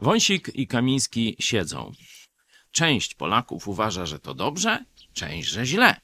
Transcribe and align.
Wąsik 0.00 0.50
i 0.54 0.66
Kamiński 0.66 1.36
siedzą. 1.40 1.92
Część 2.72 3.14
Polaków 3.14 3.68
uważa, 3.68 4.06
że 4.06 4.18
to 4.18 4.34
dobrze, 4.34 4.84
część, 5.12 5.48
że 5.48 5.66
źle. 5.66 6.00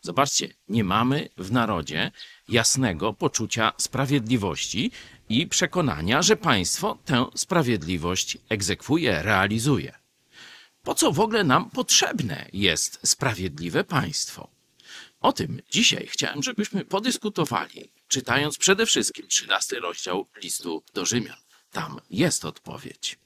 Zobaczcie, 0.00 0.54
nie 0.68 0.84
mamy 0.84 1.28
w 1.36 1.52
narodzie 1.52 2.10
jasnego 2.48 3.12
poczucia 3.12 3.72
sprawiedliwości 3.78 4.90
i 5.28 5.46
przekonania, 5.46 6.22
że 6.22 6.36
państwo 6.36 6.98
tę 7.04 7.26
sprawiedliwość 7.34 8.38
egzekwuje, 8.48 9.22
realizuje. 9.22 9.94
Po 10.82 10.94
co 10.94 11.12
w 11.12 11.20
ogóle 11.20 11.44
nam 11.44 11.70
potrzebne 11.70 12.48
jest 12.52 13.08
sprawiedliwe 13.08 13.84
państwo? 13.84 14.50
O 15.20 15.32
tym 15.32 15.62
dzisiaj 15.70 16.06
chciałem, 16.06 16.42
żebyśmy 16.42 16.84
podyskutowali, 16.84 17.92
czytając 18.08 18.58
przede 18.58 18.86
wszystkim 18.86 19.28
13 19.28 19.80
rozdział 19.80 20.28
listu 20.42 20.84
do 20.94 21.06
Rzymian. 21.06 21.36
Tam 21.72 22.00
jest 22.10 22.44
odpowiedź. 22.44 23.18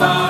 far. 0.00 0.29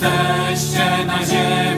jesteście 0.00 1.04
na 1.06 1.24
ziemi. 1.24 1.77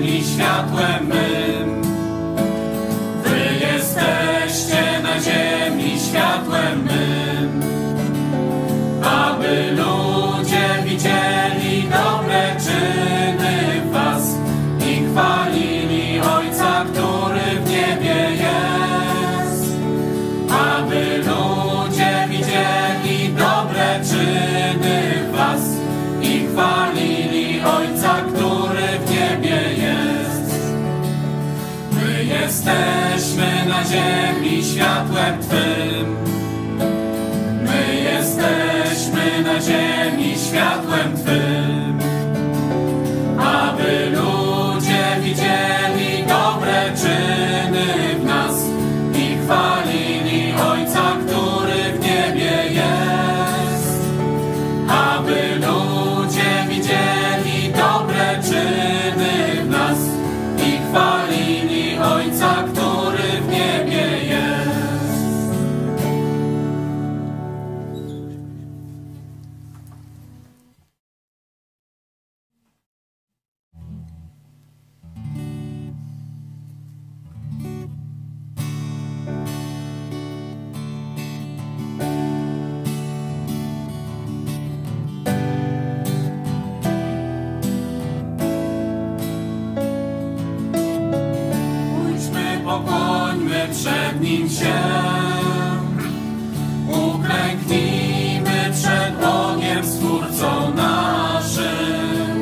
ziemi 33.90 34.64
światłem 34.64 35.40
Twym. 35.40 36.16
My 37.62 37.94
jesteśmy 37.94 39.42
na 39.42 39.60
ziemi 39.60 40.34
światłem 40.48 41.16
Twym. 41.16 41.19
pokłońmy 92.70 93.69
przed 93.72 94.20
Nim 94.20 94.49
się. 94.49 94.75
Uklęknijmy 96.88 98.70
przed 98.72 99.14
Bogiem, 99.20 99.87
Stwórcą 99.87 100.75
naszym. 100.75 102.40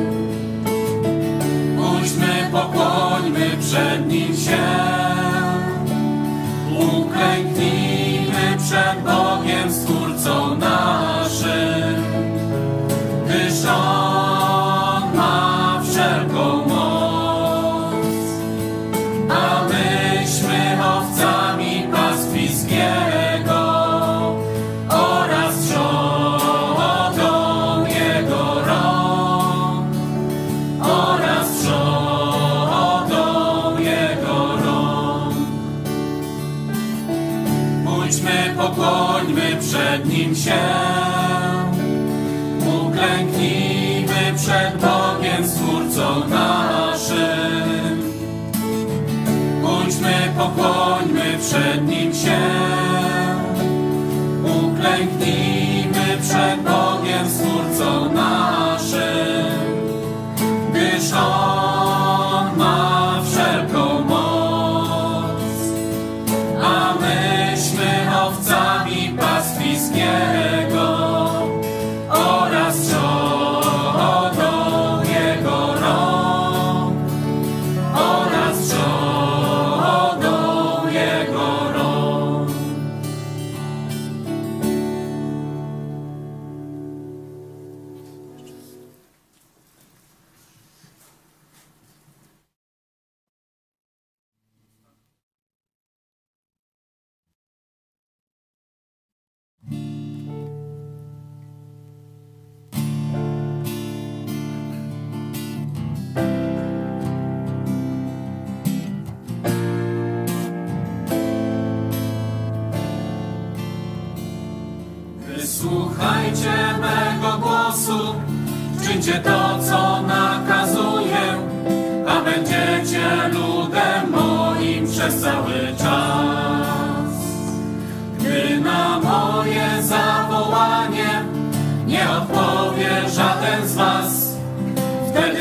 Pójdźmy, 1.77 2.49
pokłońmy 2.51 3.49
przed 3.59 4.07
Nim 4.07 4.35
się. 4.35 4.65
Uklęknijmy 6.79 8.57
przed 8.57 9.03
Bogiem, 9.03 9.71
Stwórcą 9.71 10.55
naszym. 10.55 12.03
Gdyż 13.25 13.65
On 13.65 14.08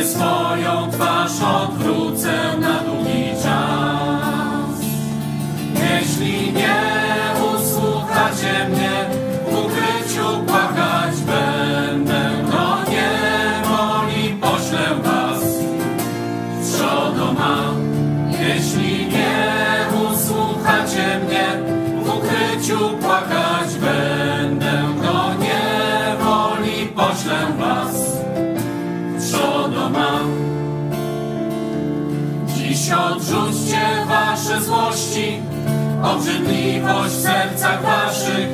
swoją 0.09 0.91
twarz 0.91 1.41
odwrócę 1.43 2.59
na 2.61 2.83
dół. 2.83 2.98
Złości, 34.62 35.41
obrzydliwość 36.03 37.15
w 37.15 37.23
sercach 37.23 37.83
waszych. 37.83 38.49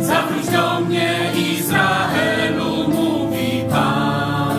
Zawróć 0.00 0.46
do 0.46 0.80
mnie, 0.80 1.32
Izraelu, 1.52 2.88
mówi 2.88 3.64
Pan. 3.70 4.58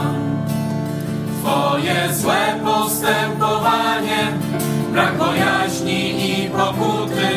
Twoje 1.41 2.13
złe 2.13 2.60
postępowanie, 2.63 4.27
brak 4.91 5.17
bojaźni 5.17 6.29
i 6.31 6.50
pokuty 6.50 7.29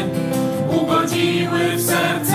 ugodziły 0.81 1.77
w 1.77 1.83
serce 1.83 2.32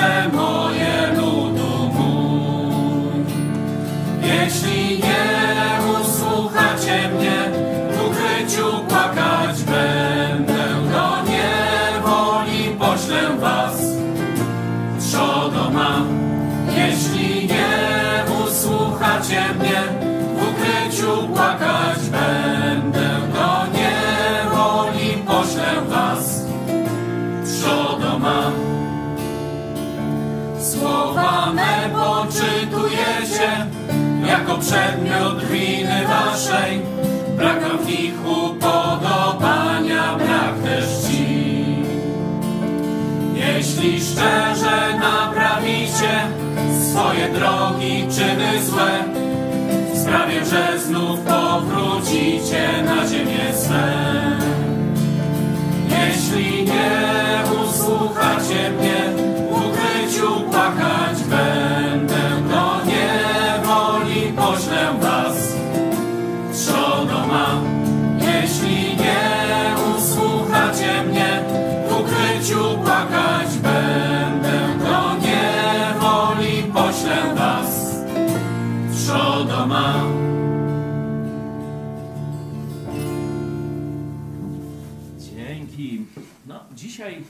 usłuchacie 19.27 19.53
mnie, 19.59 19.83
w 20.35 20.43
ukryciu 20.43 21.27
płakać 21.27 21.99
będę, 22.11 23.09
do 23.33 23.77
niewoli 23.77 25.17
poślę 25.25 25.81
was. 25.89 26.45
Sodoma. 27.43 28.51
Słowa 30.59 31.53
me 31.53 31.89
poczytujecie, 31.93 33.65
jako 34.27 34.57
przedmiot 34.57 35.45
winy 35.45 36.07
waszej. 36.07 36.81
Brak 37.37 37.77
w 37.77 37.87
nich 37.87 38.27
upodobania, 38.27 40.15
brak 40.15 40.59
też 40.63 40.85
czci. 41.03 41.57
Jeśli 43.35 44.01
szczerze 44.01 44.99
naprawicie 44.99 46.36
swoje 46.97 47.29
drogi, 47.29 48.07
czyny 48.15 48.63
złe, 48.63 49.03
sprawię, 50.01 50.45
że 50.45 50.79
znów 50.79 51.19
powrócicie 51.19 52.83
na 52.85 53.07
ziemię 53.07 53.53
swe. 53.53 53.87
Jeśli 55.89 56.63
nie 56.63 57.43
usłuchacie 57.63 58.71
mnie, 58.71 59.23
w 59.49 59.51
ukryciu 59.51 60.41
płakać 60.51 61.17
będę, 61.29 62.23
do 62.49 62.85
niewoli 62.85 64.33
poślę 64.35 64.93
was. 65.01 65.53
Sodoma, 66.51 67.47
jeśli 67.47 67.66
Dzięki. 85.35 86.05
No, 86.47 86.59
dzisiaj 86.75 87.23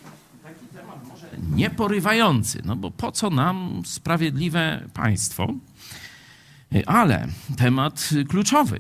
taki 0.44 0.66
temat 0.66 1.08
może 1.10 1.28
nieporywający, 1.56 2.62
no 2.66 2.76
bo 2.76 2.92
po 2.92 3.12
co 3.12 3.30
nam 3.30 3.82
sprawiedliwe 3.86 4.88
państwo? 4.94 5.54
Ale 6.86 7.28
temat 7.58 8.10
kluczowy, 8.30 8.80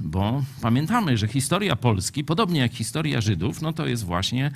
bo 0.00 0.42
pamiętamy, 0.60 1.18
że 1.18 1.28
historia 1.28 1.76
Polski, 1.76 2.24
podobnie 2.24 2.60
jak 2.60 2.72
historia 2.72 3.20
Żydów, 3.20 3.62
no 3.62 3.72
to 3.72 3.86
jest 3.86 4.04
właśnie 4.04 4.50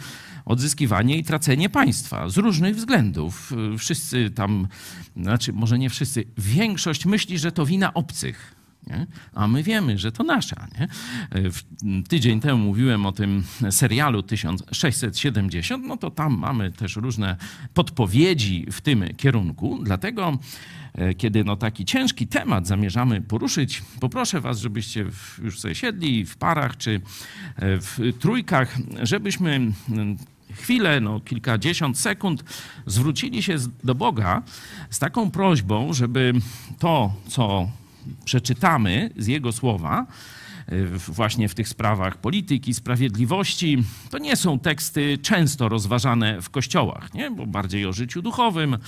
odzyskiwanie 0.45 1.17
i 1.17 1.25
tracenie 1.25 1.69
państwa 1.69 2.29
z 2.29 2.37
różnych 2.37 2.77
względów. 2.77 3.53
Wszyscy 3.79 4.31
tam, 4.31 4.69
znaczy 5.17 5.53
może 5.53 5.79
nie 5.79 5.91
wszyscy, 5.91 6.25
większość 6.39 7.07
myśli, 7.07 7.39
że 7.39 7.53
to 7.53 7.67
wina 7.67 7.95
obcych. 7.95 8.60
Nie? 8.87 9.07
A 9.35 9.49
my 9.49 9.63
wiemy, 9.63 9.99
że 9.99 10.13
to 10.13 10.25
nasza. 10.25 10.69
Nie? 10.81 10.89
W 11.51 11.63
tydzień 12.09 12.41
temu 12.41 12.65
mówiłem 12.65 13.07
o 13.07 13.13
tym 13.13 13.45
serialu 13.71 14.23
1670, 14.23 15.85
no 15.87 15.97
to 15.97 16.11
tam 16.11 16.39
mamy 16.39 16.73
też 16.73 16.97
różne 16.97 17.37
podpowiedzi 17.75 18.67
w 18.73 18.81
tym 18.81 19.05
kierunku. 19.17 19.81
Dlatego, 19.83 20.39
e, 20.95 21.15
kiedy 21.15 21.45
no 21.45 21.57
taki 21.57 21.85
ciężki 21.85 22.27
temat 22.27 22.67
zamierzamy 22.67 23.21
poruszyć, 23.21 23.83
poproszę 24.01 24.41
Was, 24.41 24.59
żebyście 24.59 25.07
już 25.43 25.61
sobie 25.61 25.75
siedli 25.75 26.27
w 26.27 26.37
parach 26.37 26.77
czy 26.77 26.95
e, 26.95 27.01
w 27.79 27.99
trójkach, 28.19 28.79
żebyśmy 29.03 29.51
mm, 29.91 30.17
chwilę, 30.53 31.01
no 31.01 31.21
kilkadziesiąt 31.21 31.99
sekund, 31.99 32.45
zwrócili 32.87 33.43
się 33.43 33.57
do 33.85 33.95
Boga 33.95 34.43
z 34.91 34.99
taką 34.99 35.31
prośbą, 35.31 35.93
żeby 35.93 36.33
to, 36.79 37.15
co 37.29 37.69
przeczytamy 38.25 39.11
z 39.17 39.27
Jego 39.27 39.53
słowa, 39.53 40.07
w- 40.69 41.11
właśnie 41.11 41.49
w 41.49 41.55
tych 41.55 41.69
sprawach 41.69 42.17
polityki, 42.17 42.75
sprawiedliwości, 42.75 43.83
to 44.11 44.19
nie 44.19 44.37
są 44.37 44.59
teksty 44.59 45.19
często 45.23 45.69
rozważane 45.69 46.43
w 46.43 46.51
kościołach, 46.51 47.15
nie? 47.15 47.31
bo 47.31 47.47
bardziej 47.47 47.87
o 47.87 47.93
życiu 47.93 48.23
duchowym, 48.23 48.79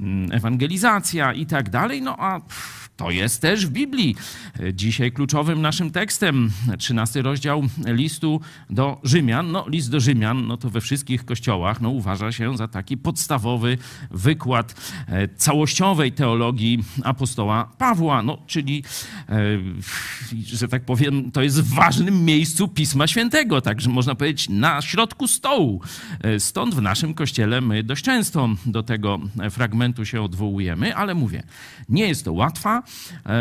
mm, 0.00 0.32
ewangelizacja 0.32 1.32
i 1.32 1.46
tak 1.46 1.70
dalej. 1.70 2.02
No 2.02 2.16
a 2.18 2.40
to 3.00 3.10
jest 3.10 3.42
też 3.42 3.66
w 3.66 3.70
Biblii. 3.70 4.16
Dzisiaj 4.72 5.12
kluczowym 5.12 5.62
naszym 5.62 5.90
tekstem, 5.90 6.50
13 6.78 7.22
rozdział 7.22 7.62
listu 7.86 8.40
do 8.70 9.00
Rzymian. 9.04 9.52
No, 9.52 9.64
list 9.68 9.90
do 9.90 10.00
Rzymian, 10.00 10.46
no 10.46 10.56
to 10.56 10.70
we 10.70 10.80
wszystkich 10.80 11.24
kościołach 11.24 11.80
no, 11.80 11.90
uważa 11.90 12.32
się 12.32 12.56
za 12.56 12.68
taki 12.68 12.96
podstawowy 12.96 13.78
wykład 14.10 14.74
e, 15.06 15.28
całościowej 15.28 16.12
teologii 16.12 16.84
apostoła 17.04 17.72
Pawła, 17.78 18.22
no, 18.22 18.38
czyli, 18.46 18.84
e, 19.28 19.34
że 20.46 20.68
tak 20.68 20.84
powiem, 20.84 21.30
to 21.30 21.42
jest 21.42 21.60
w 21.60 21.74
ważnym 21.74 22.24
miejscu 22.24 22.68
Pisma 22.68 23.06
Świętego, 23.06 23.60
także 23.60 23.90
można 23.90 24.14
powiedzieć 24.14 24.48
na 24.48 24.82
środku 24.82 25.28
stołu. 25.28 25.82
E, 26.20 26.40
Stąd 26.40 26.74
w 26.74 26.82
naszym 26.82 27.14
kościele 27.14 27.60
my 27.60 27.82
dość 27.82 28.04
często 28.04 28.48
do 28.66 28.82
tego 28.82 29.18
fragmentu 29.50 30.04
się 30.04 30.22
odwołujemy, 30.22 30.96
ale 30.96 31.14
mówię, 31.14 31.42
nie 31.88 32.08
jest 32.08 32.24
to 32.24 32.32
łatwa 32.32 32.82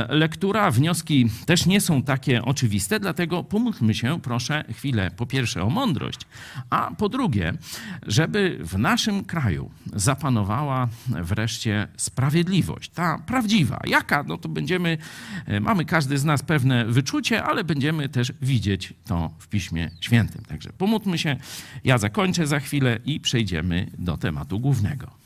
lektura, 0.10 0.72
wnioski 0.72 1.29
też 1.46 1.65
nie 1.65 1.82
są 1.82 2.03
takie 2.03 2.46
oczywiste, 2.46 3.00
dlatego 3.00 3.44
pomódlmy 3.44 3.94
się, 3.94 4.22
proszę, 4.22 4.63
chwilę 4.74 5.12
po 5.12 5.25
pierwsze 5.25 5.63
o 5.63 5.70
mądrość, 5.70 6.20
a 6.70 6.91
po 6.98 7.10
drugie, 7.10 7.53
żeby 8.08 8.60
w 8.62 8.77
naszym 8.77 9.25
kraju 9.25 9.72
zapanowała 9.94 10.88
wreszcie 11.08 11.88
sprawiedliwość, 11.98 12.89
ta 12.89 13.18
prawdziwa. 13.18 13.79
Jaka? 13.88 14.24
No 14.24 14.38
to 14.38 14.50
będziemy, 14.50 14.98
e, 15.46 15.60
mamy 15.60 15.86
każdy 15.86 16.18
z 16.18 16.25
nas 16.25 16.44
pewne 16.44 16.86
wyczucie, 16.86 17.44
ale 17.44 17.63
będziemy 17.63 18.10
też 18.10 18.34
widzieć 18.41 18.94
to 19.06 19.32
w 19.39 19.48
Piśmie 19.48 19.91
Świętym. 20.01 20.46
Także 20.46 20.70
pomódlmy 20.77 21.18
się, 21.18 21.38
ja 21.84 21.98
zakończę 21.98 22.48
za 22.48 22.60
chwilę 22.60 23.00
i 23.06 23.20
przejdziemy 23.20 23.91
do 23.98 24.18
tematu 24.18 24.60
głównego. 24.60 25.18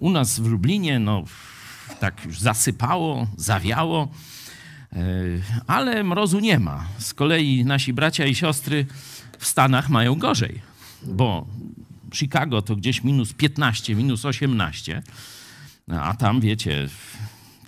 U 0.00 0.10
nas 0.10 0.40
w 0.40 0.46
Lublinie, 0.46 0.98
no 0.98 1.24
tak 2.00 2.24
już 2.24 2.40
zasypało, 2.40 3.26
zawiało, 3.36 4.08
e, 4.92 4.96
ale 5.66 6.04
mrozu 6.04 6.40
nie 6.40 6.58
ma. 6.58 6.86
Z 6.98 7.14
kolei 7.14 7.64
nasi 7.64 7.92
bracia 7.92 8.26
i 8.26 8.34
siostry 8.34 8.86
w 9.38 9.46
Stanach 9.46 9.88
mają 9.88 10.14
gorzej, 10.14 10.60
bo 11.02 11.46
Chicago 12.14 12.62
to 12.62 12.76
gdzieś 12.76 13.04
minus 13.04 13.32
15, 13.32 13.94
minus 13.94 14.24
18, 14.24 15.02
a 16.00 16.14
tam 16.16 16.40
wiecie, 16.40 16.88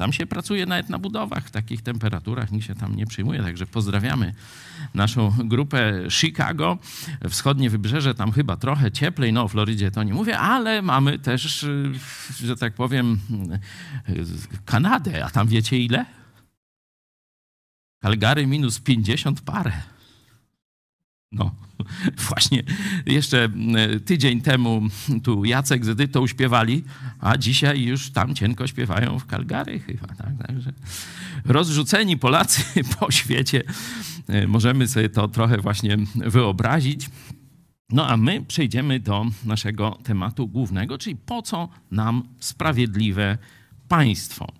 tam 0.03 0.13
się 0.13 0.27
pracuje 0.27 0.67
nawet 0.67 0.89
na 0.89 0.99
budowach 0.99 1.47
w 1.47 1.51
takich 1.51 1.83
temperaturach, 1.83 2.53
nikt 2.53 2.67
się 2.67 2.75
tam 2.75 2.97
nie 2.97 3.07
przyjmuje, 3.07 3.43
także 3.43 3.67
pozdrawiamy 3.67 4.35
naszą 4.95 5.33
grupę 5.45 6.05
Chicago. 6.11 6.79
Wschodnie 7.29 7.71
wybrzeże 7.71 8.15
tam 8.15 8.33
chyba 8.33 8.57
trochę 8.57 8.93
cieplej, 8.93 9.33
no 9.33 9.43
o 9.43 9.49
Florydzie 9.49 9.91
to 9.91 10.03
nie 10.03 10.15
mówię, 10.15 10.39
ale 10.39 10.83
mamy 10.83 11.19
też, 11.19 11.63
y, 11.63 11.93
że 12.41 12.57
tak 12.57 12.75
powiem, 12.75 13.21
y, 14.09 14.25
Kanadę, 14.65 15.25
a 15.25 15.31
tam 15.31 15.49
wiecie 15.49 15.79
ile? 15.79 16.07
Calgary 18.03 18.47
minus 18.47 18.81
50 18.81 19.41
parę. 19.41 19.73
No, 21.33 21.55
właśnie 22.29 22.63
jeszcze 23.07 23.49
e, 23.77 24.01
tydzień 24.01 24.41
temu 24.41 24.83
tu 25.23 25.45
Jacek 25.45 25.85
z 25.85 25.89
Edytą 25.89 26.27
śpiewali, 26.27 26.85
a 27.21 27.37
dzisiaj 27.37 27.83
już 27.83 28.11
tam 28.11 28.35
cienko 28.35 28.67
śpiewają 28.67 29.19
w 29.19 29.27
Calgary 29.27 29.81
chyba. 29.81 30.07
Tak? 30.07 30.47
Także 30.47 30.73
rozrzuceni 31.45 32.17
Polacy 32.17 32.63
po 32.99 33.11
świecie, 33.11 33.63
e, 34.29 34.47
możemy 34.47 34.89
sobie 34.89 35.09
to 35.09 35.29
trochę 35.29 35.59
właśnie 35.59 35.97
wyobrazić. 36.17 37.11
No 37.91 38.09
a 38.09 38.17
my 38.17 38.45
przejdziemy 38.45 39.01
do 39.01 39.27
naszego 39.45 39.99
tematu 40.03 40.49
głównego, 40.49 40.99
czyli 40.99 41.17
po 41.17 41.43
co 41.43 41.69
nam 41.91 42.23
sprawiedliwe 42.41 43.39
państwo. 43.89 44.53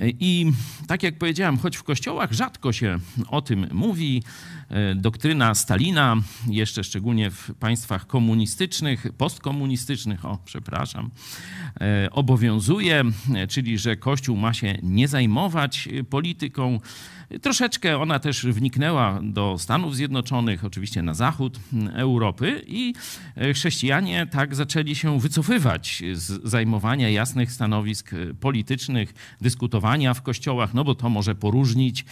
I 0.00 0.52
tak 0.86 1.02
jak 1.02 1.18
powiedziałem, 1.18 1.58
choć 1.58 1.76
w 1.76 1.82
kościołach 1.82 2.32
rzadko 2.32 2.72
się 2.72 2.98
o 3.28 3.42
tym 3.42 3.66
mówi, 3.72 4.22
e, 4.68 4.94
doktryna 4.94 5.54
Stalina, 5.54 6.16
jeszcze 6.46 6.84
szczególnie 6.84 7.30
w 7.30 7.50
państwach 7.60 8.06
komunistycznych, 8.06 9.06
postkomunistycznych, 9.18 10.24
o 10.24 10.38
przepraszam, 10.44 11.10
e, 11.80 12.08
obowiązuje, 12.10 13.04
czyli 13.48 13.78
że 13.78 13.96
Kościół 13.96 14.36
ma 14.36 14.54
się 14.54 14.78
nie 14.82 15.08
zajmować 15.08 15.88
polityką, 16.10 16.80
Troszeczkę 17.42 17.98
ona 17.98 18.18
też 18.18 18.46
wniknęła 18.46 19.20
do 19.22 19.56
Stanów 19.58 19.96
Zjednoczonych, 19.96 20.64
oczywiście 20.64 21.02
na 21.02 21.14
zachód 21.14 21.60
Europy, 21.92 22.62
i 22.66 22.94
e, 23.36 23.54
chrześcijanie 23.54 24.26
tak 24.26 24.54
zaczęli 24.54 24.94
się 24.94 25.20
wycofywać 25.20 26.02
z 26.12 26.48
zajmowania 26.48 27.08
jasnych 27.08 27.52
stanowisk 27.52 28.12
e, 28.12 28.34
politycznych, 28.34 29.14
dyskutowania 29.40 30.14
w 30.14 30.22
kościołach, 30.22 30.74
no 30.74 30.84
bo 30.84 30.94
to 30.94 31.08
może 31.08 31.34
poróżnić. 31.34 32.04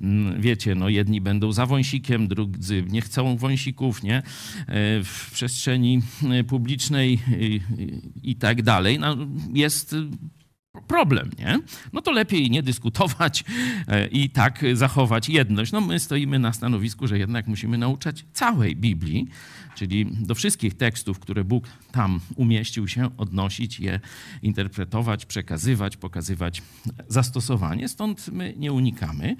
Mm, 0.00 0.40
wiecie, 0.40 0.74
no 0.74 0.88
jedni 0.88 1.20
będą 1.20 1.52
za 1.52 1.66
wąsikiem, 1.66 2.28
drudzy 2.28 2.84
nie 2.88 3.00
chcą 3.00 3.36
wąsików, 3.36 4.02
nie? 4.02 4.16
E, 4.16 4.22
w 5.04 5.30
przestrzeni 5.32 6.02
publicznej 6.48 7.18
i, 8.22 8.36
tak 8.36 8.62
dalej. 8.62 8.98
No, 8.98 9.16
jest 9.52 9.96
problem, 10.86 11.30
nie? 11.38 11.60
No 11.92 12.02
to 12.02 12.12
lepiej 12.12 12.50
nie 12.50 12.62
dyskutować 12.62 13.44
e, 13.88 14.06
i 14.06 14.30
tak 14.30 14.64
zachować 14.72 15.28
jedność. 15.28 15.72
No 15.72 15.80
my 15.80 16.00
stoimy 16.00 16.38
na 16.38 16.52
stanowisku, 16.52 17.06
że 17.06 17.18
jednak 17.18 17.46
musimy 17.46 17.78
nauczać 17.78 18.24
całej 18.32 18.76
Biblii, 18.76 19.28
czyli 19.74 20.06
do 20.06 20.34
wszystkich 20.34 20.76
tekstów, 20.76 21.18
które 21.18 21.44
Bóg 21.44 21.64
tam 21.92 22.20
umieścił 22.36 22.88
się, 22.88 23.16
odnosić 23.16 23.80
je, 23.80 24.00
interpretować, 24.42 25.26
przekazywać, 25.26 25.96
pokazywać 25.96 26.62
zastosowanie. 27.08 27.88
Stąd 27.88 28.28
my 28.28 28.54
nie 28.56 28.72
unikamy 28.72 29.36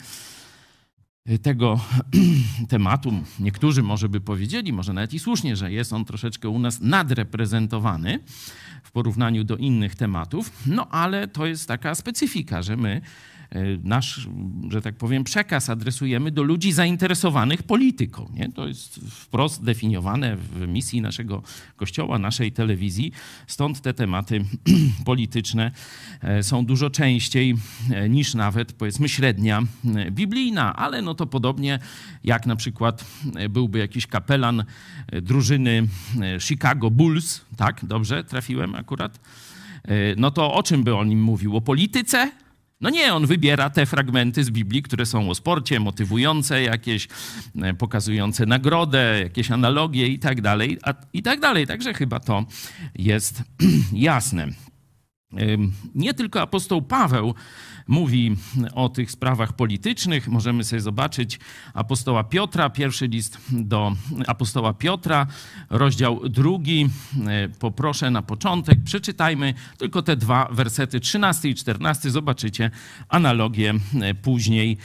tego 1.42 1.80
tematu. 2.68 3.12
Niektórzy 3.40 3.82
może 3.82 4.08
by 4.08 4.20
powiedzieli, 4.20 4.72
może 4.72 4.92
nawet 4.92 5.14
i 5.14 5.18
słusznie, 5.18 5.56
że 5.56 5.72
jest 5.72 5.92
on 5.92 6.04
troszeczkę 6.04 6.48
u 6.48 6.58
nas 6.58 6.80
nadreprezentowany 6.80 8.18
w 8.84 8.92
porównaniu 8.92 9.44
do 9.44 9.56
innych 9.56 9.94
tematów, 9.94 10.50
no 10.66 10.88
ale 10.90 11.28
to 11.28 11.46
jest 11.46 11.68
taka 11.68 11.94
specyfika, 11.94 12.62
że 12.62 12.76
my 12.76 13.00
nasz, 13.84 14.28
że 14.68 14.82
tak 14.82 14.96
powiem, 14.96 15.24
przekaz 15.24 15.70
adresujemy 15.70 16.30
do 16.30 16.42
ludzi 16.42 16.72
zainteresowanych 16.72 17.62
polityką. 17.62 18.30
Nie? 18.34 18.52
To 18.52 18.68
jest 18.68 19.00
wprost 19.10 19.64
definiowane 19.64 20.36
w 20.36 20.68
misji 20.68 21.00
naszego 21.00 21.42
kościoła, 21.76 22.18
naszej 22.18 22.52
telewizji. 22.52 23.12
Stąd 23.46 23.80
te 23.80 23.94
tematy 23.94 24.44
polityczne 25.04 25.70
e, 26.20 26.42
są 26.42 26.66
dużo 26.66 26.90
częściej 26.90 27.54
e, 27.90 28.08
niż 28.08 28.34
nawet, 28.34 28.72
powiedzmy, 28.72 29.08
średnia 29.08 29.62
biblijna, 30.10 30.76
ale 30.76 31.02
no 31.02 31.14
to 31.14 31.26
podobnie 31.26 31.78
jak 32.24 32.46
na 32.46 32.56
przykład 32.56 33.04
byłby 33.50 33.78
jakiś 33.78 34.06
kapelan 34.06 34.64
drużyny 35.22 35.88
Chicago 36.40 36.90
Bulls, 36.90 37.40
tak, 37.56 37.84
dobrze 37.84 38.24
trafiłem 38.24 38.74
akurat, 38.74 39.20
no 40.16 40.30
to 40.30 40.54
o 40.54 40.62
czym 40.62 40.84
by 40.84 40.96
on 40.96 41.10
im 41.10 41.22
mówił? 41.22 41.56
O 41.56 41.60
polityce? 41.60 42.30
No 42.80 42.90
nie, 42.90 43.14
on 43.14 43.26
wybiera 43.26 43.70
te 43.70 43.86
fragmenty 43.86 44.44
z 44.44 44.50
Biblii, 44.50 44.82
które 44.82 45.06
są 45.06 45.30
o 45.30 45.34
sporcie, 45.34 45.80
motywujące 45.80 46.62
jakieś, 46.62 47.08
e, 47.62 47.74
pokazujące 47.74 48.46
nagrodę, 48.46 49.20
jakieś 49.22 49.50
analogie 49.50 50.06
i 50.06 50.18
tak 50.18 50.40
dalej, 50.40 50.78
i 51.12 51.22
tak 51.22 51.40
dalej. 51.40 51.66
Także 51.66 51.94
chyba 51.94 52.20
to 52.20 52.44
jest 52.94 53.42
jasne. 53.92 54.48
Nie 55.94 56.14
tylko 56.14 56.42
apostoł 56.42 56.82
Paweł 56.82 57.34
mówi 57.88 58.36
o 58.74 58.88
tych 58.88 59.10
sprawach 59.10 59.52
politycznych. 59.52 60.28
Możemy 60.28 60.64
sobie 60.64 60.80
zobaczyć 60.80 61.38
apostoła 61.74 62.24
Piotra, 62.24 62.70
pierwszy 62.70 63.06
list 63.06 63.38
do 63.52 63.92
apostoła 64.26 64.74
Piotra, 64.74 65.26
rozdział 65.70 66.28
drugi. 66.28 66.88
Poproszę 67.58 68.10
na 68.10 68.22
początek, 68.22 68.78
przeczytajmy 68.84 69.54
tylko 69.78 70.02
te 70.02 70.16
dwa 70.16 70.48
wersety, 70.52 71.00
13 71.00 71.48
i 71.48 71.54
14. 71.54 72.10
Zobaczycie 72.10 72.70
analogię 73.08 73.74
e, 74.00 74.14
później 74.14 74.72
e, 74.72 74.76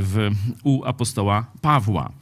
w, 0.00 0.30
u 0.64 0.84
apostoła 0.84 1.46
Pawła. 1.60 2.12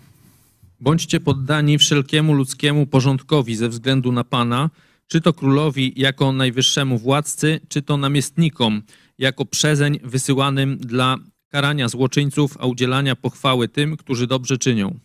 Bądźcie 0.81 1.20
poddani 1.20 1.79
wszelkiemu 1.79 2.35
ludzkiemu 2.35 2.87
porządkowi 2.87 3.57
ze 3.57 3.68
względu 3.68 4.12
na 4.12 4.25
Pana, 4.25 4.70
czy 5.11 5.20
to 5.20 5.33
królowi 5.33 5.92
jako 5.96 6.33
najwyższemu 6.33 6.99
władcy, 6.99 7.61
czy 7.68 7.83
to 7.83 7.96
namiestnikom 7.96 8.83
jako 9.18 9.44
przezeń 9.44 9.99
wysyłanym 10.03 10.79
dla 10.79 11.16
karania 11.49 11.88
złoczyńców, 11.88 12.57
a 12.61 12.66
udzielania 12.66 13.16
pochwały 13.16 13.68
tym, 13.68 13.96
którzy 13.96 14.27
dobrze 14.27 14.59
czynią. 14.59 14.99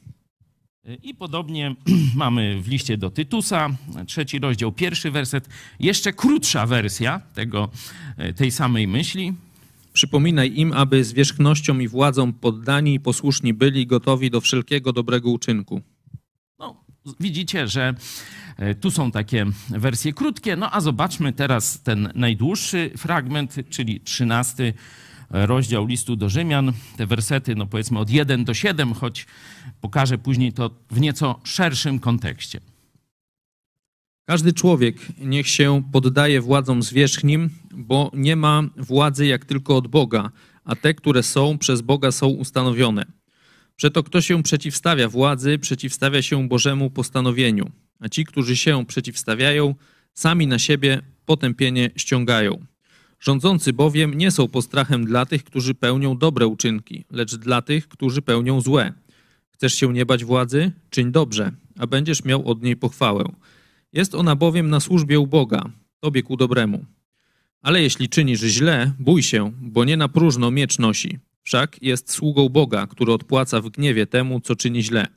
I 1.04 1.16
podobnie 1.16 1.76
mamy 2.16 2.62
w 2.62 2.68
liście 2.68 2.98
do 2.98 3.10
Tytusa, 3.10 3.70
trzeci 4.08 4.40
rozdział, 4.40 4.72
pierwszy 4.72 5.12
werset, 5.12 5.50
jeszcze 5.80 6.14
krótsza 6.14 6.66
wersja 6.66 7.22
tego, 7.34 7.70
tej 8.36 8.52
samej 8.52 8.88
myśli. 8.88 9.34
Przypominaj 9.94 10.54
im, 10.56 10.74
aby 10.74 11.04
z 11.04 11.14
wierzchnością 11.14 11.80
i 11.80 11.88
władzą 11.88 12.34
poddani 12.34 12.94
i 12.94 13.00
posłuszni 13.00 13.54
byli, 13.54 13.88
gotowi 13.88 14.32
do 14.32 14.42
wszelkiego 14.42 14.94
dobrego 14.94 15.30
uczynku. 15.30 15.82
No, 16.60 16.84
widzicie, 17.20 17.68
że 17.68 17.94
E, 18.45 18.45
tu 18.82 18.92
są 18.92 19.12
takie 19.12 19.46
wersje 19.70 20.14
krótkie, 20.14 20.56
no 20.56 20.72
a 20.72 20.82
zobaczmy 20.82 21.34
teraz 21.34 21.82
ten 21.82 22.12
najdłuższy 22.16 22.92
fragment, 22.98 23.56
czyli 23.70 24.02
13 24.02 24.74
rozdział 25.30 25.86
listu 25.86 26.16
do 26.16 26.30
Rzymian. 26.30 26.74
Te 26.98 27.06
wersety, 27.06 27.56
no 27.56 27.66
powiedzmy 27.66 28.00
od 28.00 28.10
1 28.10 28.46
do 28.46 28.54
7, 28.54 28.94
choć 28.94 29.26
pokażę 29.82 30.18
później 30.18 30.54
to 30.54 30.70
w 30.92 31.00
nieco 31.00 31.40
szerszym 31.44 32.00
kontekście. 32.00 32.60
Każdy 34.26 34.54
człowiek 34.54 34.96
niech 35.20 35.48
się 35.48 35.84
poddaje 35.92 36.42
władzom 36.42 36.84
zwierzchnim, 36.84 37.50
bo 37.72 38.12
nie 38.14 38.36
ma 38.36 38.64
władzy 38.78 39.26
jak 39.26 39.46
tylko 39.46 39.78
od 39.78 39.88
Boga, 39.88 40.32
a 40.64 40.76
te, 40.76 40.94
które 40.94 41.24
są, 41.24 41.58
przez 41.58 41.82
Boga 41.82 42.12
są 42.12 42.28
ustanowione. 42.28 43.06
Przeto 43.76 44.04
kto 44.04 44.22
się 44.22 44.44
przeciwstawia 44.44 45.10
władzy, 45.10 45.60
przeciwstawia 45.60 46.22
się 46.22 46.48
Bożemu 46.48 46.90
postanowieniu 46.90 47.72
a 48.00 48.10
ci, 48.10 48.26
którzy 48.26 48.56
się 48.56 48.86
przeciwstawiają, 48.86 49.76
sami 50.14 50.48
na 50.48 50.60
siebie 50.60 51.02
potępienie 51.26 51.90
ściągają. 51.96 52.66
Rządzący 53.20 53.74
bowiem 53.74 54.14
nie 54.14 54.32
są 54.32 54.48
postrachem 54.48 55.06
dla 55.06 55.26
tych, 55.26 55.44
którzy 55.44 55.74
pełnią 55.74 56.18
dobre 56.18 56.48
uczynki, 56.48 57.06
lecz 57.12 57.36
dla 57.36 57.62
tych, 57.62 57.88
którzy 57.88 58.22
pełnią 58.22 58.62
złe. 58.62 58.94
Chcesz 59.50 59.74
się 59.74 59.94
nie 59.94 60.06
bać 60.06 60.26
władzy? 60.26 60.72
Czyń 60.90 61.12
dobrze, 61.12 61.52
a 61.80 61.88
będziesz 61.88 62.24
miał 62.24 62.50
od 62.50 62.64
niej 62.64 62.76
pochwałę. 62.76 63.24
Jest 63.94 64.16
ona 64.16 64.36
bowiem 64.36 64.70
na 64.70 64.80
służbie 64.80 65.20
u 65.20 65.28
Boga, 65.28 65.70
tobie 66.00 66.24
ku 66.24 66.38
dobremu. 66.38 66.86
Ale 67.62 67.82
jeśli 67.82 68.10
czynisz 68.10 68.40
źle, 68.40 68.92
bój 69.00 69.24
się, 69.24 69.52
bo 69.62 69.86
nie 69.86 69.98
na 69.98 70.08
próżno 70.10 70.52
miecz 70.52 70.80
nosi. 70.80 71.20
Wszak 71.44 71.84
jest 71.84 72.12
sługą 72.12 72.50
Boga, 72.50 72.88
który 72.88 73.14
odpłaca 73.14 73.62
w 73.62 73.70
gniewie 73.70 74.08
temu, 74.08 74.40
co 74.40 74.56
czyni 74.56 74.84
źle. 74.84 75.08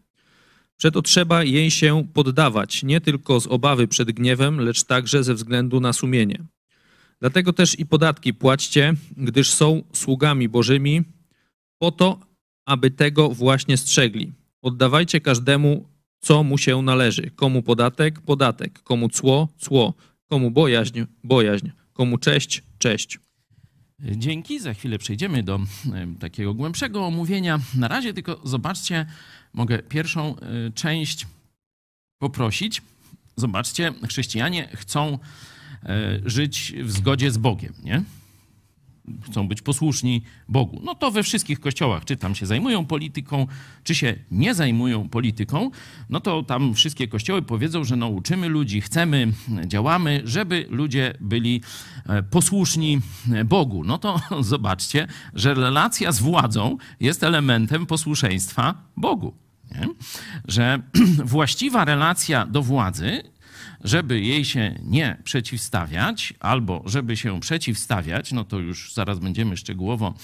Przeto 0.78 1.02
trzeba 1.02 1.44
jej 1.44 1.70
się 1.70 2.06
poddawać, 2.14 2.82
nie 2.82 3.00
tylko 3.00 3.40
z 3.40 3.46
obawy 3.46 3.88
przed 3.88 4.12
gniewem, 4.12 4.60
lecz 4.60 4.84
także 4.84 5.24
ze 5.24 5.34
względu 5.34 5.80
na 5.80 5.92
sumienie. 5.92 6.44
Dlatego 7.20 7.52
też 7.52 7.78
i 7.78 7.86
podatki 7.86 8.34
płaćcie, 8.34 8.94
gdyż 9.16 9.50
są 9.50 9.82
sługami 9.92 10.48
Bożymi, 10.48 11.02
po 11.78 11.90
to, 11.90 12.20
aby 12.66 12.90
tego 12.90 13.28
właśnie 13.28 13.76
strzegli. 13.76 14.32
Oddawajcie 14.62 15.20
każdemu, 15.20 15.88
co 16.20 16.42
mu 16.42 16.58
się 16.58 16.82
należy. 16.82 17.30
Komu 17.36 17.62
podatek, 17.62 18.20
podatek, 18.20 18.82
komu 18.82 19.08
cło, 19.08 19.48
cło, 19.58 19.94
komu 20.26 20.50
bojaźń, 20.50 21.00
bojaźń, 21.24 21.68
komu 21.92 22.18
cześć, 22.18 22.62
cześć. 22.78 23.18
Dzięki. 24.00 24.60
Za 24.60 24.74
chwilę 24.74 24.98
przejdziemy 24.98 25.42
do 25.42 25.60
takiego 26.20 26.54
głębszego 26.54 27.06
omówienia. 27.06 27.60
Na 27.74 27.88
razie 27.88 28.14
tylko 28.14 28.40
zobaczcie, 28.44 29.06
mogę 29.52 29.78
pierwszą 29.78 30.36
e, 30.36 30.70
część 30.74 31.26
poprosić. 32.18 32.82
Zobaczcie, 33.36 33.92
chrześcijanie 34.08 34.68
chcą 34.74 35.18
e, 35.82 36.20
żyć 36.24 36.74
w 36.82 36.90
zgodzie 36.90 37.30
z 37.30 37.38
Bogiem, 37.38 37.72
nie? 37.84 38.02
Chcą 39.22 39.48
być 39.48 39.62
posłuszni 39.62 40.22
Bogu. 40.48 40.80
No 40.84 40.94
to 40.94 41.10
we 41.10 41.22
wszystkich 41.22 41.60
kościołach, 41.60 42.04
czy 42.04 42.16
tam 42.16 42.34
się 42.34 42.46
zajmują 42.46 42.86
polityką, 42.86 43.46
czy 43.84 43.94
się 43.94 44.16
nie 44.30 44.54
zajmują 44.54 45.08
polityką, 45.08 45.70
no 46.10 46.20
to 46.20 46.42
tam 46.42 46.74
wszystkie 46.74 47.08
kościoły 47.08 47.42
powiedzą, 47.42 47.84
że 47.84 47.96
no 47.96 48.08
uczymy 48.08 48.48
ludzi, 48.48 48.80
chcemy, 48.80 49.32
działamy, 49.66 50.22
żeby 50.24 50.66
ludzie 50.70 51.14
byli 51.20 51.62
e, 52.06 52.22
posłuszni 52.22 53.00
Bogu. 53.44 53.84
No 53.84 53.98
to 53.98 54.20
zobaczcie, 54.40 55.06
że 55.34 55.54
relacja 55.54 56.12
z 56.12 56.20
władzą 56.20 56.76
jest 57.00 57.22
elementem 57.22 57.86
posłuszeństwa 57.86 58.74
Bogu. 58.96 59.34
Nie? 59.70 59.88
Że 60.48 60.82
właściwa 61.24 61.84
relacja 61.84 62.46
do 62.46 62.62
władzy 62.62 63.22
żeby 63.84 64.20
jej 64.20 64.44
się 64.44 64.74
nie 64.82 65.16
przeciwstawiać, 65.24 66.34
albo 66.40 66.82
żeby 66.86 67.16
się 67.16 67.40
przeciwstawiać, 67.40 68.32
no 68.32 68.44
to 68.44 68.58
już 68.58 68.92
zaraz 68.94 69.18
będziemy 69.18 69.56
szczegółowo 69.56 70.14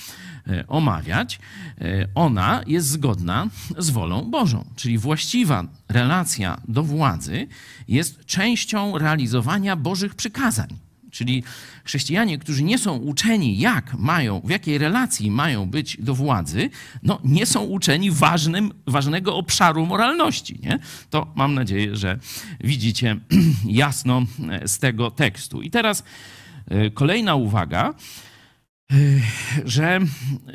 e, 0.47 0.64
omawiać, 0.69 1.38
e, 1.81 2.09
ona 2.14 2.61
jest 2.67 2.88
zgodna 2.88 3.49
z 3.79 3.90
wolą 3.90 4.31
Bożą. 4.31 4.64
Czyli 4.77 4.99
właściwa 4.99 5.64
relacja 5.88 6.61
do 6.69 6.83
władzy 6.83 7.47
jest 7.88 8.25
częścią 8.25 8.99
realizowania 8.99 9.77
Bożych 9.77 10.14
przykazań. 10.14 10.84
Czyli 11.14 11.42
chrześcijanie, 11.85 12.38
którzy 12.38 12.62
nie 12.62 12.79
są 12.79 12.96
uczeni, 12.96 13.59
jak 13.59 13.94
mają, 13.94 14.40
w 14.44 14.50
jakiej 14.50 14.79
relacji 14.79 15.31
mają 15.31 15.66
być 15.66 15.96
do 16.00 16.14
władzy, 16.14 16.70
no 17.03 17.20
nie 17.24 17.46
są 17.46 17.62
uczeni 17.62 18.11
ważnym, 18.11 18.72
ważnego 18.87 19.37
obszaru 19.37 19.87
moralności. 19.87 20.59
Nie? 20.62 20.79
To 21.11 21.33
mam 21.35 21.55
nadzieję, 21.55 21.96
że 21.96 22.18
widzicie 22.61 23.16
jasno 23.83 24.22
e, 24.50 24.68
z 24.68 24.79
tego 24.79 25.11
tekstu. 25.11 25.62
I 25.62 25.70
teraz 25.70 26.05
e, 26.68 26.90
kolejna 26.90 27.35
uwaga, 27.35 27.94
e, 28.92 28.96
że 29.64 30.00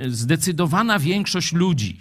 zdecydowana 0.07 0.99
większość 0.99 1.53
ludzi 1.53 1.99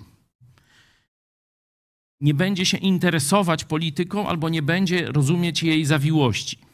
nie 2.21 2.35
będzie 2.35 2.67
się 2.67 2.77
interesować 2.77 3.65
polityką 3.65 4.29
albo 4.29 4.49
nie 4.49 4.63
będzie 4.63 5.07
rozumieć 5.07 5.63
jej 5.63 5.85
zawiłości. 5.85 6.68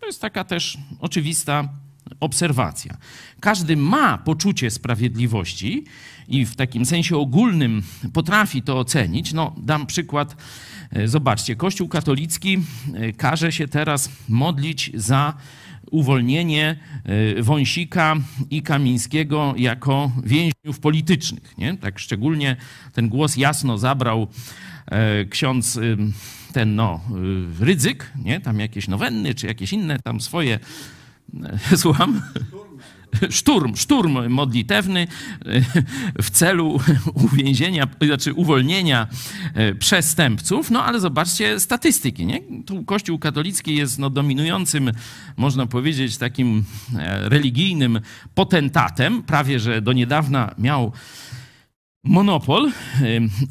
To 0.00 0.06
jest 0.06 0.20
taka 0.20 0.44
też 0.44 0.78
oczywista 1.00 1.68
obserwacja. 2.20 2.96
Każdy 3.40 3.76
ma 3.76 4.18
poczucie 4.18 4.70
sprawiedliwości 4.70 5.84
i 6.28 6.46
w 6.46 6.56
takim 6.56 6.86
sensie 6.86 7.16
ogólnym 7.16 7.82
potrafi 8.12 8.62
to 8.62 8.78
ocenić. 8.78 9.32
No, 9.32 9.54
dam 9.58 9.86
przykład. 9.86 10.36
E, 10.90 11.08
zobaczcie, 11.08 11.56
Kościół 11.56 11.88
katolicki 11.88 12.58
e, 12.94 13.12
każe 13.12 13.52
się 13.52 13.68
teraz 13.68 14.10
modlić 14.28 14.90
za 14.94 15.34
uwolnienie 15.90 16.76
e, 17.38 17.42
Wąsika 17.42 18.16
i 18.50 18.62
Kamińskiego 18.62 19.54
jako 19.56 20.10
więźniów 20.24 20.80
politycznych. 20.80 21.58
Nie? 21.58 21.76
Tak 21.76 21.98
szczególnie 21.98 22.56
ten 22.92 23.08
głos 23.08 23.36
jasno 23.36 23.78
zabrał 23.78 24.26
ksiądz 25.30 25.78
ten 26.52 26.74
no, 26.74 27.00
y, 27.60 27.64
ryzyk, 27.64 28.12
nie? 28.24 28.40
tam 28.40 28.60
jakieś 28.60 28.88
nowenny, 28.88 29.34
czy 29.34 29.46
jakieś 29.46 29.72
inne 29.72 29.98
tam 29.98 30.20
swoje, 30.20 30.58
słucham? 31.76 32.22
Szturm, 33.30 33.76
szturm 33.76 34.28
modlitewny 34.28 35.06
y, 35.46 35.64
w 36.22 36.30
celu 36.30 36.80
uwięzienia, 37.32 37.88
znaczy 38.02 38.34
uwolnienia 38.34 39.06
y, 39.70 39.74
przestępców. 39.74 40.70
No 40.70 40.84
ale 40.84 41.00
zobaczcie 41.00 41.60
statystyki. 41.60 42.26
Nie? 42.26 42.40
Tu 42.66 42.84
Kościół 42.84 43.18
katolicki 43.18 43.76
jest 43.76 43.98
no, 43.98 44.10
dominującym, 44.10 44.90
można 45.36 45.66
powiedzieć, 45.66 46.16
takim 46.16 46.64
e, 46.98 47.28
religijnym 47.28 48.00
potentatem. 48.34 49.22
Prawie 49.22 49.60
że 49.60 49.82
do 49.82 49.92
niedawna 49.92 50.54
miał 50.58 50.92
monopol, 52.04 52.72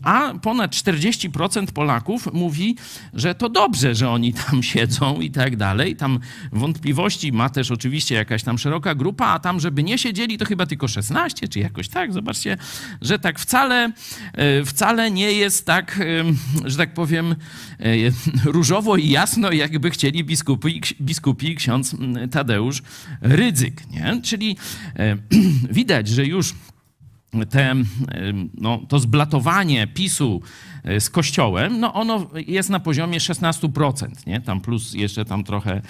a 0.04 0.34
ponad 0.42 0.72
40% 0.72 1.72
Polaków 1.72 2.34
mówi, 2.34 2.76
że 3.14 3.36
to 3.36 3.50
dobrze, 3.50 3.96
że 3.96 4.10
oni 4.10 4.34
tam 4.34 4.64
siedzą 4.74 5.22
i 5.22 5.32
tak 5.32 5.56
dalej. 5.56 5.96
Tam 5.96 6.20
wątpliwości 6.52 7.32
ma 7.32 7.50
też 7.50 7.72
oczywiście 7.72 8.16
jakaś 8.16 8.44
tam 8.44 8.58
szeroka 8.58 8.96
grupa, 8.96 9.26
a 9.26 9.40
tam, 9.40 9.60
żeby 9.60 9.84
nie 9.84 9.98
siedzieli, 9.98 10.38
to 10.38 10.46
chyba 10.46 10.66
tylko 10.66 10.88
16 10.88 11.48
czy 11.48 11.60
jakoś 11.60 11.90
tak. 11.90 12.14
Zobaczcie, 12.14 12.58
że 13.02 13.20
tak 13.20 13.40
wcale, 13.40 13.92
e, 14.34 14.66
wcale 14.66 15.12
nie 15.12 15.32
jest 15.32 15.66
tak, 15.66 16.00
że 16.66 16.78
tak 16.78 16.94
powiem, 16.94 17.36
e, 17.80 17.86
różowo 18.52 18.98
i 18.98 19.10
jasno, 19.10 19.52
jakby 19.52 19.90
chcieli 19.90 20.24
biskupi, 20.24 20.82
biskupi 21.02 21.56
ksiądz 21.56 21.96
Tadeusz 22.32 22.82
Rydzyk. 23.22 23.90
Nie? 23.90 24.22
Czyli 24.24 24.58
e, 24.96 25.18
widać, 25.80 26.08
że 26.08 26.26
już 26.26 26.54
te, 27.50 27.76
no, 28.54 28.82
to 28.88 29.00
zblatowanie 29.00 29.88
PiSu 29.88 30.42
e, 30.84 31.00
z 31.00 31.10
Kościołem, 31.10 31.80
no 31.80 31.94
ono 31.94 32.28
jest 32.48 32.70
na 32.70 32.80
poziomie 32.80 33.20
16%, 33.20 34.28
nie? 34.28 34.42
Tam 34.42 34.62
plus 34.62 34.94
jeszcze 34.94 35.26
tam 35.26 35.44
trochę, 35.44 35.82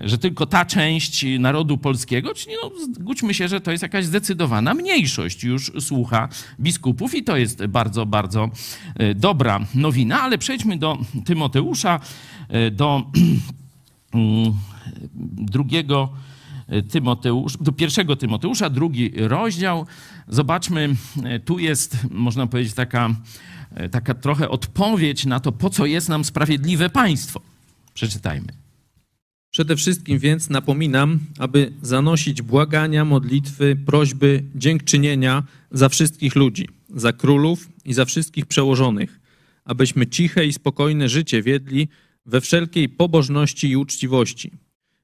że 0.00 0.18
tylko 0.18 0.46
ta 0.46 0.64
część 0.64 1.26
narodu 1.38 1.78
polskiego, 1.78 2.34
czyli 2.34 2.56
no, 2.62 2.70
zgódźmy 2.94 3.34
się, 3.34 3.48
że 3.48 3.60
to 3.60 3.70
jest 3.70 3.82
jakaś 3.82 4.04
zdecydowana 4.04 4.74
mniejszość 4.74 5.44
już 5.44 5.72
słucha 5.80 6.28
biskupów 6.60 7.14
i 7.14 7.24
to 7.24 7.36
jest 7.36 7.66
bardzo, 7.66 8.06
bardzo 8.06 8.50
e, 8.94 9.14
dobra 9.14 9.60
nowina, 9.74 10.22
ale 10.22 10.38
przejdźmy 10.38 10.76
do 10.76 10.98
Tymoteusza, 11.24 12.00
e, 12.48 12.70
do 12.70 13.02
mm, 14.14 14.54
drugiego 15.34 16.08
Tymoteusz, 16.90 17.56
do 17.56 17.72
pierwszego 17.72 18.16
Tymoteusza, 18.16 18.70
drugi 18.70 19.12
rozdział. 19.16 19.86
Zobaczmy, 20.28 20.96
tu 21.44 21.58
jest, 21.58 21.96
można 22.10 22.46
powiedzieć, 22.46 22.74
taka, 22.74 23.14
taka 23.90 24.14
trochę 24.14 24.48
odpowiedź 24.48 25.26
na 25.26 25.40
to, 25.40 25.52
po 25.52 25.70
co 25.70 25.86
jest 25.86 26.08
nam 26.08 26.24
sprawiedliwe 26.24 26.90
państwo. 26.90 27.40
Przeczytajmy. 27.94 28.52
Przede 29.50 29.76
wszystkim 29.76 30.18
więc 30.18 30.50
napominam, 30.50 31.18
aby 31.38 31.72
zanosić 31.82 32.42
błagania, 32.42 33.04
modlitwy, 33.04 33.76
prośby, 33.86 34.44
dziękczynienia 34.54 35.42
za 35.70 35.88
wszystkich 35.88 36.36
ludzi, 36.36 36.68
za 36.88 37.12
królów 37.12 37.68
i 37.84 37.92
za 37.92 38.04
wszystkich 38.04 38.46
przełożonych, 38.46 39.20
abyśmy 39.64 40.06
ciche 40.06 40.46
i 40.46 40.52
spokojne 40.52 41.08
życie 41.08 41.42
wiedli 41.42 41.88
we 42.26 42.40
wszelkiej 42.40 42.88
pobożności 42.88 43.68
i 43.68 43.76
uczciwości 43.76 44.50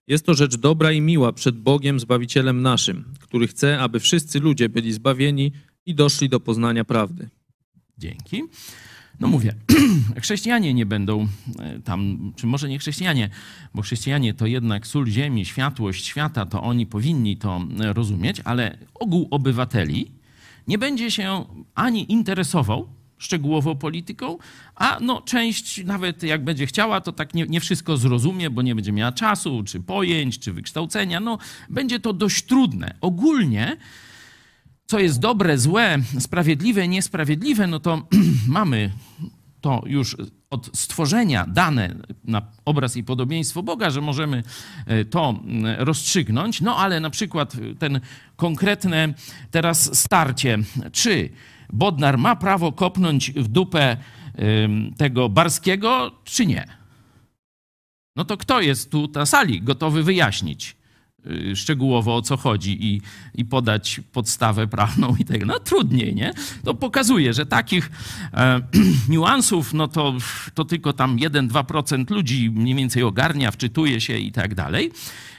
jest 0.06 0.26
to 0.26 0.34
rzecz 0.34 0.56
dobra 0.56 0.92
i 0.92 1.00
miła 1.00 1.32
przed 1.32 1.56
Bogiem, 1.58 2.00
Zbawicielem 2.00 2.62
naszym, 2.62 3.04
który 3.20 3.46
chce, 3.48 3.80
aby 3.80 4.00
wszyscy 4.00 4.40
ludzie 4.40 4.68
byli 4.68 4.92
zbawieni 4.92 5.52
i 5.86 5.94
doszli 5.94 6.28
do 6.28 6.40
poznania 6.40 6.84
prawdy. 6.84 7.28
Dzięki. 7.98 8.42
No 9.20 9.28
mówię, 9.28 9.54
chrześcijanie 10.22 10.74
nie 10.74 10.86
będą 10.86 11.28
e, 11.58 11.80
tam, 11.80 12.32
czy 12.36 12.46
może 12.46 12.68
nie 12.68 12.78
chrześcijanie, 12.78 13.30
bo 13.74 13.82
chrześcijanie 13.82 14.34
to 14.34 14.46
jednak 14.46 14.86
sól 14.86 15.06
ziemi, 15.06 15.44
światłość 15.44 16.06
świata, 16.06 16.46
to 16.46 16.62
oni 16.62 16.86
powinni 16.86 17.36
to 17.36 17.60
e, 17.80 17.92
rozumieć, 17.92 18.40
ale 18.44 18.78
ogół 18.94 19.28
obywateli 19.30 20.10
nie 20.68 20.78
będzie 20.78 21.10
się 21.10 21.44
ani 21.74 22.12
interesował 22.12 22.88
szczegółowo 23.18 23.74
polityką, 23.74 24.38
a 24.74 24.98
no, 25.00 25.22
część 25.22 25.84
nawet 25.84 26.22
jak 26.22 26.44
będzie 26.44 26.66
chciała, 26.66 27.00
to 27.00 27.12
tak 27.12 27.34
nie, 27.34 27.46
nie, 27.46 27.60
wszystko 27.60 27.96
zrozumie, 27.96 28.50
bo 28.50 28.62
nie 28.62 28.74
będzie 28.74 28.92
miała 28.92 29.12
czasu, 29.12 29.62
czy 29.66 29.80
pojęć, 29.80 30.38
czy 30.38 30.52
wykształcenia. 30.52 31.20
No, 31.20 31.38
będzie 31.70 32.00
to 32.00 32.12
dość 32.12 32.44
trudne. 32.44 32.94
Ogólnie, 33.00 33.76
co 34.86 34.98
jest 34.98 35.20
dobre, 35.20 35.58
złe, 35.58 35.98
sprawiedliwe, 36.18 36.88
niesprawiedliwe, 36.88 37.66
no 37.66 37.80
to 37.80 38.08
mamy 38.48 38.90
to 39.60 39.82
już 39.86 40.16
od 40.50 40.70
stworzenia 40.78 41.46
dane 41.46 41.96
na 42.24 42.42
obraz 42.64 42.96
i 42.96 43.04
podobieństwo 43.04 43.62
Boga, 43.62 43.90
że 43.90 44.00
możemy 44.00 44.42
e, 44.86 45.04
to 45.04 45.40
rozstrzygnąć. 45.78 46.60
No 46.60 46.76
ale 46.76 47.00
na 47.00 47.10
przykład 47.10 47.56
ten 47.78 48.00
konkretne 48.36 49.14
teraz 49.50 49.98
starcie, 49.98 50.58
czy 50.92 51.30
Bodnar 51.72 52.18
ma 52.18 52.36
prawo 52.36 52.72
kopnąć 52.72 53.32
w 53.32 53.48
dupę 53.48 53.96
tego 54.96 55.28
Barskiego, 55.28 56.12
czy 56.24 56.46
nie? 56.46 56.66
No 58.16 58.24
to 58.24 58.36
kto 58.36 58.60
jest 58.60 58.90
tu 58.90 59.08
na 59.14 59.26
sali 59.26 59.62
gotowy 59.62 60.02
wyjaśnić 60.02 60.76
y, 61.26 61.56
szczegółowo 61.56 62.16
o 62.16 62.22
co 62.22 62.36
chodzi 62.36 62.86
i, 62.86 63.00
i 63.34 63.44
podać 63.44 64.00
podstawę 64.12 64.66
prawną 64.66 65.16
i 65.18 65.24
tego? 65.24 65.46
No 65.46 65.58
trudniej, 65.58 66.14
nie? 66.14 66.32
To 66.64 66.74
pokazuje, 66.74 67.32
że 67.32 67.46
takich 67.46 67.90
e, 68.34 68.60
niuansów, 69.08 69.74
no 69.74 69.88
to, 69.88 70.14
to 70.54 70.64
tylko 70.64 70.92
tam 70.92 71.16
1-2% 71.16 72.10
ludzi 72.10 72.50
mniej 72.50 72.74
więcej 72.74 73.02
ogarnia, 73.02 73.50
wczytuje 73.50 74.00
się 74.00 74.18
i 74.18 74.32
tak 74.32 74.54
dalej. 74.54 74.92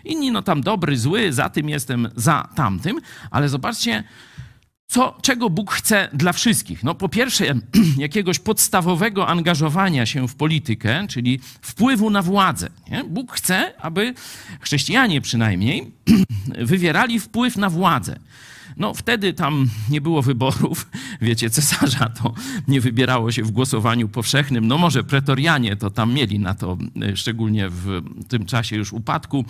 Inni, 0.05 0.31
no 0.31 0.41
tam 0.41 0.61
dobry, 0.61 0.97
zły, 0.97 1.33
za 1.33 1.49
tym 1.49 1.69
jestem, 1.69 2.09
za 2.15 2.49
tamtym, 2.55 2.99
ale 3.31 3.49
zobaczcie, 3.49 4.03
co, 4.87 5.17
czego 5.21 5.49
Bóg 5.49 5.71
chce 5.71 6.09
dla 6.13 6.33
wszystkich? 6.33 6.83
No, 6.83 6.95
po 6.95 7.09
pierwsze, 7.09 7.45
jakiegoś 7.97 8.39
podstawowego 8.39 9.27
angażowania 9.27 10.05
się 10.05 10.27
w 10.27 10.35
politykę, 10.35 11.07
czyli 11.09 11.39
wpływu 11.61 12.09
na 12.09 12.21
władzę. 12.21 12.69
Nie? 12.91 13.03
Bóg 13.03 13.31
chce, 13.31 13.73
aby 13.81 14.13
chrześcijanie 14.61 15.21
przynajmniej 15.21 15.91
wywierali 16.71 17.19
wpływ 17.19 17.57
na 17.57 17.69
władzę. 17.69 18.19
No 18.77 18.93
wtedy 18.93 19.33
tam 19.33 19.69
nie 19.89 20.01
było 20.01 20.21
wyborów, 20.21 20.89
wiecie, 21.21 21.49
cesarza 21.49 22.09
to 22.09 22.33
nie 22.67 22.81
wybierało 22.81 23.31
się 23.31 23.43
w 23.43 23.51
głosowaniu 23.51 24.07
powszechnym. 24.09 24.67
No 24.67 24.77
może 24.77 25.03
pretorianie 25.03 25.75
to 25.75 25.89
tam 25.89 26.13
mieli 26.13 26.39
na 26.39 26.53
to, 26.53 26.77
e, 27.01 27.17
szczególnie 27.17 27.69
w 27.69 28.01
tym 28.27 28.45
czasie 28.45 28.75
już 28.75 28.93
upadku 28.93 29.45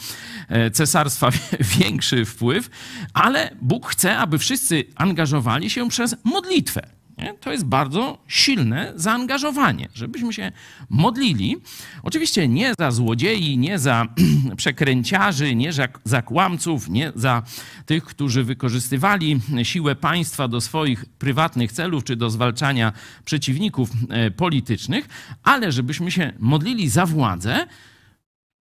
e, 0.50 0.72
cesarstwa, 0.72 1.30
większy 1.80 2.26
wpływ, 2.26 2.70
ale 3.14 3.56
Bóg 3.62 3.88
chce, 3.88 4.18
aby 4.18 4.38
wszyscy 4.38 4.84
angażowali 4.96 5.70
się 5.70 5.90
przez 5.90 6.16
modlitwę. 6.24 6.97
Nie? 7.18 7.34
To 7.34 7.52
jest 7.52 7.66
bardzo 7.66 8.18
silne 8.28 8.94
zaangażowanie, 8.96 9.90
żebyśmy 9.94 10.34
się 10.34 10.52
modlili. 10.90 11.58
Oczywiście 12.04 12.48
nie 12.48 12.74
za 12.80 12.92
złodziei, 12.92 13.58
nie 13.58 13.80
za 13.80 14.06
przekręciarzy, 14.58 15.56
nie 15.56 15.74
za, 16.04 16.22
kłamców, 16.22 16.90
nie 16.90 17.12
za 17.16 17.44
tych, 17.86 18.04
którzy 18.04 18.44
wykorzystywali 18.44 19.40
siłę 19.64 19.96
państwa 19.96 20.48
do 20.48 20.62
swoich 20.62 21.06
prywatnych 21.06 21.72
celów 21.72 22.04
czy 22.04 22.16
do 22.16 22.30
zwalczania 22.30 22.94
przeciwników 23.26 23.90
e, 24.10 24.32
politycznych, 24.32 25.08
ale 25.44 25.72
żebyśmy 25.72 26.12
się 26.12 26.34
modlili 26.40 26.90
za 26.90 27.06
władzę. 27.06 27.68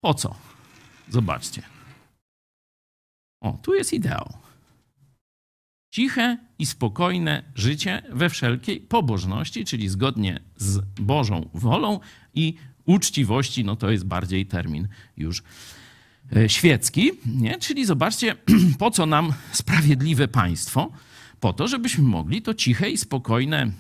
Po 0.01 0.15
co? 0.15 0.35
Zobaczcie. 1.09 1.63
O, 3.41 3.59
tu 3.63 3.75
jest 3.75 3.93
ideał. 3.93 4.33
Ciche 5.91 6.48
i 6.59 6.67
spokojne 6.67 7.43
życie 7.55 8.03
we 8.13 8.31
wszelkiej 8.31 8.81
pobożności, 8.81 9.65
czyli 9.65 9.89
zgodnie 9.89 10.41
z 10.57 10.81
Bożą 11.01 11.49
wolą 11.55 12.01
i 12.35 12.55
uczciwości, 12.85 13.65
no 13.65 13.77
to 13.77 13.91
jest 13.91 14.05
bardziej 14.05 14.47
termin 14.47 14.89
już 15.17 15.43
e, 16.37 16.49
świecki, 16.49 17.11
nie? 17.27 17.59
Czyli 17.59 17.87
zobaczcie, 17.87 18.37
po 18.79 18.91
co 18.91 19.07
nam 19.07 19.33
sprawiedliwe 19.53 20.29
państwo? 20.29 20.93
Po 21.41 21.53
to, 21.53 21.69
żebyśmy 21.69 22.05
mogli 22.05 22.43
to 22.43 22.55
ciche 22.55 22.91
i 22.91 22.97
spokojne 22.97 23.71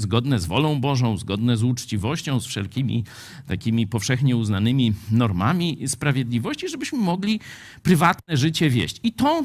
zgodne 0.00 0.40
z 0.40 0.46
wolą 0.46 0.80
Bożą, 0.80 1.16
zgodne 1.16 1.56
z 1.56 1.62
uczciwością, 1.62 2.40
z 2.40 2.46
wszelkimi 2.46 3.04
takimi 3.46 3.86
powszechnie 3.86 4.36
uznanymi 4.36 4.92
normami 5.10 5.78
sprawiedliwości, 5.86 6.68
żebyśmy 6.68 6.98
mogli 6.98 7.40
prywatne 7.82 8.36
życie 8.36 8.70
wieść. 8.70 9.00
I 9.02 9.12
to 9.12 9.44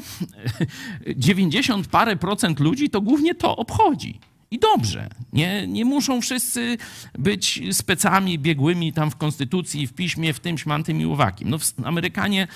90 1.16 1.86
parę 1.86 2.16
procent 2.16 2.60
ludzi 2.60 2.90
to 2.90 3.00
głównie 3.00 3.34
to 3.34 3.56
obchodzi. 3.56 4.20
I 4.50 4.58
dobrze. 4.58 5.08
Nie, 5.32 5.66
nie 5.66 5.84
muszą 5.84 6.20
wszyscy 6.20 6.78
być 7.18 7.62
specami 7.72 8.38
biegłymi 8.38 8.92
tam 8.92 9.10
w 9.10 9.16
konstytucji, 9.16 9.86
w 9.86 9.92
piśmie, 9.92 10.32
w 10.32 10.40
tym, 10.40 10.58
śmantym 10.58 11.00
i 11.00 11.06
uwakim. 11.06 11.50
No, 11.50 11.58
Amerykanie 11.84 12.48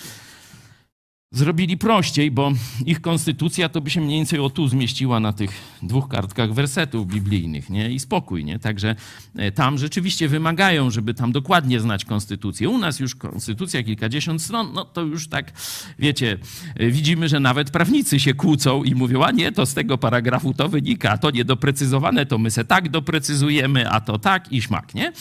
zrobili 1.33 1.79
prościej, 1.79 2.31
bo 2.31 2.53
ich 2.87 3.01
konstytucja 3.01 3.69
to 3.69 3.81
by 3.81 3.91
się 3.91 4.01
mniej 4.01 4.19
więcej 4.19 4.39
o 4.39 4.51
tu 4.51 4.69
zmieściła 4.69 5.21
na 5.21 5.33
tych 5.33 5.51
dwóch 5.83 6.09
kartkach 6.09 6.55
wersetów 6.55 7.07
biblijnych, 7.07 7.71
nie? 7.71 7.91
I 7.91 8.01
spokój, 8.01 8.45
nie? 8.45 8.59
Także 8.59 8.97
e, 9.37 9.53
tam 9.53 9.79
rzeczywiście 9.79 10.29
wymagają, 10.29 10.91
żeby 10.91 11.15
tam 11.15 11.33
dokładnie 11.33 11.81
znać 11.81 12.05
konstytucję. 12.05 12.69
U 12.69 12.79
nas 12.79 13.01
już 13.01 13.15
konstytucja 13.15 13.83
kilkadziesiąt 13.83 14.43
stron, 14.43 14.73
no 14.75 14.85
to 14.85 15.03
już 15.03 15.29
tak, 15.29 15.53
wiecie, 15.99 16.39
e, 16.75 16.91
widzimy, 16.91 17.29
że 17.29 17.41
nawet 17.41 17.71
prawnicy 17.71 18.21
się 18.21 18.35
kłócą 18.35 18.85
i 18.85 18.95
mówią, 18.95 19.23
a 19.23 19.31
nie, 19.31 19.53
to 19.53 19.67
z 19.67 19.75
tego 19.75 19.99
paragrafu 19.99 20.55
to 20.55 20.69
wynika, 20.69 21.11
a 21.11 21.19
to 21.19 21.31
niedoprecyzowane, 21.31 22.27
to 22.27 22.39
my 22.39 22.51
se 22.51 22.65
tak 22.65 22.89
doprecyzujemy, 22.89 23.91
a 23.91 24.01
to 24.01 24.19
tak 24.19 24.53
i 24.53 24.63
śmak, 24.63 24.95
nie? 24.95 25.13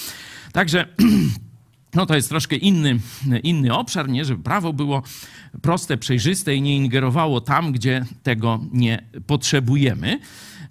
Także 0.52 0.86
no 1.94 2.06
to 2.06 2.16
jest 2.16 2.30
troszkę 2.30 2.56
inny, 2.56 3.00
inny 3.44 3.74
obszar, 3.74 4.10
nie? 4.10 4.26
żeby 4.26 4.44
prawo 4.44 4.74
było 4.74 5.04
proste, 5.62 5.98
przejrzyste 5.98 6.56
i 6.56 6.62
nie 6.62 6.76
ingerowało 6.76 7.42
tam, 7.42 7.72
gdzie 7.72 8.06
tego 8.24 8.60
nie 8.72 9.04
potrzebujemy. 9.28 10.20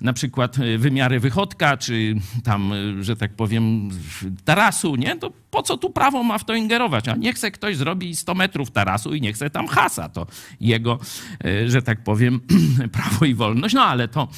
Na 0.01 0.13
przykład 0.13 0.59
e, 0.59 0.79
wymiary 0.79 1.21
wychodka, 1.21 1.77
czy 1.77 2.15
tam, 2.45 2.73
e, 2.73 3.05
że 3.05 3.17
tak 3.17 3.35
powiem, 3.35 3.91
tarasu, 4.45 4.97
nie? 4.97 5.17
To 5.17 5.33
po 5.51 5.63
co 5.63 5.77
tu 5.77 5.91
prawo 5.91 6.23
ma 6.23 6.39
w 6.39 6.45
to 6.45 6.55
ingerować? 6.55 7.09
A 7.09 7.17
nie 7.17 7.33
chce 7.33 7.51
ktoś 7.51 7.77
zrobić 7.77 8.19
100 8.19 8.35
metrów 8.35 8.71
tarasu 8.71 9.15
i 9.15 9.21
nie 9.21 9.33
chce 9.33 9.51
tam 9.51 9.67
hasa. 9.67 10.09
To 10.09 10.27
jego, 10.61 10.99
e, 11.45 11.69
że 11.69 11.83
tak 11.83 12.05
powiem, 12.05 12.41
prawo 12.93 13.25
i 13.27 13.35
wolność. 13.35 13.75
No 13.75 13.83
ale 13.83 14.09
to 14.09 14.29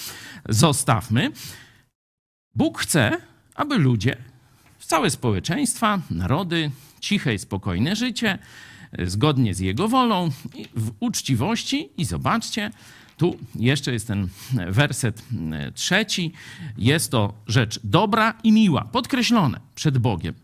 zostawmy. 0.48 1.30
Bóg 2.54 2.78
chce, 2.78 3.16
aby 3.54 3.78
ludzie 3.78 4.29
całe 4.90 5.10
społeczeństwa, 5.10 6.00
narody, 6.10 6.70
ciche 7.00 7.34
i 7.34 7.38
spokojne 7.38 7.96
życie, 7.96 8.38
zgodnie 8.98 9.54
z 9.54 9.60
Jego 9.60 9.88
wolą, 9.88 10.30
w 10.76 10.92
uczciwości. 11.00 11.88
I 11.96 12.04
zobaczcie, 12.04 12.70
tu 13.16 13.36
jeszcze 13.54 13.92
jest 13.92 14.06
ten 14.06 14.28
werset 14.68 15.22
trzeci. 15.74 16.32
Jest 16.78 17.10
to 17.10 17.32
rzecz 17.46 17.80
dobra 17.84 18.34
i 18.44 18.52
miła, 18.52 18.84
podkreślone 18.84 19.60
przed 19.74 19.98
Bogiem. 19.98 20.34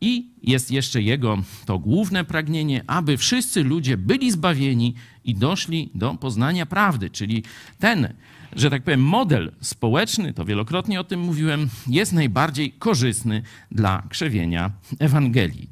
I 0.00 0.28
jest 0.42 0.70
jeszcze 0.70 1.02
Jego 1.02 1.38
to 1.66 1.78
główne 1.78 2.24
pragnienie, 2.24 2.84
aby 2.86 3.16
wszyscy 3.16 3.64
ludzie 3.64 3.96
byli 3.96 4.30
zbawieni 4.30 4.94
i 5.24 5.34
doszli 5.34 5.90
do 5.94 6.14
poznania 6.14 6.66
prawdy, 6.66 7.10
czyli 7.10 7.44
ten 7.78 8.14
że 8.56 8.70
tak 8.70 8.82
powiem, 8.82 9.02
model 9.02 9.52
społeczny, 9.60 10.32
to 10.32 10.44
wielokrotnie 10.44 11.00
o 11.00 11.04
tym 11.04 11.20
mówiłem, 11.20 11.68
jest 11.86 12.12
najbardziej 12.12 12.72
korzystny 12.72 13.42
dla 13.70 14.02
krzewienia 14.08 14.70
Ewangelii. 14.98 15.70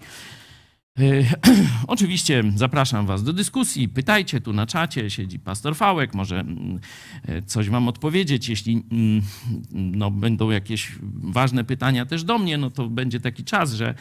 E, 0.98 1.02
oczywiście 1.86 2.44
zapraszam 2.56 3.06
Was 3.06 3.22
do 3.22 3.32
dyskusji. 3.32 3.88
Pytajcie 3.88 4.40
tu 4.40 4.52
na 4.52 4.66
czacie, 4.66 5.10
siedzi 5.10 5.38
pastor 5.38 5.76
Fałek, 5.76 6.14
może 6.14 6.40
mm, 6.40 6.80
e, 7.28 7.42
coś 7.42 7.68
Wam 7.68 7.88
odpowiedzieć. 7.88 8.48
Jeśli 8.48 8.84
mm, 8.92 9.22
no, 9.72 10.10
będą 10.10 10.50
jakieś 10.50 10.92
ważne 11.22 11.64
pytania 11.64 12.06
też 12.06 12.24
do 12.24 12.38
mnie, 12.38 12.58
no 12.58 12.70
to 12.70 12.88
będzie 12.88 13.20
taki 13.20 13.44
czas, 13.44 13.72
że 13.72 13.94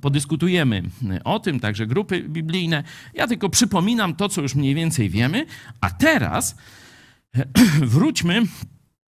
podyskutujemy 0.00 0.82
o 1.24 1.40
tym, 1.40 1.60
także 1.60 1.86
grupy 1.86 2.22
biblijne. 2.22 2.84
Ja 3.14 3.26
tylko 3.26 3.48
przypominam 3.48 4.14
to, 4.14 4.28
co 4.28 4.42
już 4.42 4.54
mniej 4.54 4.74
więcej 4.74 5.10
wiemy, 5.10 5.46
a 5.80 5.90
teraz 5.90 6.56
Wróćmy 7.94 8.42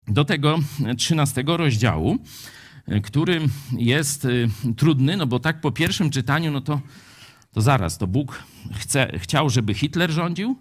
do 0.09 0.25
tego 0.25 0.59
trzynastego 0.99 1.57
rozdziału, 1.57 2.19
który 3.03 3.41
jest 3.73 4.25
y, 4.25 4.49
trudny, 4.77 5.17
no 5.17 5.27
bo 5.27 5.39
tak 5.41 5.61
po 5.61 5.73
pierwszym 5.73 6.11
czytaniu, 6.11 6.51
no 6.51 6.61
to, 6.61 6.81
to 7.53 7.61
zaraz, 7.61 7.99
to 7.99 8.07
Bóg 8.07 8.43
chce, 8.75 9.19
chciał, 9.19 9.51
żeby 9.51 9.75
Hitler 9.75 10.11
rządził? 10.11 10.57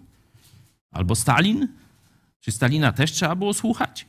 Albo 0.90 1.14
Stalin? 1.14 1.68
Czy 2.40 2.52
Stalina 2.52 2.92
też 2.92 3.12
trzeba 3.12 3.36
było 3.36 3.54
słuchać? 3.54 4.06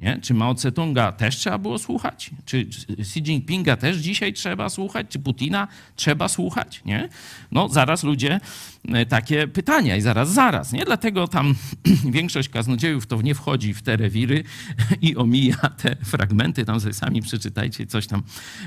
Nie? 0.00 0.18
Czy 0.22 0.34
Mao 0.34 0.54
Tse-tunga 0.54 1.12
też 1.12 1.36
trzeba 1.36 1.58
było 1.58 1.78
słuchać? 1.78 2.30
Czy 2.44 2.66
Xi 2.98 3.18
Jinpinga 3.18 3.76
też 3.76 3.96
dzisiaj 3.96 4.32
trzeba 4.32 4.68
słuchać? 4.68 5.06
Czy 5.08 5.18
Putina 5.18 5.68
trzeba 5.96 6.28
słuchać? 6.28 6.82
Nie? 6.84 7.08
No 7.52 7.68
zaraz 7.68 8.02
ludzie 8.04 8.40
e, 8.88 9.06
takie 9.06 9.48
pytania 9.48 9.96
i 9.96 10.00
zaraz, 10.00 10.32
zaraz. 10.32 10.72
Nie? 10.72 10.84
Dlatego 10.84 11.28
tam 11.28 11.54
większość 12.18 12.48
kaznodziejów 12.48 13.06
to 13.06 13.22
nie 13.22 13.34
wchodzi 13.34 13.74
w 13.74 13.82
te 13.82 13.96
rewiry 13.96 14.44
i 15.02 15.16
omija 15.16 15.56
te 15.56 15.96
fragmenty. 16.04 16.64
Tam 16.64 16.80
sobie 16.80 16.94
sami 16.94 17.22
przeczytajcie, 17.22 17.86
coś 17.86 18.06
tam 18.06 18.22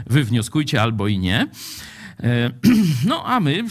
wywnioskujcie 0.07 0.81
albo 0.81 1.07
i 1.07 1.19
nie. 1.19 1.47
E, 2.19 2.51
no 3.09 3.25
a 3.25 3.39
my, 3.39 3.63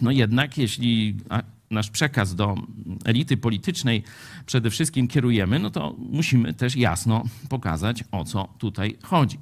no 0.00 0.10
jednak 0.10 0.58
jeśli 0.58 1.16
nasz 1.70 1.90
przekaz 1.90 2.34
do 2.34 2.54
elity 3.04 3.36
politycznej 3.36 4.02
przede 4.48 4.70
wszystkim 4.70 5.08
kierujemy, 5.08 5.58
no 5.58 5.70
to 5.70 5.94
musimy 5.98 6.54
też 6.54 6.76
jasno 6.76 7.24
pokazać, 7.48 8.04
o 8.12 8.24
co 8.24 8.48
tutaj 8.58 8.96
chodzi. 9.02 9.38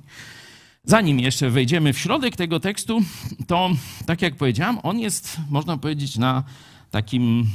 Zanim 0.84 1.20
jeszcze 1.20 1.50
wejdziemy 1.50 1.92
w 1.92 1.98
środek 1.98 2.36
tego 2.36 2.60
tekstu, 2.60 3.00
to 3.46 3.70
tak 4.06 4.22
jak 4.22 4.36
powiedziałam, 4.36 4.78
on 4.82 4.98
jest, 4.98 5.40
można 5.50 5.76
powiedzieć, 5.76 6.18
na 6.18 6.44
takim 6.90 7.46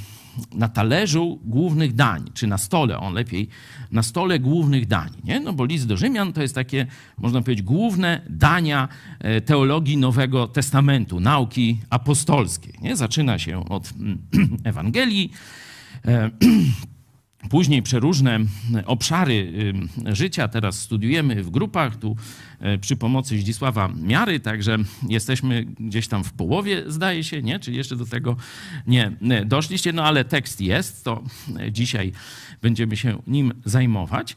na 0.54 0.70
talerzu 0.70 1.40
głównych 1.44 1.94
dań, 1.94 2.32
czy 2.34 2.48
na 2.48 2.58
stole, 2.58 3.00
on 3.00 3.14
lepiej, 3.14 3.48
na 3.92 4.04
stole 4.04 4.40
głównych 4.40 4.88
dań, 4.88 5.10
nie? 5.24 5.40
No 5.40 5.54
bo 5.54 5.66
list 5.66 5.88
do 5.88 5.98
Rzymian 5.98 6.34
to 6.34 6.42
jest 6.42 6.56
takie, 6.56 6.88
można 7.18 7.42
powiedzieć, 7.42 7.66
główne 7.66 8.22
dania 8.30 8.88
e, 9.20 9.42
teologii 9.42 9.98
Nowego 9.98 10.48
Testamentu, 10.48 11.20
nauki 11.20 11.80
apostolskiej, 11.90 12.74
nie? 12.82 12.96
Zaczyna 12.96 13.40
się 13.40 13.70
od 13.70 13.94
Ewangelii, 14.64 15.32
e, 16.06 16.32
Później 17.50 17.82
przeróżne 17.82 18.40
obszary 18.86 19.54
życia 20.06 20.48
teraz 20.48 20.80
studiujemy 20.80 21.44
w 21.44 21.50
grupach, 21.50 21.96
tu 21.96 22.16
e, 22.60 22.78
przy 22.78 22.96
pomocy 22.96 23.40
Zdzisława 23.40 23.88
Miary, 23.88 24.40
także 24.40 24.78
jesteśmy 25.10 25.66
gdzieś 25.80 26.08
tam 26.08 26.24
w 26.24 26.34
połowie, 26.34 26.84
zdaje 26.88 27.24
się, 27.24 27.42
nie? 27.42 27.60
Czyli 27.60 27.78
jeszcze 27.78 27.96
do 27.96 28.06
tego 28.06 28.36
nie 28.88 29.12
doszliście, 29.46 29.94
no 29.94 30.04
ale 30.04 30.26
tekst 30.26 30.62
jest, 30.62 31.04
to 31.04 31.24
e, 31.60 31.72
dzisiaj 31.72 32.12
będziemy 32.62 32.98
się 32.98 33.22
nim 33.28 33.54
zajmować. 33.66 34.36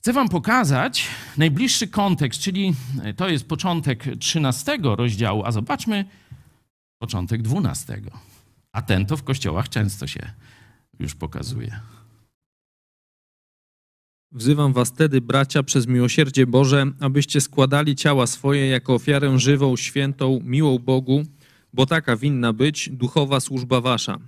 Chcę 0.00 0.12
wam 0.12 0.28
pokazać 0.28 1.08
najbliższy 1.36 1.88
kontekst, 1.88 2.40
czyli 2.40 2.74
e, 3.02 3.14
to 3.14 3.28
jest 3.28 3.48
początek 3.48 4.04
13 4.18 4.78
rozdziału, 4.82 5.44
a 5.44 5.52
zobaczmy 5.52 6.04
początek 6.98 7.42
12. 7.42 8.00
A 8.72 8.82
ten 8.82 9.06
to 9.06 9.16
w 9.16 9.22
kościołach 9.22 9.68
często 9.68 10.06
się 10.06 10.30
już 10.98 11.14
pokazuje. 11.14 11.80
Wzywam 14.34 14.72
was 14.72 14.92
tedy, 14.92 15.20
bracia, 15.20 15.62
przez 15.62 15.86
miłosierdzie 15.86 16.46
Boże, 16.46 16.86
abyście 17.00 17.40
składali 17.40 17.96
ciała 17.96 18.26
swoje 18.26 18.66
jako 18.66 18.94
ofiarę 18.94 19.38
żywą, 19.38 19.76
świętą, 19.76 20.40
miłą 20.44 20.78
Bogu, 20.78 21.22
bo 21.72 21.86
taka 21.86 22.16
winna 22.16 22.52
być 22.52 22.90
duchowa 22.92 23.40
służba 23.40 23.80
wasza. 23.80 24.18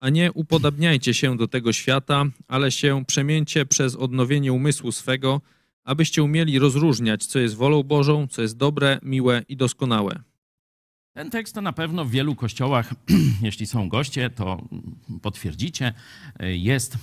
A 0.00 0.10
nie 0.10 0.32
upodabniajcie 0.32 1.14
się 1.14 1.36
do 1.36 1.48
tego 1.48 1.72
świata, 1.72 2.24
ale 2.48 2.72
się 2.72 3.04
przemieńcie 3.06 3.66
przez 3.66 3.96
odnowienie 3.96 4.52
umysłu 4.52 4.92
swego, 4.92 5.40
abyście 5.84 6.22
umieli 6.22 6.58
rozróżniać, 6.58 7.26
co 7.26 7.38
jest 7.38 7.54
wolą 7.54 7.82
Bożą, 7.82 8.26
co 8.30 8.42
jest 8.42 8.56
dobre, 8.56 8.98
miłe 9.02 9.42
i 9.48 9.56
doskonałe. 9.56 10.29
Ten 11.12 11.30
tekst 11.30 11.54
to 11.54 11.60
na 11.60 11.72
pewno 11.72 12.04
w 12.04 12.10
wielu 12.10 12.34
kościołach, 12.34 12.94
jeśli 13.42 13.66
są 13.66 13.88
goście, 13.88 14.30
to 14.30 14.68
potwierdzicie, 15.22 15.92
jest 16.40 16.98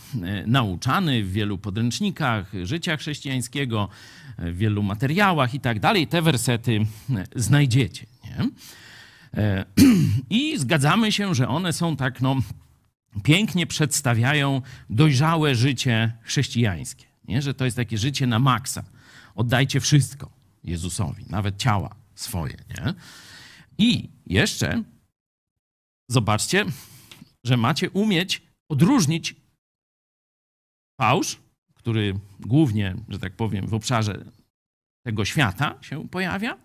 nauczany 0.45 1.23
w 1.23 1.31
wielu 1.31 1.57
podręcznikach 1.57 2.51
życia 2.63 2.97
chrześcijańskiego, 2.97 3.89
w 4.37 4.57
wielu 4.57 4.83
materiałach 4.83 5.53
i 5.53 5.59
tak 5.59 5.79
dalej. 5.79 6.07
Te 6.07 6.21
wersety 6.21 6.85
znajdziecie. 7.35 8.05
Nie? 8.23 8.49
I 10.39 10.57
zgadzamy 10.57 11.11
się, 11.11 11.35
że 11.35 11.47
one 11.47 11.73
są 11.73 11.95
tak, 11.95 12.21
no, 12.21 12.35
pięknie 13.23 13.67
przedstawiają 13.67 14.61
dojrzałe 14.89 15.55
życie 15.55 16.13
chrześcijańskie. 16.21 17.05
Nie? 17.27 17.41
Że 17.41 17.53
to 17.53 17.65
jest 17.65 17.77
takie 17.77 17.97
życie 17.97 18.27
na 18.27 18.39
maksa. 18.39 18.83
Oddajcie 19.35 19.79
wszystko 19.79 20.29
Jezusowi, 20.63 21.25
nawet 21.29 21.57
ciała 21.57 21.95
swoje. 22.15 22.57
Nie? 22.69 22.93
I 23.77 24.09
jeszcze 24.25 24.83
zobaczcie, 26.09 26.65
że 27.43 27.57
macie 27.57 27.89
umieć 27.89 28.41
odróżnić 28.69 29.35
fałsz, 31.01 31.37
który 31.73 32.19
głównie, 32.39 32.95
że 33.09 33.19
tak 33.19 33.33
powiem, 33.33 33.67
w 33.67 33.73
obszarze 33.73 34.25
tego 35.05 35.25
świata 35.25 35.75
się 35.81 36.09
pojawia, 36.09 36.57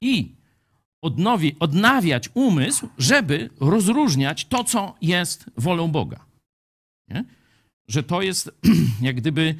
i 0.00 0.34
odnowi, 1.02 1.56
odnawiać 1.60 2.28
umysł, 2.34 2.88
żeby 2.98 3.50
rozróżniać 3.60 4.44
to, 4.44 4.64
co 4.64 4.94
jest 5.02 5.50
wolą 5.56 5.88
Boga. 5.88 6.24
Nie? 7.08 7.24
Że 7.88 8.02
to 8.02 8.22
jest 8.22 8.50
jak 9.00 9.16
gdyby 9.16 9.54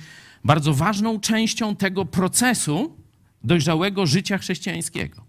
bardzo 0.45 0.75
ważną 0.75 1.21
częścią 1.21 1.77
tego 1.77 2.05
procesu 2.05 2.97
dojrzałego 3.45 4.07
życia 4.07 4.39
chrześcijańskiego 4.39 5.28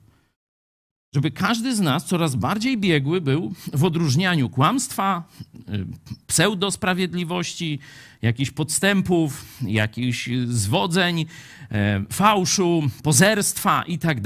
żeby 1.14 1.32
każdy 1.32 1.76
z 1.76 1.80
nas 1.80 2.06
coraz 2.06 2.36
bardziej 2.36 2.78
biegły 2.78 3.22
był 3.22 3.54
w 3.74 3.84
odróżnianiu 3.84 4.50
kłamstwa, 4.50 5.24
y, 5.56 5.86
pseudosprawiedliwości, 6.28 7.80
jakichś 8.22 8.52
podstępów, 8.52 9.46
jakichś 9.62 10.30
zwodzeń, 10.46 11.26
e, 11.72 12.04
fałszu, 12.12 12.84
pozerstwa 13.04 13.84
i 13.88 13.98
tak 13.98 14.22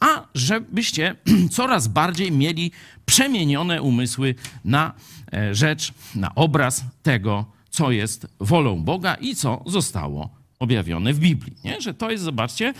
a 0.00 0.26
żebyście 0.34 1.16
coraz 1.56 1.88
bardziej 1.88 2.32
mieli 2.32 2.72
przemienione 3.06 3.82
umysły 3.82 4.34
na 4.64 4.92
e, 5.32 5.54
rzecz, 5.54 5.92
na 6.14 6.34
obraz 6.34 6.84
tego, 7.02 7.44
co 7.70 7.90
jest 7.90 8.26
wolą 8.40 8.82
Boga 8.82 9.14
i 9.14 9.34
co 9.34 9.62
zostało 9.66 10.30
objawione 10.58 11.12
w 11.12 11.18
Biblii. 11.18 11.56
Nie? 11.64 11.80
Że 11.80 11.94
to 11.94 12.10
jest, 12.10 12.24
zobaczcie, 12.24 12.74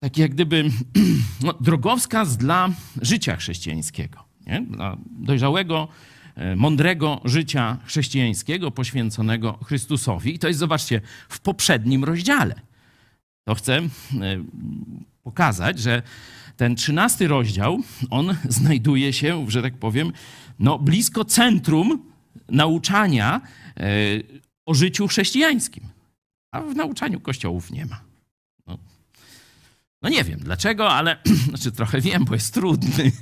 taki 0.00 0.20
jak 0.20 0.30
gdyby 0.30 0.70
no, 1.44 1.54
drogowskaz 1.60 2.36
dla 2.36 2.70
życia 3.02 3.36
chrześcijańskiego, 3.36 4.24
nie? 4.46 4.60
dla 4.60 4.96
dojrzałego, 5.10 5.88
e, 6.34 6.56
mądrego 6.56 7.20
życia 7.24 7.78
chrześcijańskiego 7.84 8.70
poświęconego 8.70 9.58
Chrystusowi. 9.64 10.34
I 10.34 10.38
to 10.38 10.48
jest, 10.48 10.60
zobaczcie, 10.60 11.00
w 11.28 11.40
poprzednim 11.40 12.04
rozdziale. 12.04 12.54
To 13.44 13.54
chcę 13.54 13.76
e, 13.76 13.88
pokazać, 15.22 15.78
że 15.78 16.02
ten 16.56 16.76
trzynasty 16.76 17.28
rozdział, 17.28 17.78
on 18.10 18.36
znajduje 18.48 19.12
się, 19.12 19.50
że 19.50 19.62
tak 19.62 19.74
powiem, 19.74 20.12
no, 20.58 20.78
blisko 20.78 21.24
centrum 21.24 22.10
nauczania 22.48 23.40
e, 23.76 23.86
o 24.66 24.74
życiu 24.74 25.08
chrześcijańskim. 25.08 25.84
A 26.52 26.60
w 26.60 26.74
nauczaniu 26.74 27.20
kościołów 27.20 27.70
nie 27.70 27.86
ma. 27.86 28.00
No 28.66 28.78
nie 30.08 30.24
wiem 30.24 30.40
dlaczego, 30.40 30.90
ale 30.90 31.16
znaczy 31.48 31.72
trochę 31.72 32.00
wiem, 32.00 32.24
bo 32.24 32.34
jest 32.34 32.54
trudny. 32.54 33.12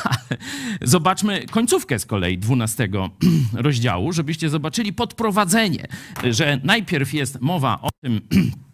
Zobaczmy 0.82 1.46
końcówkę 1.46 1.98
z 1.98 2.06
kolei 2.06 2.38
12 2.38 2.88
rozdziału, 3.52 4.12
żebyście 4.12 4.48
zobaczyli 4.48 4.92
podprowadzenie, 4.92 5.86
że 6.30 6.60
najpierw 6.64 7.14
jest 7.14 7.40
mowa 7.40 7.80
o 7.82 7.88
tym, 8.04 8.20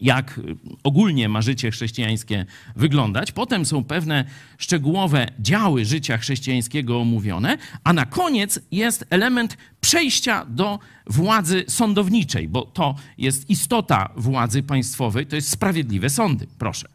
jak 0.00 0.40
ogólnie 0.84 1.28
ma 1.28 1.42
życie 1.42 1.70
chrześcijańskie 1.70 2.46
wyglądać. 2.76 3.32
Potem 3.32 3.64
są 3.64 3.84
pewne 3.84 4.24
szczegółowe 4.58 5.26
działy 5.38 5.84
życia 5.84 6.18
chrześcijańskiego 6.18 7.00
omówione, 7.00 7.58
a 7.84 7.92
na 7.92 8.06
koniec 8.06 8.60
jest 8.70 9.04
element 9.10 9.56
przejścia 9.80 10.44
do 10.44 10.78
władzy 11.06 11.64
sądowniczej, 11.68 12.48
bo 12.48 12.62
to 12.62 12.94
jest 13.18 13.50
istota 13.50 14.12
władzy 14.16 14.62
państwowej, 14.62 15.26
to 15.26 15.36
jest 15.36 15.50
sprawiedliwe 15.50 16.10
sądy. 16.10 16.46
Proszę. 16.58 16.88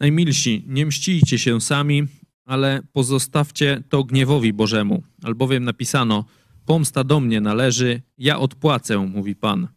Najmilsi, 0.00 0.64
nie 0.66 0.86
mścijcie 0.86 1.38
się 1.38 1.60
sami, 1.60 2.06
ale 2.46 2.80
pozostawcie 2.92 3.82
to 3.88 4.04
gniewowi 4.04 4.52
Bożemu, 4.52 5.02
albowiem 5.22 5.64
napisano: 5.64 6.24
Pomsta 6.66 7.04
do 7.04 7.20
mnie 7.20 7.40
należy, 7.40 8.02
ja 8.18 8.38
odpłacę, 8.38 8.98
mówi 8.98 9.36
Pan. 9.36 9.68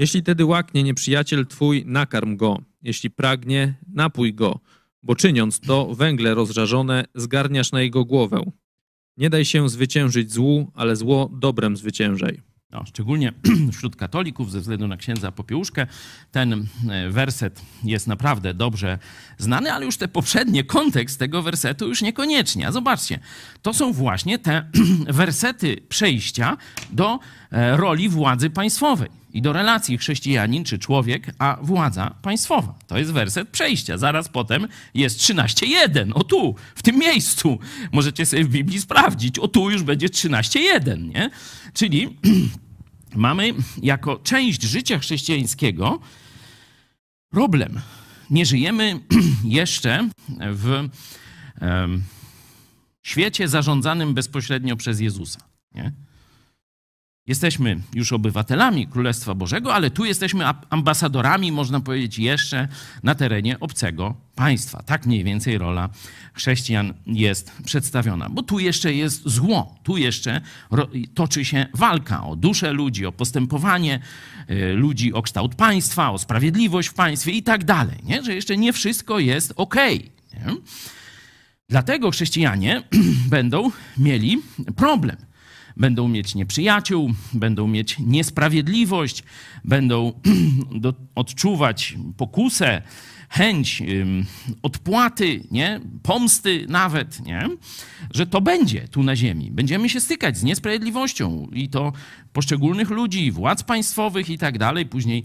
Jeśli 0.00 0.22
tedy 0.22 0.44
łaknie 0.44 0.82
nieprzyjaciel 0.82 1.46
twój, 1.46 1.84
nakarm 1.86 2.36
go. 2.36 2.58
Jeśli 2.82 3.10
pragnie, 3.10 3.74
napój 3.94 4.34
go, 4.34 4.60
bo 5.02 5.16
czyniąc 5.16 5.60
to, 5.60 5.94
węgle 5.94 6.34
rozżarzone 6.34 7.04
zgarniasz 7.14 7.72
na 7.72 7.80
jego 7.80 8.04
głowę. 8.04 8.52
Nie 9.16 9.30
daj 9.30 9.44
się 9.44 9.68
zwyciężyć 9.68 10.32
złu, 10.32 10.72
ale 10.74 10.96
zło 10.96 11.30
dobrem 11.32 11.76
zwyciężaj. 11.76 12.40
No, 12.70 12.84
szczególnie 12.86 13.32
wśród 13.72 13.96
katolików, 13.96 14.50
ze 14.50 14.60
względu 14.60 14.88
na 14.88 14.96
księdza 14.96 15.32
Popiełuszkę, 15.32 15.86
ten 16.30 16.66
e, 16.90 17.10
werset 17.10 17.62
jest 17.84 18.06
naprawdę 18.06 18.54
dobrze 18.54 18.98
znany, 19.38 19.72
ale 19.72 19.86
już 19.86 19.96
te 19.96 20.08
poprzednie, 20.08 20.64
kontekst 20.64 21.18
tego 21.18 21.42
wersetu 21.42 21.88
już 21.88 22.02
niekoniecznie. 22.02 22.68
A 22.68 22.72
zobaczcie, 22.72 23.18
to 23.62 23.74
są 23.74 23.92
właśnie 23.92 24.38
te 24.38 24.70
wersety 25.08 25.76
przejścia 25.88 26.56
do 26.90 27.18
e, 27.50 27.76
roli 27.76 28.08
władzy 28.08 28.50
państwowej 28.50 29.19
i 29.32 29.42
do 29.42 29.52
relacji 29.52 29.98
chrześcijanin 29.98 30.64
czy 30.64 30.78
człowiek, 30.78 31.34
a 31.38 31.58
władza 31.62 32.14
państwowa. 32.22 32.74
To 32.86 32.98
jest 32.98 33.12
werset 33.12 33.48
przejścia. 33.48 33.98
Zaraz 33.98 34.28
potem 34.28 34.68
jest 34.94 35.18
13.1. 35.18 36.10
O 36.14 36.24
tu, 36.24 36.54
w 36.74 36.82
tym 36.82 36.98
miejscu. 36.98 37.58
Możecie 37.92 38.26
sobie 38.26 38.44
w 38.44 38.48
Biblii 38.48 38.80
sprawdzić. 38.80 39.38
O 39.38 39.48
tu 39.48 39.70
już 39.70 39.82
będzie 39.82 40.08
13.1, 40.08 41.08
nie? 41.14 41.30
Czyli 41.74 42.18
mamy 43.14 43.54
jako 43.82 44.16
część 44.16 44.62
życia 44.62 44.98
chrześcijańskiego 44.98 46.00
problem. 47.30 47.80
Nie 48.30 48.46
żyjemy 48.46 49.00
jeszcze 49.44 50.08
w 50.40 50.88
świecie 53.02 53.48
zarządzanym 53.48 54.14
bezpośrednio 54.14 54.76
przez 54.76 55.00
Jezusa. 55.00 55.40
Nie? 55.74 55.92
Jesteśmy 57.30 57.80
już 57.94 58.12
obywatelami 58.12 58.86
Królestwa 58.86 59.34
Bożego, 59.34 59.74
ale 59.74 59.90
tu 59.90 60.04
jesteśmy 60.04 60.44
ambasadorami, 60.70 61.52
można 61.52 61.80
powiedzieć, 61.80 62.18
jeszcze 62.18 62.68
na 63.02 63.14
terenie 63.14 63.60
obcego 63.60 64.14
państwa. 64.34 64.82
Tak 64.82 65.06
mniej 65.06 65.24
więcej 65.24 65.58
rola 65.58 65.88
chrześcijan 66.34 66.94
jest 67.06 67.52
przedstawiona, 67.64 68.28
bo 68.28 68.42
tu 68.42 68.58
jeszcze 68.58 68.94
jest 68.94 69.28
zło, 69.28 69.78
tu 69.82 69.96
jeszcze 69.96 70.40
toczy 71.14 71.44
się 71.44 71.66
walka 71.74 72.24
o 72.24 72.36
duszę 72.36 72.72
ludzi, 72.72 73.06
o 73.06 73.12
postępowanie 73.12 74.00
y, 74.50 74.72
ludzi, 74.72 75.12
o 75.12 75.22
kształt 75.22 75.54
państwa, 75.54 76.10
o 76.10 76.18
sprawiedliwość 76.18 76.88
w 76.88 76.94
państwie 76.94 77.32
i 77.32 77.42
tak 77.42 77.64
dalej. 77.64 77.98
Nie? 78.02 78.22
Że 78.22 78.34
jeszcze 78.34 78.56
nie 78.56 78.72
wszystko 78.72 79.18
jest 79.18 79.52
ok. 79.56 79.76
Dlatego 81.68 82.10
chrześcijanie 82.10 82.82
będą 83.36 83.70
mieli 83.98 84.42
problem 84.76 85.29
będą 85.80 86.08
mieć 86.08 86.34
nieprzyjaciół, 86.34 87.10
będą 87.32 87.68
mieć 87.68 87.98
niesprawiedliwość, 87.98 89.22
będą 89.64 90.12
odczuwać 91.14 91.96
pokusę, 92.16 92.82
chęć 93.28 93.82
odpłaty, 94.62 95.42
nie? 95.50 95.80
pomsty 96.02 96.66
nawet, 96.68 97.26
nie? 97.26 97.48
że 98.14 98.26
to 98.26 98.40
będzie 98.40 98.88
tu 98.88 99.02
na 99.02 99.16
ziemi. 99.16 99.50
Będziemy 99.50 99.88
się 99.88 100.00
stykać 100.00 100.38
z 100.38 100.42
niesprawiedliwością 100.42 101.48
i 101.52 101.68
to 101.68 101.92
poszczególnych 102.32 102.90
ludzi, 102.90 103.30
władz 103.30 103.62
państwowych 103.62 104.30
i 104.30 104.38
tak 104.38 104.58
dalej. 104.58 104.86
Później 104.86 105.24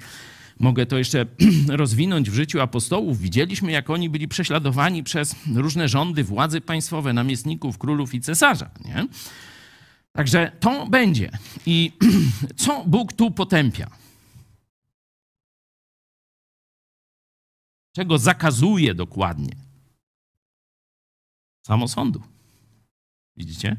mogę 0.60 0.86
to 0.86 0.98
jeszcze 0.98 1.26
rozwinąć 1.68 2.30
w 2.30 2.34
życiu 2.34 2.62
apostołów. 2.62 3.20
Widzieliśmy, 3.20 3.72
jak 3.72 3.90
oni 3.90 4.10
byli 4.10 4.28
prześladowani 4.28 5.04
przez 5.04 5.36
różne 5.56 5.88
rządy, 5.90 6.24
władzy 6.24 6.62
państwowe, 6.62 7.14
namiestników, 7.14 7.78
królów 7.78 8.14
i 8.14 8.22
cesarza. 8.22 8.70
Nie? 8.86 9.08
Także 10.16 10.52
to 10.60 10.88
będzie. 10.88 11.32
I 11.66 11.92
co 12.64 12.84
Bóg 12.86 13.14
tu 13.14 13.32
potępia? 13.32 13.90
Czego 17.96 18.18
zakazuje 18.18 18.96
dokładnie? 18.96 19.56
Samosądu. 21.66 22.24
Widzicie? 23.38 23.78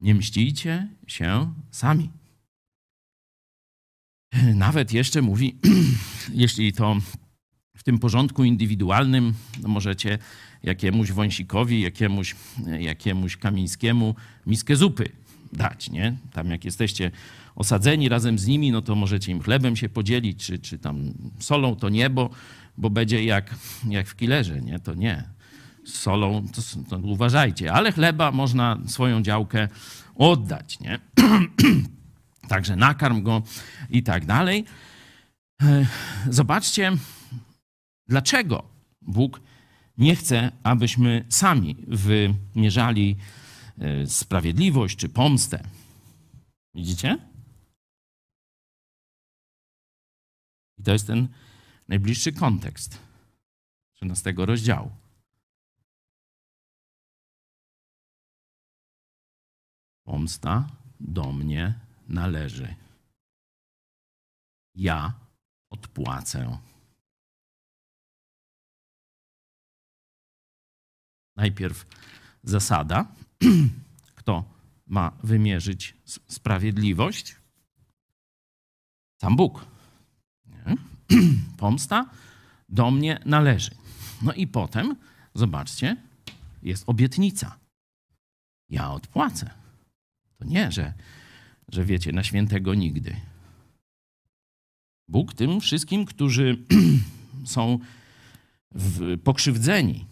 Nie 0.00 0.14
mścicie 0.14 0.88
się 1.06 1.54
sami. 1.70 2.10
Nawet 4.54 4.92
jeszcze 4.92 5.22
mówi, 5.22 5.56
jeśli 6.42 6.72
to 6.72 6.96
w 7.76 7.82
tym 7.82 7.98
porządku 7.98 8.44
indywidualnym 8.44 9.34
możecie 9.62 10.18
jakiemuś 10.62 11.12
wąsikowi, 11.12 11.80
jakiemuś, 11.80 12.36
jakiemuś 12.78 13.36
kamińskiemu 13.36 14.14
miskę 14.46 14.76
zupy 14.76 15.08
dać, 15.52 15.90
nie? 15.90 16.16
Tam 16.32 16.50
jak 16.50 16.64
jesteście 16.64 17.10
osadzeni 17.54 18.08
razem 18.08 18.38
z 18.38 18.46
nimi, 18.46 18.72
no 18.72 18.82
to 18.82 18.94
możecie 18.94 19.32
im 19.32 19.40
chlebem 19.40 19.76
się 19.76 19.88
podzielić, 19.88 20.46
czy, 20.46 20.58
czy 20.58 20.78
tam 20.78 21.12
solą, 21.38 21.76
to 21.76 21.88
nie, 21.88 22.10
bo, 22.10 22.30
będzie 22.78 23.24
jak, 23.24 23.54
jak 23.88 24.06
w 24.06 24.16
killerze, 24.16 24.60
nie? 24.60 24.78
To 24.78 24.94
nie. 24.94 25.24
Solą 25.84 26.46
to, 26.48 26.62
to 26.90 26.98
uważajcie, 26.98 27.72
ale 27.72 27.92
chleba 27.92 28.32
można 28.32 28.78
swoją 28.86 29.22
działkę 29.22 29.68
oddać, 30.14 30.80
nie? 30.80 30.98
Także 32.48 32.76
nakarm 32.76 33.22
go 33.22 33.42
i 33.90 34.02
tak 34.02 34.26
dalej. 34.26 34.64
E, 35.62 35.86
zobaczcie, 36.30 36.92
dlaczego 38.08 38.62
Bóg 39.02 39.40
nie 39.98 40.16
chce, 40.16 40.52
abyśmy 40.62 41.26
sami 41.28 41.76
wymierzali 41.88 43.16
e, 43.78 44.06
sprawiedliwość 44.06 44.98
czy 44.98 45.08
pomstę. 45.08 45.62
Widzicie? 46.74 47.18
I 50.78 50.82
to 50.82 50.92
jest 50.92 51.06
ten 51.06 51.28
najbliższy 51.88 52.32
kontekst 52.32 52.98
13 53.94 54.34
rozdziału. 54.36 54.90
Pomsta 60.04 60.70
do 61.00 61.32
mnie 61.32 61.74
należy. 62.08 62.74
Ja 64.74 65.12
odpłacę. 65.70 66.58
Najpierw 71.36 71.86
zasada, 72.44 73.06
kto 74.18 74.44
ma 74.86 75.12
wymierzyć 75.22 75.96
sprawiedliwość? 76.28 77.36
Sam 79.20 79.36
Bóg. 79.36 79.66
Nie? 80.46 80.76
Pomsta 81.58 82.10
do 82.68 82.90
mnie 82.90 83.20
należy. 83.24 83.70
No 84.22 84.32
i 84.32 84.46
potem, 84.46 84.96
zobaczcie, 85.34 85.96
jest 86.62 86.84
obietnica. 86.86 87.58
Ja 88.70 88.92
odpłacę. 88.92 89.50
To 90.38 90.44
nie, 90.44 90.72
że, 90.72 90.92
że 91.68 91.84
wiecie, 91.84 92.12
na 92.12 92.22
świętego 92.22 92.74
nigdy. 92.74 93.16
Bóg 95.08 95.34
tym 95.34 95.60
wszystkim, 95.60 96.04
którzy 96.04 96.58
są 97.54 97.78
w, 98.72 99.18
pokrzywdzeni 99.22 100.06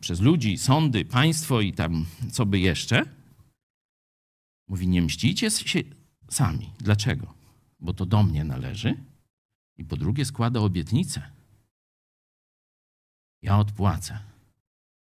przez 0.00 0.20
ludzi, 0.20 0.58
sądy, 0.58 1.04
państwo 1.04 1.60
i 1.60 1.72
tam 1.72 2.06
co 2.32 2.46
by 2.46 2.58
jeszcze, 2.58 3.04
mówi: 4.68 4.88
Nie 4.88 5.02
mścicie 5.02 5.50
się 5.50 5.82
sami. 6.30 6.70
Dlaczego? 6.78 7.34
Bo 7.80 7.92
to 7.92 8.06
do 8.06 8.22
mnie 8.22 8.44
należy. 8.44 9.04
I 9.76 9.84
po 9.84 9.96
drugie, 9.96 10.24
składa 10.24 10.60
obietnicę. 10.60 11.22
Ja 13.42 13.58
odpłacę. 13.58 14.18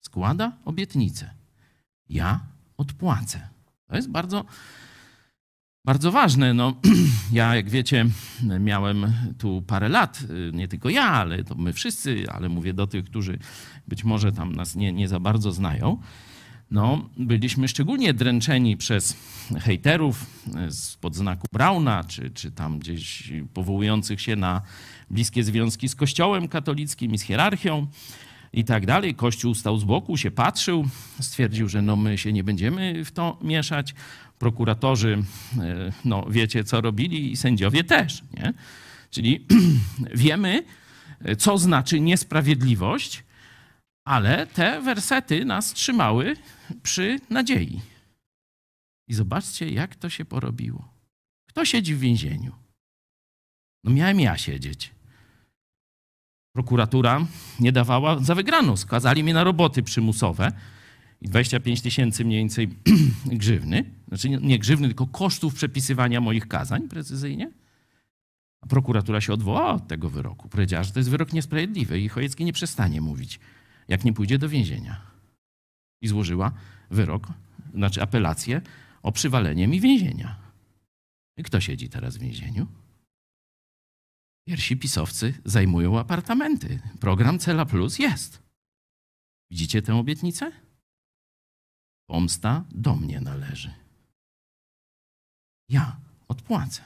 Składa 0.00 0.58
obietnicę. 0.64 1.34
Ja 2.08 2.46
odpłacę. 2.76 3.48
To 3.86 3.96
jest 3.96 4.10
bardzo, 4.10 4.44
bardzo 5.84 6.12
ważne. 6.12 6.54
No, 6.54 6.74
ja, 7.32 7.56
jak 7.56 7.70
wiecie, 7.70 8.06
miałem 8.60 9.12
tu 9.38 9.62
parę 9.66 9.88
lat, 9.88 10.20
nie 10.52 10.68
tylko 10.68 10.90
ja, 10.90 11.04
ale 11.04 11.44
to 11.44 11.54
my 11.54 11.72
wszyscy, 11.72 12.24
ale 12.32 12.48
mówię 12.48 12.74
do 12.74 12.86
tych, 12.86 13.04
którzy 13.04 13.38
być 13.88 14.04
może 14.04 14.32
tam 14.32 14.56
nas 14.56 14.76
nie, 14.76 14.92
nie 14.92 15.08
za 15.08 15.20
bardzo 15.20 15.52
znają. 15.52 15.98
No, 16.70 17.08
byliśmy 17.16 17.68
szczególnie 17.68 18.14
dręczeni 18.14 18.76
przez 18.76 19.16
hejterów 19.60 20.26
spod 20.70 21.16
znaku 21.16 21.46
Brauna, 21.52 22.04
czy, 22.04 22.30
czy 22.30 22.50
tam 22.50 22.78
gdzieś 22.78 23.32
powołujących 23.54 24.20
się 24.20 24.36
na 24.36 24.62
bliskie 25.10 25.44
związki 25.44 25.88
z 25.88 25.94
Kościołem 25.94 26.48
katolickim 26.48 27.14
i 27.14 27.18
z 27.18 27.22
hierarchią 27.22 27.86
i 28.52 28.64
tak 28.64 28.86
dalej. 28.86 29.14
Kościół 29.14 29.54
stał 29.54 29.78
z 29.78 29.84
boku, 29.84 30.16
się 30.16 30.30
patrzył, 30.30 30.88
stwierdził, 31.20 31.68
że 31.68 31.82
no 31.82 31.96
my 31.96 32.18
się 32.18 32.32
nie 32.32 32.44
będziemy 32.44 33.04
w 33.04 33.12
to 33.12 33.38
mieszać. 33.42 33.94
Prokuratorzy, 34.44 35.22
e, 35.58 35.92
no 36.04 36.26
wiecie 36.30 36.64
co 36.64 36.80
robili 36.80 37.32
i 37.32 37.36
sędziowie 37.36 37.84
też, 37.84 38.22
nie? 38.32 38.52
Czyli 39.10 39.46
wiemy, 40.24 40.64
co 41.38 41.58
znaczy 41.58 42.00
niesprawiedliwość, 42.00 43.24
ale 44.06 44.46
te 44.46 44.80
wersety 44.80 45.44
nas 45.44 45.72
trzymały 45.72 46.36
przy 46.82 47.20
nadziei. 47.30 47.80
I 49.08 49.14
zobaczcie, 49.14 49.68
jak 49.68 49.96
to 49.96 50.10
się 50.10 50.24
porobiło. 50.24 50.88
Kto 51.48 51.64
siedzi 51.64 51.94
w 51.94 52.00
więzieniu? 52.00 52.52
No 53.84 53.90
miałem 53.90 54.20
ja 54.20 54.38
siedzieć. 54.38 54.90
Prokuratura 56.54 57.26
nie 57.60 57.72
dawała 57.72 58.18
za 58.18 58.34
wygraną. 58.34 58.76
Skazali 58.76 59.22
mnie 59.22 59.34
na 59.34 59.44
roboty 59.44 59.82
przymusowe 59.82 60.52
i 61.24 61.28
25 61.28 61.80
tysięcy 61.80 62.24
mniej 62.24 62.38
więcej 62.38 62.68
grzywny. 63.26 63.84
Znaczy 64.08 64.28
nie 64.28 64.58
grzywny, 64.58 64.88
tylko 64.88 65.06
kosztów 65.06 65.54
przepisywania 65.54 66.20
moich 66.20 66.48
kazań 66.48 66.88
precyzyjnie. 66.88 67.50
A 68.60 68.66
prokuratura 68.66 69.20
się 69.20 69.32
odwołała 69.32 69.72
od 69.74 69.88
tego 69.88 70.10
wyroku. 70.10 70.48
Powiedziała, 70.48 70.84
że 70.84 70.92
to 70.92 71.00
jest 71.00 71.10
wyrok 71.10 71.32
niesprawiedliwy 71.32 72.00
i 72.00 72.08
Chojecki 72.08 72.44
nie 72.44 72.52
przestanie 72.52 73.00
mówić, 73.00 73.40
jak 73.88 74.04
nie 74.04 74.12
pójdzie 74.12 74.38
do 74.38 74.48
więzienia. 74.48 75.00
I 76.00 76.08
złożyła 76.08 76.52
wyrok, 76.90 77.28
znaczy 77.74 78.02
apelację 78.02 78.60
o 79.02 79.12
przywalenie 79.12 79.68
mi 79.68 79.80
więzienia. 79.80 80.38
I 81.36 81.42
kto 81.42 81.60
siedzi 81.60 81.88
teraz 81.88 82.16
w 82.16 82.20
więzieniu? 82.20 82.66
Pierwsi 84.46 84.76
pisowcy 84.76 85.34
zajmują 85.44 85.98
apartamenty. 85.98 86.80
Program 87.00 87.38
Cela 87.38 87.66
Plus 87.66 87.98
jest. 87.98 88.42
Widzicie 89.50 89.82
tę 89.82 89.94
obietnicę? 89.94 90.63
Pomsta 92.06 92.64
do 92.70 92.96
mnie 92.96 93.20
należy. 93.20 93.74
Ja 95.68 95.96
odpłacę. 96.28 96.82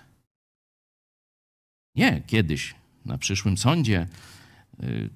Nie 1.94 2.22
kiedyś 2.26 2.74
na 3.04 3.18
przyszłym 3.18 3.58
sądzie, 3.58 4.08
y, 4.82 5.10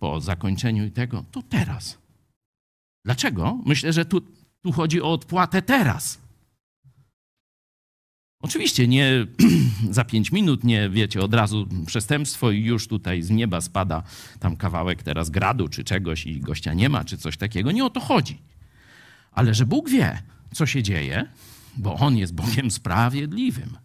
po 0.00 0.20
zakończeniu 0.20 0.90
tego, 0.90 1.24
to 1.30 1.42
teraz. 1.42 1.98
Dlaczego? 3.04 3.58
Myślę, 3.66 3.92
że 3.92 4.04
tu, 4.04 4.20
tu 4.62 4.72
chodzi 4.72 5.02
o 5.02 5.12
odpłatę 5.12 5.62
teraz. 5.62 6.18
Oczywiście 8.42 8.88
nie 8.88 9.26
za 9.90 10.04
pięć 10.04 10.32
minut, 10.32 10.64
nie 10.64 10.90
wiecie, 10.90 11.20
od 11.20 11.34
razu 11.34 11.68
przestępstwo 11.86 12.50
i 12.50 12.64
już 12.64 12.88
tutaj 12.88 13.22
z 13.22 13.30
nieba 13.30 13.60
spada 13.60 14.02
tam 14.40 14.56
kawałek 14.56 15.02
teraz 15.02 15.30
gradu 15.30 15.68
czy 15.68 15.84
czegoś 15.84 16.26
i 16.26 16.40
gościa 16.40 16.74
nie 16.74 16.88
ma, 16.88 17.04
czy 17.04 17.18
coś 17.18 17.36
takiego. 17.36 17.72
Nie 17.72 17.84
o 17.84 17.90
to 17.90 18.00
chodzi. 18.00 18.38
Ale 19.34 19.54
że 19.54 19.66
Bóg 19.66 19.90
wie, 19.90 20.22
co 20.54 20.66
się 20.66 20.82
dzieje, 20.82 21.32
bo 21.76 21.94
On 21.94 22.16
jest 22.16 22.34
Bogiem 22.34 22.70
sprawiedliwym. 22.70 23.78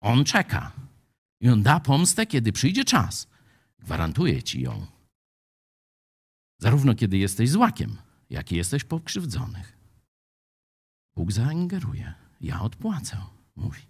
On 0.00 0.24
czeka 0.24 0.72
i 1.40 1.48
On 1.48 1.62
da 1.62 1.80
pomstę, 1.80 2.26
kiedy 2.26 2.52
przyjdzie 2.52 2.84
czas. 2.84 3.26
Gwarantuje 3.78 4.42
ci 4.42 4.60
ją. 4.60 4.86
Zarówno 6.58 6.94
kiedy 6.94 7.18
jesteś 7.18 7.50
złakiem, 7.50 7.96
jak 8.30 8.52
i 8.52 8.56
jesteś 8.56 8.84
pokrzywdzonych. 8.84 9.78
Bóg 11.16 11.32
zaingeruje. 11.32 12.14
Ja 12.40 12.60
odpłacę 12.60 13.16
mówi. 13.56 13.82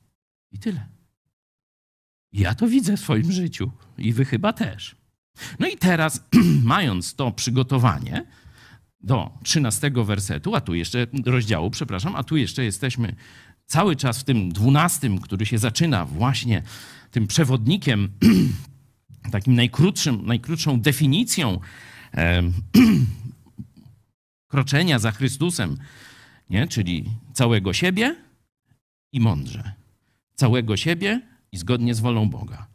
I 0.50 0.58
tyle. 0.58 0.88
Ja 2.32 2.54
to 2.54 2.68
widzę 2.68 2.96
w 2.96 3.00
swoim 3.00 3.32
życiu 3.32 3.70
i 3.98 4.12
wy 4.12 4.24
chyba 4.24 4.52
też. 4.52 4.96
No 5.58 5.66
i 5.66 5.76
teraz, 5.76 6.24
mając 6.74 7.14
to 7.14 7.30
przygotowanie 7.30 8.26
do 9.02 9.30
13 9.42 9.90
wersetu, 9.90 10.54
a 10.54 10.60
tu 10.60 10.74
jeszcze 10.74 11.06
rozdziału, 11.26 11.70
przepraszam, 11.70 12.16
a 12.16 12.22
tu 12.22 12.36
jeszcze 12.36 12.64
jesteśmy 12.64 13.16
cały 13.66 13.96
czas 13.96 14.20
w 14.20 14.24
tym 14.24 14.52
12, 14.52 15.10
który 15.22 15.46
się 15.46 15.58
zaczyna 15.58 16.06
właśnie 16.06 16.62
tym 17.10 17.26
przewodnikiem, 17.26 18.08
takim 19.32 19.54
najkrótszym, 19.54 20.26
najkrótszą 20.26 20.80
definicją 20.80 21.60
kroczenia 24.50 24.98
za 24.98 25.12
Chrystusem, 25.12 25.76
nie? 26.50 26.68
czyli 26.68 27.04
całego 27.32 27.72
siebie, 27.72 28.16
i 29.12 29.20
mądrze. 29.20 29.72
Całego 30.34 30.76
siebie 30.76 31.20
i 31.52 31.56
zgodnie 31.56 31.94
z 31.94 32.00
wolą 32.00 32.30
Boga. 32.30 32.66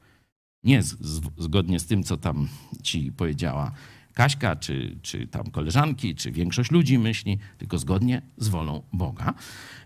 Nie 0.63 0.83
z, 0.83 0.99
z, 0.99 1.21
zgodnie 1.37 1.79
z 1.79 1.85
tym, 1.85 2.03
co 2.03 2.17
tam 2.17 2.47
ci 2.83 3.11
powiedziała 3.11 3.71
Kaśka, 4.17 4.55
czy, 4.55 4.97
czy 5.01 5.27
tam 5.27 5.51
koleżanki, 5.51 6.15
czy 6.15 6.31
większość 6.31 6.71
ludzi 6.71 6.99
myśli, 6.99 7.37
tylko 7.57 7.77
zgodnie 7.77 8.21
z 8.37 8.47
wolą 8.47 8.83
Boga. 8.93 9.33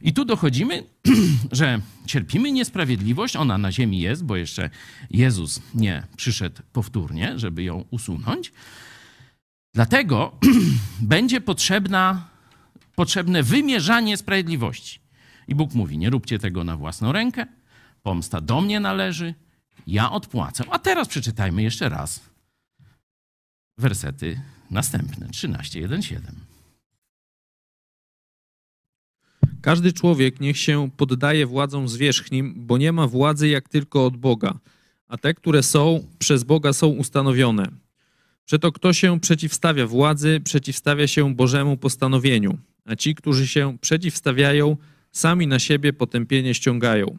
I 0.02 0.14
tu 0.14 0.26
dochodzimy, 0.26 0.84
że 1.52 1.82
cierpimy 2.06 2.52
niesprawiedliwość, 2.52 3.36
ona 3.36 3.58
na 3.58 3.72
ziemi 3.72 4.00
jest, 4.00 4.26
bo 4.26 4.36
jeszcze 4.36 4.70
Jezus 5.10 5.62
nie 5.74 6.04
przyszedł 6.18 6.62
powtórnie, 6.74 7.40
żeby 7.40 7.64
ją 7.64 7.86
usunąć. 7.90 8.54
Dlatego 9.74 10.40
będzie 11.16 11.42
potrzebna, 11.42 12.28
potrzebne 12.96 13.44
wymierzanie 13.44 14.18
sprawiedliwości. 14.18 15.00
I 15.48 15.56
Bóg 15.56 15.74
mówi: 15.74 15.98
Nie 15.98 16.10
róbcie 16.10 16.40
tego 16.40 16.64
na 16.64 16.78
własną 16.78 17.12
rękę, 17.12 17.46
pomsta 18.04 18.42
do 18.42 18.62
mnie 18.62 18.80
należy, 18.80 19.34
ja 19.88 20.12
odpłacę. 20.12 20.64
A 20.70 20.80
teraz 20.80 21.08
przeczytajmy 21.08 21.64
jeszcze 21.64 21.90
raz 21.90 22.31
wersety 23.82 24.42
następne 24.72 25.28
13:1-7. 25.28 26.20
Każdy 29.62 29.94
człowiek 29.94 30.40
niech 30.40 30.58
się 30.58 30.90
poddaje 30.98 31.46
władzom 31.46 31.90
zwierzchnim, 31.90 32.54
bo 32.58 32.78
nie 32.78 32.92
ma 32.92 33.08
władzy 33.08 33.48
jak 33.48 33.70
tylko 33.70 34.06
od 34.06 34.18
Boga, 34.18 34.60
a 35.08 35.18
te, 35.18 35.34
które 35.34 35.64
są, 35.64 36.08
przez 36.20 36.44
Boga 36.44 36.74
są 36.74 36.88
ustanowione. 36.88 37.68
Przeto 38.46 38.72
kto 38.72 38.94
się 38.94 39.20
przeciwstawia 39.20 39.88
władzy, 39.88 40.42
przeciwstawia 40.44 41.08
się 41.08 41.36
Bożemu 41.36 41.78
postanowieniu, 41.78 42.58
a 42.86 42.96
ci, 42.96 43.16
którzy 43.16 43.48
się 43.48 43.78
przeciwstawiają, 43.82 44.78
sami 45.12 45.48
na 45.48 45.60
siebie 45.60 45.94
potępienie 45.94 46.54
ściągają. 46.54 47.18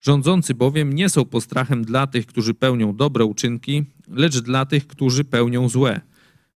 Rządzący 0.00 0.54
bowiem 0.54 0.92
nie 0.92 1.08
są 1.08 1.24
postrachem 1.24 1.84
dla 1.84 2.06
tych, 2.06 2.26
którzy 2.26 2.54
pełnią 2.54 2.96
dobre 2.96 3.24
uczynki, 3.24 3.84
lecz 4.08 4.38
dla 4.38 4.66
tych, 4.66 4.86
którzy 4.86 5.24
pełnią 5.24 5.68
złe. 5.68 6.00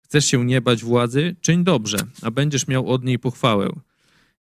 Chcesz 0.03 0.25
się 0.25 0.45
nie 0.45 0.61
bać 0.61 0.83
władzy? 0.83 1.35
Czyń 1.41 1.63
dobrze, 1.63 1.97
a 2.21 2.31
będziesz 2.31 2.67
miał 2.67 2.89
od 2.89 3.03
niej 3.03 3.19
pochwałę. 3.19 3.69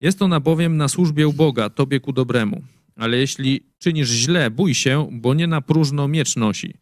Jest 0.00 0.22
ona 0.22 0.40
bowiem 0.40 0.76
na 0.76 0.88
służbie 0.88 1.28
u 1.28 1.32
Boga, 1.32 1.70
tobie 1.70 2.00
ku 2.00 2.12
dobremu. 2.12 2.62
Ale 2.96 3.16
jeśli 3.16 3.60
czynisz 3.78 4.08
źle, 4.08 4.50
bój 4.50 4.74
się, 4.74 5.08
bo 5.12 5.34
nie 5.34 5.46
na 5.46 5.60
próżno 5.60 6.08
miecz 6.08 6.36
nosi. 6.36 6.74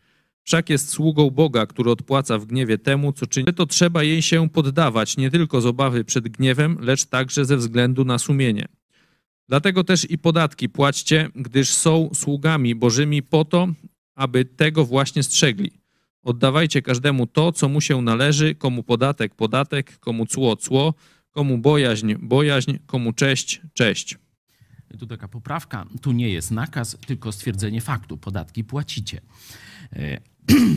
Wszak 0.43 0.71
jest 0.71 0.89
sługą 0.89 1.31
Boga, 1.31 1.67
który 1.67 1.91
odpłaca 1.91 2.39
w 2.39 2.47
gniewie 2.47 2.79
temu, 2.79 3.13
co 3.13 3.27
czyni. 3.27 3.55
To 3.57 3.67
trzeba 3.67 4.03
jej 4.03 4.23
się 4.23 4.49
poddawać, 4.49 5.17
nie 5.17 5.31
tylko 5.31 5.61
z 5.61 5.67
obawy 5.67 6.05
przed 6.05 6.29
gniewem, 6.29 6.79
lecz 6.81 7.05
także 7.05 7.45
ze 7.45 7.57
względu 7.57 8.05
na 8.05 8.19
sumienie. 8.19 8.69
Dlatego 9.49 9.85
też 9.85 10.11
i 10.11 10.19
podatki 10.19 10.69
płaćcie, 10.69 11.29
gdyż 11.35 11.69
są 11.69 12.11
sługami 12.15 12.75
Bożymi 12.75 13.23
po 13.23 13.45
to, 13.45 13.69
aby 14.15 14.45
tego 14.45 14.85
właśnie 14.85 15.23
strzegli. 15.23 15.80
Oddawajcie 16.23 16.83
każdemu 16.83 17.27
to, 17.27 17.53
co 17.53 17.69
mu 17.69 17.81
się 17.81 18.03
należy, 18.03 18.55
komu 18.55 18.83
podatek, 18.83 19.35
podatek, 19.35 19.99
komu 19.99 20.27
cło, 20.27 20.57
cło, 20.57 20.95
komu 21.31 21.59
bojaźń, 21.59 22.15
bojaźń, 22.15 22.77
komu 22.87 23.13
cześć, 23.13 23.61
cześć. 23.75 24.19
Tu 24.99 25.07
taka 25.07 25.29
poprawka, 25.29 25.87
tu 26.03 26.13
nie 26.13 26.29
jest 26.29 26.51
nakaz, 26.51 26.97
tylko 27.07 27.33
stwierdzenie 27.33 27.81
faktu. 27.81 28.17
Podatki 28.17 28.65
płacicie. 28.65 29.21
E, 29.93 30.21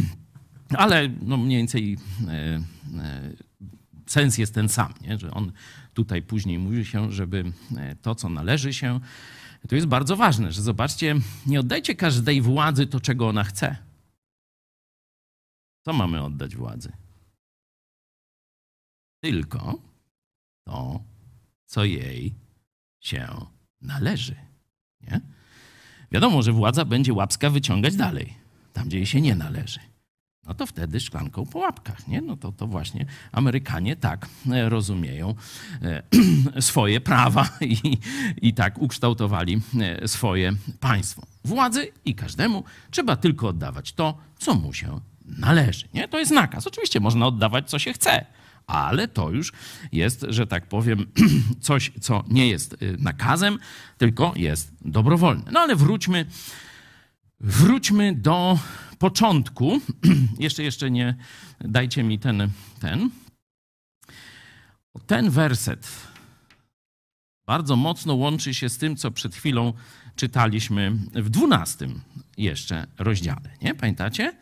ale 0.83 1.09
no 1.21 1.37
mniej 1.37 1.57
więcej 1.57 1.97
e, 2.27 2.31
e, 2.31 2.61
sens 4.05 4.37
jest 4.37 4.53
ten 4.53 4.69
sam, 4.69 4.93
nie? 5.01 5.17
że 5.17 5.31
on 5.31 5.51
tutaj 5.93 6.21
później 6.21 6.59
mówi 6.59 6.85
się, 6.85 7.11
żeby 7.11 7.43
to, 8.01 8.15
co 8.15 8.29
należy 8.29 8.73
się, 8.73 8.99
to 9.69 9.75
jest 9.75 9.87
bardzo 9.87 10.15
ważne, 10.15 10.51
że 10.51 10.61
zobaczcie, 10.61 11.15
nie 11.45 11.59
oddajcie 11.59 11.95
każdej 11.95 12.41
władzy 12.41 12.87
to, 12.87 12.99
czego 12.99 13.27
ona 13.27 13.43
chce. 13.43 13.77
Co 15.85 15.93
mamy 15.93 16.23
oddać 16.23 16.55
władzy? 16.55 16.91
Tylko 19.23 19.81
to, 20.67 21.03
co 21.65 21.85
jej 21.85 22.35
się 22.99 23.27
należy. 23.81 24.35
Nie? 25.01 25.21
Wiadomo, 26.11 26.41
że 26.41 26.51
władza 26.51 26.85
będzie 26.85 27.13
łapska 27.13 27.49
wyciągać 27.49 27.95
dalej, 27.95 28.33
tam 28.73 28.87
gdzie 28.87 28.97
jej 28.97 29.05
się 29.05 29.21
nie 29.21 29.35
należy. 29.35 29.79
No 30.47 30.53
to 30.53 30.65
wtedy 30.65 30.99
szklanką 30.99 31.45
po 31.45 31.59
łapkach, 31.59 32.07
nie? 32.07 32.21
No 32.21 32.37
to, 32.37 32.51
to 32.51 32.67
właśnie 32.67 33.05
Amerykanie 33.31 33.95
tak 33.95 34.29
e, 34.51 34.69
rozumieją 34.69 35.35
e, 35.81 36.03
swoje 36.61 37.01
prawa 37.01 37.49
i, 37.61 37.97
i 38.41 38.53
tak 38.53 38.81
ukształtowali 38.81 39.61
e, 39.81 40.07
swoje 40.07 40.53
państwo. 40.79 41.23
Władzy 41.45 41.87
i 42.05 42.15
każdemu 42.15 42.63
trzeba 42.91 43.15
tylko 43.15 43.47
oddawać 43.47 43.93
to, 43.93 44.17
co 44.37 44.55
mu 44.55 44.73
się 44.73 44.99
należy, 45.25 45.87
nie? 45.93 46.07
To 46.07 46.19
jest 46.19 46.31
nakaz. 46.31 46.67
Oczywiście 46.67 46.99
można 46.99 47.27
oddawać, 47.27 47.69
co 47.69 47.79
się 47.79 47.93
chce, 47.93 48.25
ale 48.67 49.07
to 49.07 49.29
już 49.29 49.53
jest, 49.91 50.25
że 50.29 50.47
tak 50.47 50.67
powiem, 50.67 51.05
coś, 51.59 51.91
co 52.01 52.23
nie 52.27 52.47
jest 52.47 52.73
y, 52.73 52.97
nakazem, 52.99 53.59
tylko 53.97 54.33
jest 54.35 54.73
dobrowolne. 54.81 55.51
No 55.51 55.59
ale 55.59 55.75
wróćmy, 55.75 56.25
wróćmy 57.39 58.15
do 58.15 58.59
początku. 58.99 59.81
jeszcze, 60.39 60.63
jeszcze 60.63 60.91
nie 60.91 61.15
dajcie 61.61 62.03
mi 62.03 62.19
ten, 62.19 62.49
ten. 62.79 63.09
Ten 65.07 65.29
werset 65.29 66.13
bardzo 67.45 67.75
mocno 67.75 68.13
łączy 68.15 68.53
się 68.53 68.69
z 68.69 68.77
tym, 68.77 68.95
co 68.95 69.11
przed 69.11 69.35
chwilą 69.35 69.73
czytaliśmy 70.15 70.91
w 71.13 71.29
dwunastym 71.29 72.01
jeszcze 72.37 72.87
rozdziale. 72.97 73.49
Nie 73.61 73.75
pamiętacie? 73.75 74.33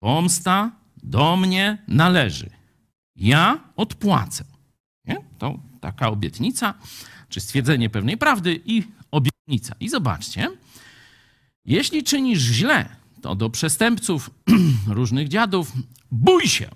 Pomsta 0.00 0.72
do 1.02 1.36
mnie 1.36 1.78
należy 1.88 2.58
ja 3.18 3.60
odpłacę. 3.76 4.44
Nie? 5.04 5.16
To 5.38 5.58
taka 5.80 6.08
obietnica, 6.08 6.74
czy 7.28 7.40
stwierdzenie 7.40 7.90
pewnej 7.90 8.16
prawdy 8.16 8.60
i 8.64 8.82
obietnica. 9.10 9.74
I 9.80 9.88
zobaczcie, 9.88 10.50
jeśli 11.64 12.04
czynisz 12.04 12.40
źle, 12.40 12.96
to 13.22 13.34
do 13.34 13.50
przestępców, 13.50 14.30
różnych 14.86 15.28
dziadów, 15.28 15.72
bój 16.10 16.48
się. 16.48 16.70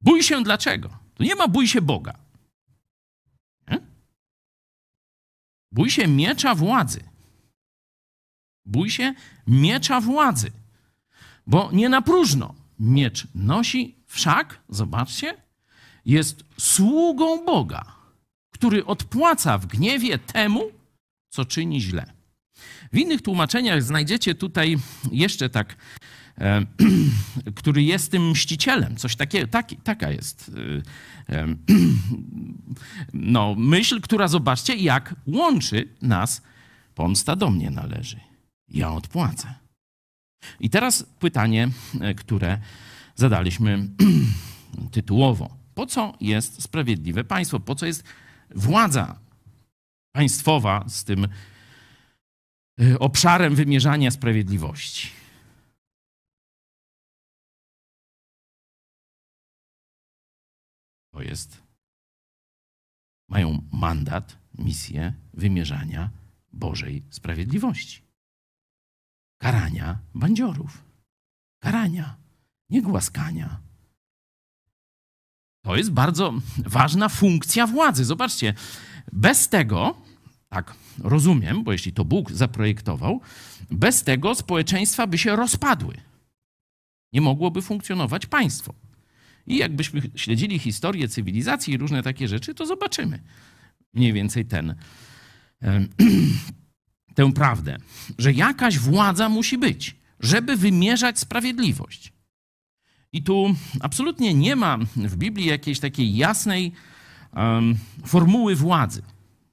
Bój 0.00 0.22
się 0.22 0.42
dlaczego? 0.42 0.98
Tu 1.14 1.22
nie 1.22 1.34
ma 1.34 1.48
bój 1.48 1.68
się 1.68 1.80
Boga. 1.80 2.18
Nie? 3.68 3.80
Bój 5.72 5.90
się 5.90 6.08
miecza 6.08 6.54
władzy. 6.54 7.00
Bój 8.66 8.90
się 8.90 9.14
miecza 9.46 10.00
władzy. 10.00 10.52
Bo 11.46 11.70
nie 11.72 11.88
na 11.88 12.02
próżno 12.02 12.54
miecz 12.80 13.26
nosi 13.34 13.96
Wszak, 14.06 14.60
zobaczcie, 14.68 15.34
jest 16.04 16.44
sługą 16.58 17.44
Boga, 17.44 17.84
który 18.50 18.84
odpłaca 18.84 19.58
w 19.58 19.66
gniewie 19.66 20.18
temu, 20.18 20.62
co 21.30 21.44
czyni 21.44 21.80
źle. 21.80 22.12
W 22.92 22.98
innych 22.98 23.22
tłumaczeniach 23.22 23.82
znajdziecie 23.82 24.34
tutaj 24.34 24.78
jeszcze 25.12 25.48
tak, 25.50 25.76
e, 26.38 26.66
który 27.56 27.82
jest 27.82 28.10
tym 28.10 28.30
mścicielem. 28.30 28.96
Coś 28.96 29.16
takiego, 29.16 29.46
taki, 29.46 29.76
taka 29.76 30.10
jest 30.10 30.50
e, 31.28 31.34
e, 31.36 31.46
no, 33.12 33.54
myśl, 33.58 34.00
która 34.00 34.28
zobaczcie, 34.28 34.76
jak 34.76 35.14
łączy 35.26 35.88
nas. 36.02 36.42
Pomsta 36.94 37.36
do 37.36 37.50
mnie 37.50 37.70
należy. 37.70 38.20
Ja 38.68 38.92
odpłacę. 38.92 39.65
I 40.60 40.70
teraz 40.70 41.02
pytanie, 41.18 41.68
e, 42.00 42.14
które 42.14 42.58
zadaliśmy 43.14 43.88
tytułowo. 44.92 45.56
Po 45.74 45.86
co 45.86 46.14
jest 46.20 46.62
sprawiedliwe 46.62 47.24
państwo? 47.24 47.60
Po 47.60 47.74
co 47.74 47.86
jest 47.86 48.04
władza 48.50 49.18
państwowa 50.12 50.84
z 50.88 51.04
tym 51.04 51.28
y, 52.80 52.98
obszarem 52.98 53.54
wymierzania 53.54 54.10
sprawiedliwości? 54.10 55.10
To 61.12 61.22
jest, 61.22 61.62
mają 63.28 63.62
mandat, 63.72 64.38
misję 64.58 65.14
wymierzania 65.34 66.10
Bożej 66.52 67.02
sprawiedliwości. 67.10 68.05
Karania 69.38 69.98
bandziorów. 70.14 70.84
Karania 71.58 72.16
nie 72.70 72.82
głaskania. 72.82 73.60
To 75.62 75.76
jest 75.76 75.90
bardzo 75.90 76.34
ważna 76.56 77.08
funkcja 77.08 77.66
władzy. 77.66 78.04
Zobaczcie, 78.04 78.54
bez 79.12 79.48
tego, 79.48 79.96
tak 80.48 80.74
rozumiem, 80.98 81.64
bo 81.64 81.72
jeśli 81.72 81.92
to 81.92 82.04
Bóg 82.04 82.32
zaprojektował, 82.32 83.20
bez 83.70 84.02
tego 84.02 84.34
społeczeństwa 84.34 85.06
by 85.06 85.18
się 85.18 85.36
rozpadły. 85.36 85.94
Nie 87.12 87.20
mogłoby 87.20 87.62
funkcjonować 87.62 88.26
państwo. 88.26 88.74
I 89.46 89.56
jakbyśmy 89.56 90.02
śledzili 90.14 90.58
historię 90.58 91.08
cywilizacji 91.08 91.74
i 91.74 91.78
różne 91.78 92.02
takie 92.02 92.28
rzeczy, 92.28 92.54
to 92.54 92.66
zobaczymy 92.66 93.22
mniej 93.94 94.12
więcej 94.12 94.44
ten, 94.46 94.74
tę 97.16 97.32
prawdę, 97.32 97.76
że 98.18 98.32
jakaś 98.32 98.78
władza 98.78 99.28
musi 99.28 99.58
być, 99.58 99.96
żeby 100.20 100.56
wymierzać 100.56 101.18
sprawiedliwość. 101.18 102.12
I 103.12 103.22
tu 103.22 103.54
absolutnie 103.80 104.34
nie 104.34 104.56
ma 104.56 104.78
w 104.96 105.16
Biblii 105.16 105.46
jakiejś 105.46 105.80
takiej 105.80 106.16
jasnej 106.16 106.72
um, 107.36 107.78
formuły 108.06 108.56
władzy. 108.56 109.02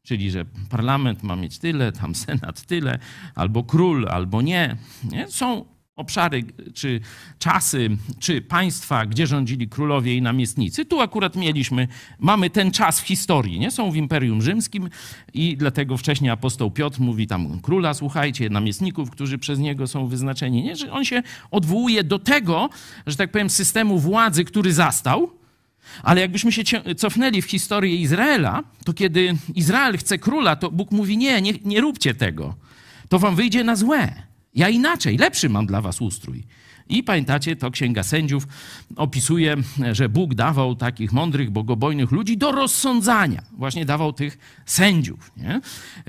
Czyli, 0.02 0.32
że 0.32 0.46
parlament 0.70 1.24
ma 1.24 1.36
mieć 1.36 1.60
tyle, 1.60 1.92
tam 1.92 2.16
senat 2.16 2.62
tyle, 2.66 3.00
albo 3.36 3.64
król, 3.64 4.08
albo 4.10 4.42
nie. 4.42 4.76
nie? 5.12 5.28
Są 5.28 5.66
obszary, 5.96 6.44
czy 6.74 7.00
czasy, 7.40 7.90
czy 8.20 8.42
państwa, 8.42 9.06
gdzie 9.06 9.28
rządzili 9.28 9.70
królowie 9.70 10.16
i 10.16 10.22
namiestnicy. 10.22 10.86
Tu 10.86 11.02
akurat 11.02 11.36
mieliśmy, 11.36 11.88
mamy 12.20 12.50
ten 12.50 12.72
czas 12.72 13.02
w 13.02 13.08
historii, 13.08 13.60
nie? 13.60 13.72
Są 13.72 13.92
w 13.92 13.96
Imperium 13.96 14.42
Rzymskim 14.42 14.90
i 15.34 15.58
dlatego 15.58 15.98
wcześniej 15.98 16.32
apostoł 16.32 16.72
Piotr 16.72 17.00
mówi 17.00 17.28
tam 17.28 17.60
króla, 17.60 17.94
słuchajcie, 17.94 18.50
namiestników, 18.50 19.12
którzy 19.12 19.38
przez 19.38 19.60
niego 19.60 19.88
są 19.88 20.08
wyznaczeni, 20.08 20.64
nie? 20.64 20.76
Że 20.76 20.92
on 20.92 21.06
się 21.06 21.24
odwołuje 21.52 22.04
do 22.04 22.20
tego, 22.20 22.70
że 23.08 23.16
tak 23.16 23.32
powiem, 23.32 23.50
systemu 23.50 24.00
władzy, 24.00 24.46
który 24.46 24.74
zastał, 24.74 25.32
ale 26.04 26.22
jakbyśmy 26.22 26.52
się 26.52 26.64
cofnęli 26.98 27.42
w 27.42 27.46
historię 27.46 27.96
Izraela, 27.96 28.64
to 28.86 28.94
kiedy 28.94 29.36
Izrael 29.56 29.98
chce 29.98 30.18
króla, 30.18 30.56
to 30.56 30.72
Bóg 30.72 30.92
mówi: 30.92 31.18
Nie, 31.18 31.42
nie, 31.42 31.54
nie 31.66 31.82
róbcie 31.82 32.14
tego. 32.14 32.56
To 33.10 33.20
wam 33.20 33.36
wyjdzie 33.36 33.64
na 33.64 33.76
złe. 33.76 34.33
Ja 34.56 34.70
inaczej, 34.70 35.18
lepszy 35.18 35.50
mam 35.50 35.66
dla 35.66 35.82
was 35.82 36.02
ustrój. 36.02 36.44
I 36.90 37.04
pamiętacie, 37.04 37.56
to 37.56 37.72
Księga 37.72 38.04
Sędziów 38.04 38.48
opisuje, 38.96 39.56
że 39.92 40.10
Bóg 40.10 40.34
dawał 40.34 40.76
takich 40.76 41.12
mądrych, 41.12 41.52
bogobojnych 41.52 42.12
ludzi 42.12 42.38
do 42.38 42.52
rozsądzania. 42.52 43.42
Właśnie 43.52 43.86
dawał 43.86 44.14
tych 44.14 44.38
sędziów. 44.66 45.32
Nie? 45.38 45.62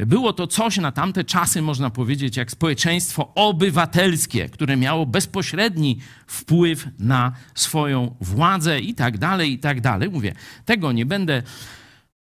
Było 0.06 0.32
to 0.32 0.46
coś 0.46 0.76
na 0.76 0.92
tamte 0.92 1.24
czasy, 1.24 1.62
można 1.62 1.90
powiedzieć, 1.90 2.36
jak 2.36 2.50
społeczeństwo 2.50 3.34
obywatelskie, 3.34 4.48
które 4.48 4.76
miało 4.76 5.06
bezpośredni 5.06 5.98
wpływ 6.26 6.88
na 6.98 7.32
swoją 7.54 8.14
władzę 8.20 8.80
i 8.80 8.94
tak 8.94 9.18
dalej, 9.18 9.52
i 9.52 9.58
tak 9.58 9.80
dalej. 9.80 10.10
Mówię, 10.10 10.34
tego 10.64 10.92
nie 10.92 11.06
będę 11.06 11.42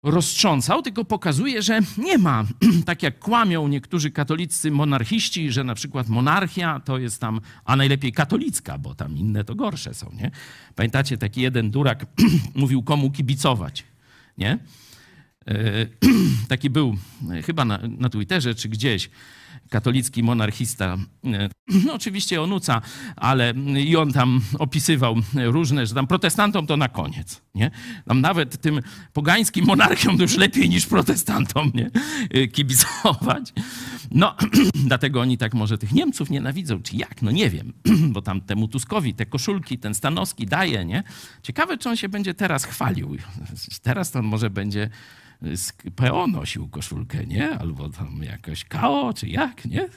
roztrząsał, 0.04 0.82
tylko 0.82 1.06
pokazuje, 1.06 1.62
że 1.62 1.80
nie 1.98 2.18
ma, 2.18 2.46
tak 2.86 3.04
jak 3.04 3.20
kłamią 3.20 3.68
niektórzy 3.68 4.12
katolicy 4.12 4.72
monarchiści, 4.72 5.52
że 5.52 5.64
na 5.64 5.76
przykład 5.76 6.10
monarchia 6.10 6.80
to 6.80 6.98
jest 6.98 7.22
tam, 7.22 7.42
a 7.66 7.76
najlepiej 7.76 8.12
katolicka, 8.12 8.78
bo 8.78 8.96
tam 8.96 9.18
inne 9.18 9.44
to 9.44 9.56
gorsze 9.56 9.94
są, 9.94 10.12
nie? 10.22 10.32
Pamiętacie, 10.76 11.18
taki 11.18 11.42
jeden 11.42 11.72
durak 11.72 12.06
mówił 12.56 12.84
komu 12.84 13.12
kibicować, 13.12 13.84
nie? 14.38 14.60
E, 15.48 15.86
taki 16.50 16.70
był 16.70 16.98
chyba 17.46 17.66
na, 17.66 17.80
na 17.98 18.10
Twitterze 18.10 18.56
czy 18.56 18.70
gdzieś 18.70 19.10
katolicki 19.70 20.24
monarchista, 20.24 20.98
e, 21.26 21.50
no 21.86 21.94
oczywiście 21.94 22.42
onuca, 22.42 22.82
ale 23.16 23.54
i 23.78 23.96
on 23.96 24.14
tam 24.14 24.42
opisywał 24.60 25.16
różne, 25.34 25.88
że 25.88 25.96
tam 25.96 26.08
protestantom 26.08 26.68
to 26.68 26.78
na 26.78 26.90
koniec, 26.90 27.42
nie? 27.56 27.72
Tam 28.08 28.22
nawet 28.22 28.62
tym 28.62 28.82
pogańskim 29.14 29.66
monarchiom 29.66 30.18
to 30.18 30.24
już 30.24 30.38
lepiej 30.38 30.70
niż 30.70 30.86
protestantom, 30.86 31.72
nie? 31.74 31.90
E, 32.30 32.48
kibicować. 32.48 33.54
No, 34.12 34.36
dlatego 34.90 35.22
oni 35.22 35.38
tak 35.38 35.54
może 35.54 35.78
tych 35.78 35.92
Niemców 35.92 36.30
nienawidzą, 36.30 36.82
czy 36.82 36.96
jak? 36.96 37.22
No 37.22 37.32
nie 37.32 37.50
wiem, 37.50 37.74
bo 38.14 38.22
tam 38.22 38.42
temu 38.42 38.68
Tuskowi 38.68 39.14
te 39.14 39.26
koszulki, 39.26 39.78
ten 39.78 39.96
Stanowski 39.96 40.46
daje, 40.46 40.86
nie? 40.86 41.04
Ciekawe, 41.44 41.78
czy 41.78 41.90
on 41.90 41.96
się 41.96 42.10
będzie 42.10 42.34
teraz 42.34 42.66
chwalił. 42.66 43.18
Teraz 43.82 44.12
to 44.12 44.20
on 44.20 44.26
może 44.26 44.50
będzie 44.50 44.90
z 45.42 45.74
PO 45.96 46.28
nosił 46.28 46.68
koszulkę, 46.68 47.26
nie? 47.26 47.50
Albo 47.50 47.90
tam 47.90 48.24
jakoś 48.24 48.66
KO, 48.66 49.14
czy 49.14 49.28
jak, 49.40 49.66
nie? 49.66 49.90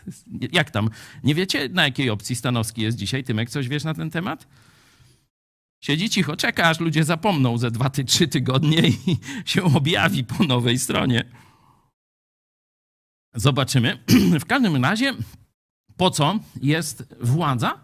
Jak 0.53 0.71
tam? 0.71 0.91
Nie 1.25 1.35
wiecie, 1.35 1.69
na 1.69 1.85
jakiej 1.85 2.11
opcji 2.11 2.37
Stanowski 2.37 2.83
jest 2.83 2.97
dzisiaj? 2.97 3.25
Tymek, 3.25 3.51
coś 3.51 3.69
wiesz 3.69 3.85
na 3.85 3.95
ten 3.95 4.11
temat? 4.11 4.47
Siedzi 5.85 6.11
cicho, 6.11 6.37
czeka, 6.37 6.69
aż 6.69 6.81
ludzie 6.81 7.05
zapomną 7.05 7.59
ze 7.59 7.71
dwa, 7.71 7.91
trzy 7.91 8.29
tygodnie 8.29 8.89
i 8.89 9.19
się 9.51 9.65
objawi 9.65 10.25
po 10.25 10.45
nowej 10.45 10.79
stronie. 10.79 11.25
Zobaczymy. 13.35 13.99
W 14.43 14.45
każdym 14.45 14.85
razie, 14.85 15.15
po 15.97 16.11
co 16.11 16.39
jest 16.63 17.15
władza, 17.21 17.81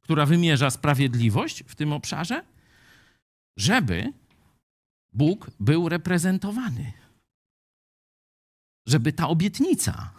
która 0.00 0.26
wymierza 0.26 0.70
sprawiedliwość 0.70 1.64
w 1.66 1.74
tym 1.74 1.92
obszarze? 1.92 2.44
Żeby 3.58 4.12
Bóg 5.12 5.50
był 5.60 5.88
reprezentowany. 5.88 6.92
Żeby 8.86 9.12
ta 9.12 9.28
obietnica, 9.28 10.10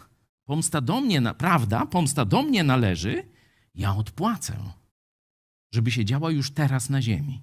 pomsta 0.48 0.82
do 0.82 1.02
mnie, 1.02 1.22
prawda, 1.38 1.86
pomsta 1.86 2.26
do 2.26 2.44
mnie 2.44 2.64
należy, 2.64 3.24
ja 3.76 3.96
odpłacę. 3.96 4.58
Żeby 5.74 5.92
się 5.92 6.06
działa 6.06 6.32
już 6.32 6.52
teraz 6.52 6.90
na 6.90 7.02
ziemi. 7.02 7.42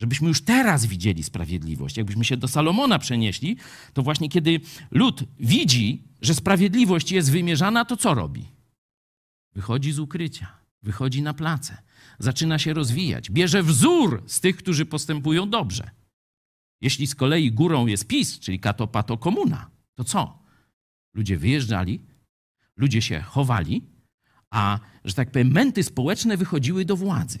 Żebyśmy 0.00 0.28
już 0.28 0.44
teraz 0.44 0.86
widzieli 0.86 1.22
sprawiedliwość. 1.22 1.96
Jakbyśmy 1.96 2.24
się 2.24 2.36
do 2.36 2.48
Salomona 2.48 2.98
przenieśli, 2.98 3.56
to 3.92 4.02
właśnie 4.02 4.28
kiedy 4.28 4.60
lud 4.90 5.24
widzi, 5.40 6.02
że 6.22 6.34
sprawiedliwość 6.34 7.12
jest 7.12 7.30
wymierzana, 7.30 7.84
to 7.84 7.96
co 7.96 8.14
robi? 8.14 8.48
Wychodzi 9.54 9.92
z 9.92 9.98
ukrycia, 9.98 10.46
wychodzi 10.82 11.22
na 11.22 11.34
place, 11.34 11.82
zaczyna 12.18 12.58
się 12.58 12.74
rozwijać, 12.74 13.30
bierze 13.30 13.62
wzór 13.62 14.22
z 14.26 14.40
tych, 14.40 14.56
którzy 14.56 14.86
postępują 14.86 15.50
dobrze. 15.50 15.90
Jeśli 16.80 17.06
z 17.06 17.14
kolei 17.14 17.52
górą 17.52 17.86
jest 17.86 18.06
PiS, 18.06 18.38
czyli 18.38 18.60
kato 18.60 18.86
pato 18.86 19.18
komuna, 19.18 19.70
to 19.94 20.04
co? 20.04 20.43
Ludzie 21.14 21.38
wyjeżdżali, 21.38 22.00
ludzie 22.76 23.02
się 23.02 23.20
chowali, 23.20 23.82
a, 24.50 24.80
że 25.04 25.14
tak 25.14 25.30
powiem, 25.30 25.52
męty 25.52 25.82
społeczne 25.82 26.36
wychodziły 26.36 26.84
do 26.84 26.96
władzy. 26.96 27.38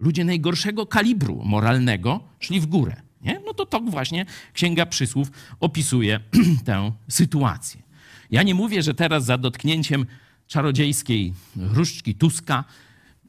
Ludzie 0.00 0.24
najgorszego 0.24 0.86
kalibru 0.86 1.42
moralnego 1.44 2.20
szli 2.40 2.60
w 2.60 2.66
górę. 2.66 3.02
Nie? 3.20 3.40
No 3.46 3.54
to 3.54 3.66
tak 3.66 3.90
właśnie 3.90 4.26
Księga 4.52 4.86
Przysłów 4.86 5.30
opisuje 5.60 6.20
tę 6.64 6.92
sytuację. 7.08 7.82
Ja 8.30 8.42
nie 8.42 8.54
mówię, 8.54 8.82
że 8.82 8.94
teraz 8.94 9.24
za 9.24 9.38
dotknięciem 9.38 10.06
czarodziejskiej 10.46 11.34
różdżki 11.56 12.14
Tuska 12.14 12.64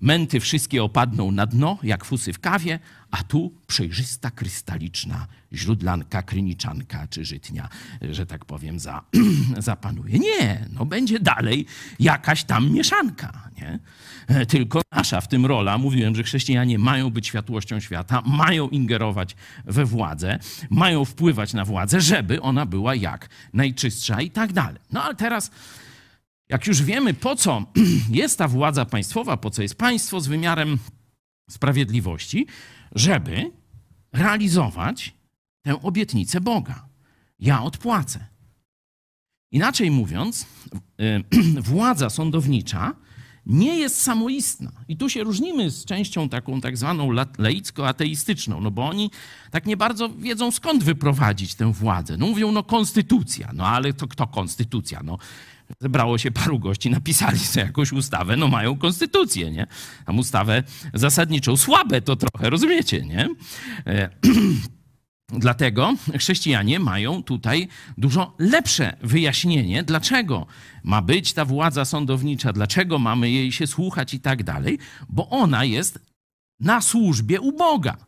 Męty 0.01 0.39
wszystkie 0.39 0.83
opadną 0.83 1.31
na 1.31 1.45
dno, 1.45 1.77
jak 1.83 2.05
fusy 2.05 2.33
w 2.33 2.39
kawie, 2.39 2.79
a 3.11 3.23
tu 3.23 3.53
przejrzysta, 3.67 4.31
krystaliczna 4.31 5.27
źródlanka, 5.53 6.21
kryniczanka 6.21 7.07
czy 7.07 7.25
żytnia, 7.25 7.69
że 8.01 8.25
tak 8.25 8.45
powiem, 8.45 8.79
za, 8.79 9.01
zapanuje. 9.57 10.19
Nie, 10.19 10.65
no 10.73 10.85
będzie 10.85 11.19
dalej 11.19 11.65
jakaś 11.99 12.43
tam 12.43 12.71
mieszanka, 12.71 13.49
nie? 13.57 13.79
Tylko 14.45 14.81
nasza 14.91 15.21
w 15.21 15.27
tym 15.27 15.45
rola, 15.45 15.77
mówiłem, 15.77 16.15
że 16.15 16.23
chrześcijanie 16.23 16.79
mają 16.79 17.09
być 17.09 17.27
światłością 17.27 17.79
świata, 17.79 18.21
mają 18.25 18.69
ingerować 18.69 19.35
we 19.65 19.85
władzę, 19.85 20.39
mają 20.69 21.05
wpływać 21.05 21.53
na 21.53 21.65
władzę, 21.65 22.01
żeby 22.01 22.41
ona 22.41 22.65
była 22.65 22.95
jak 22.95 23.29
najczystsza 23.53 24.21
i 24.21 24.31
tak 24.31 24.53
dalej. 24.53 24.81
No 24.91 25.03
ale 25.03 25.15
teraz 25.15 25.51
jak 26.49 26.67
już 26.67 26.83
wiemy, 26.83 27.13
po 27.13 27.35
co 27.35 27.65
jest 28.09 28.37
ta 28.37 28.47
władza 28.47 28.85
państwowa, 28.85 29.37
po 29.37 29.49
co 29.49 29.61
jest 29.61 29.75
państwo 29.75 30.21
z 30.21 30.27
wymiarem 30.27 30.77
sprawiedliwości, 31.49 32.47
żeby 32.95 33.51
realizować 34.13 35.15
tę 35.61 35.81
obietnicę 35.81 36.41
Boga. 36.41 36.89
Ja 37.39 37.63
odpłacę. 37.63 38.27
Inaczej 39.51 39.91
mówiąc, 39.91 40.47
władza 41.71 42.09
sądownicza 42.09 42.95
nie 43.47 43.79
jest 43.79 44.01
samoistna. 44.01 44.71
I 44.87 44.97
tu 44.97 45.09
się 45.09 45.23
różnimy 45.23 45.71
z 45.71 45.85
częścią 45.85 46.29
taką 46.29 46.61
tak 46.61 46.77
zwaną 46.77 47.11
laicko-ateistyczną, 47.37 48.61
no 48.61 48.71
bo 48.71 48.89
oni 48.89 49.11
tak 49.51 49.65
nie 49.65 49.77
bardzo 49.77 50.09
wiedzą 50.09 50.51
skąd 50.51 50.83
wyprowadzić 50.83 51.55
tę 51.55 51.73
władzę. 51.73 52.17
No 52.17 52.27
mówią, 52.27 52.51
no 52.51 52.63
konstytucja, 52.63 53.51
no 53.53 53.67
ale 53.67 53.93
to 53.93 54.07
kto 54.07 54.27
konstytucja? 54.27 55.01
No 55.03 55.17
zebrało 55.79 56.17
się 56.17 56.31
paru 56.31 56.59
gości, 56.59 56.89
napisali 56.89 57.39
sobie 57.39 57.65
jakąś 57.65 57.91
ustawę, 57.91 58.37
no 58.37 58.47
mają 58.47 58.77
konstytucję, 58.77 59.51
nie? 59.51 59.67
Tam 60.05 60.19
ustawę 60.19 60.63
zasadniczą, 60.93 61.57
słabe 61.57 62.01
to 62.01 62.15
trochę, 62.15 62.49
rozumiecie, 62.49 63.05
nie? 63.05 63.29
Dlatego 65.31 65.93
chrześcijanie 66.17 66.79
mają 66.79 67.23
tutaj 67.23 67.67
dużo 67.97 68.35
lepsze 68.39 68.97
wyjaśnienie, 69.01 69.83
dlaczego 69.83 70.45
ma 70.83 71.01
być 71.01 71.33
ta 71.33 71.45
władza 71.45 71.85
sądownicza, 71.85 72.53
dlaczego 72.53 72.99
mamy 72.99 73.29
jej 73.29 73.51
się 73.51 73.67
słuchać 73.67 74.13
i 74.13 74.19
tak 74.19 74.43
dalej, 74.43 74.79
bo 75.09 75.29
ona 75.29 75.63
jest 75.63 75.99
na 76.59 76.81
służbie 76.81 77.41
u 77.41 77.51
Boga 77.51 78.07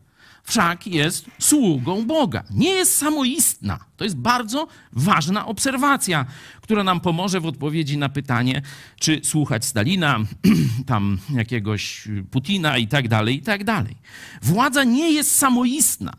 wszak 0.49 0.87
jest 0.87 1.25
sługą 1.39 2.05
Boga. 2.05 2.43
Nie 2.49 2.69
jest 2.69 2.97
samoistna. 2.97 3.79
To 3.97 4.03
jest 4.03 4.17
bardzo 4.17 4.67
ważna 4.93 5.45
obserwacja, 5.45 6.25
która 6.61 6.83
nam 6.83 6.99
pomoże 6.99 7.39
w 7.39 7.45
odpowiedzi 7.45 7.97
na 7.97 8.09
pytanie, 8.09 8.61
czy 8.99 9.21
słuchać 9.23 9.65
Stalina, 9.65 10.19
tam 10.85 11.17
jakiegoś 11.33 12.07
Putina 12.31 12.77
i 12.77 12.87
tak 12.87 13.07
dalej, 13.07 13.35
i 13.35 13.41
tak 13.41 13.63
dalej. 13.63 13.95
Władza 14.41 14.83
nie 14.83 15.11
jest 15.11 15.35
samoistna. 15.35 16.13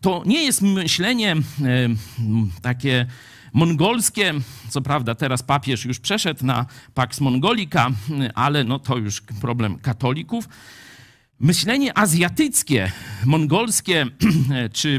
To 0.00 0.22
nie 0.26 0.44
jest 0.44 0.62
myślenie 0.62 1.32
e, 1.32 1.40
takie 2.62 3.06
mongolskie. 3.52 4.34
Co 4.68 4.80
prawda 4.82 5.14
teraz 5.14 5.42
papież 5.42 5.84
już 5.84 6.00
przeszedł 6.00 6.46
na 6.46 6.66
Pax 6.94 7.20
Mongolica, 7.20 7.90
ale 8.34 8.64
no 8.64 8.78
to 8.78 8.96
już 8.96 9.20
problem 9.20 9.78
katolików 9.78 10.48
Myślenie 11.40 11.98
azjatyckie, 11.98 12.92
mongolskie, 13.24 14.06
czy 14.72 14.98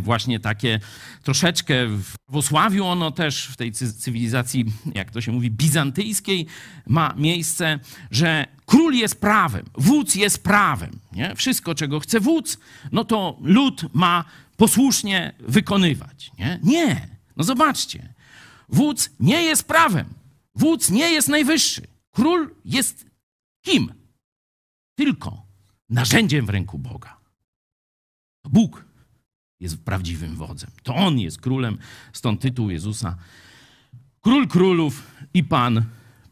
właśnie 0.00 0.40
takie 0.40 0.80
troszeczkę 1.22 1.86
w 1.86 2.14
prawosławiu 2.26 2.84
ono 2.84 3.10
też, 3.10 3.46
w 3.46 3.56
tej 3.56 3.72
cywilizacji, 3.72 4.64
jak 4.94 5.10
to 5.10 5.20
się 5.20 5.32
mówi, 5.32 5.50
bizantyjskiej 5.50 6.46
ma 6.86 7.14
miejsce, 7.16 7.78
że 8.10 8.46
król 8.66 8.94
jest 8.94 9.20
prawem, 9.20 9.66
wódz 9.74 10.14
jest 10.14 10.44
prawem. 10.44 10.90
Nie? 11.12 11.36
Wszystko, 11.36 11.74
czego 11.74 12.00
chce 12.00 12.20
wódz, 12.20 12.58
no 12.92 13.04
to 13.04 13.38
lud 13.40 13.94
ma 13.94 14.24
posłusznie 14.56 15.32
wykonywać. 15.40 16.30
Nie? 16.38 16.60
nie. 16.62 17.08
No 17.36 17.44
zobaczcie, 17.44 18.14
wódz 18.68 19.10
nie 19.20 19.42
jest 19.42 19.64
prawem, 19.64 20.06
wódz 20.54 20.90
nie 20.90 21.10
jest 21.10 21.28
najwyższy. 21.28 21.86
Król 22.10 22.54
jest 22.64 23.06
kim? 23.64 23.92
Tylko 24.94 25.46
narzędziem 25.88 26.46
w 26.46 26.48
ręku 26.48 26.78
Boga. 26.78 27.20
Bóg 28.44 28.89
jest 29.60 29.84
prawdziwym 29.84 30.36
wodzem. 30.36 30.70
To 30.82 30.94
On 30.94 31.18
jest 31.18 31.40
królem, 31.40 31.78
stąd 32.12 32.40
tytuł 32.40 32.70
Jezusa 32.70 33.16
Król 34.20 34.48
królów 34.48 35.06
i 35.34 35.44
Pan 35.44 35.84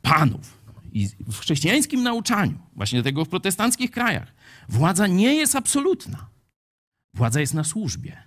panów. 0.03 0.59
I 0.93 1.09
w 1.19 1.39
chrześcijańskim 1.39 2.03
nauczaniu, 2.03 2.59
właśnie 2.77 3.03
tego 3.03 3.25
w 3.25 3.29
protestanckich 3.29 3.91
krajach, 3.91 4.35
władza 4.69 5.07
nie 5.07 5.35
jest 5.35 5.57
absolutna. 5.57 6.29
Władza 7.15 7.41
jest 7.41 7.55
na 7.55 7.65
służbie 7.65 8.23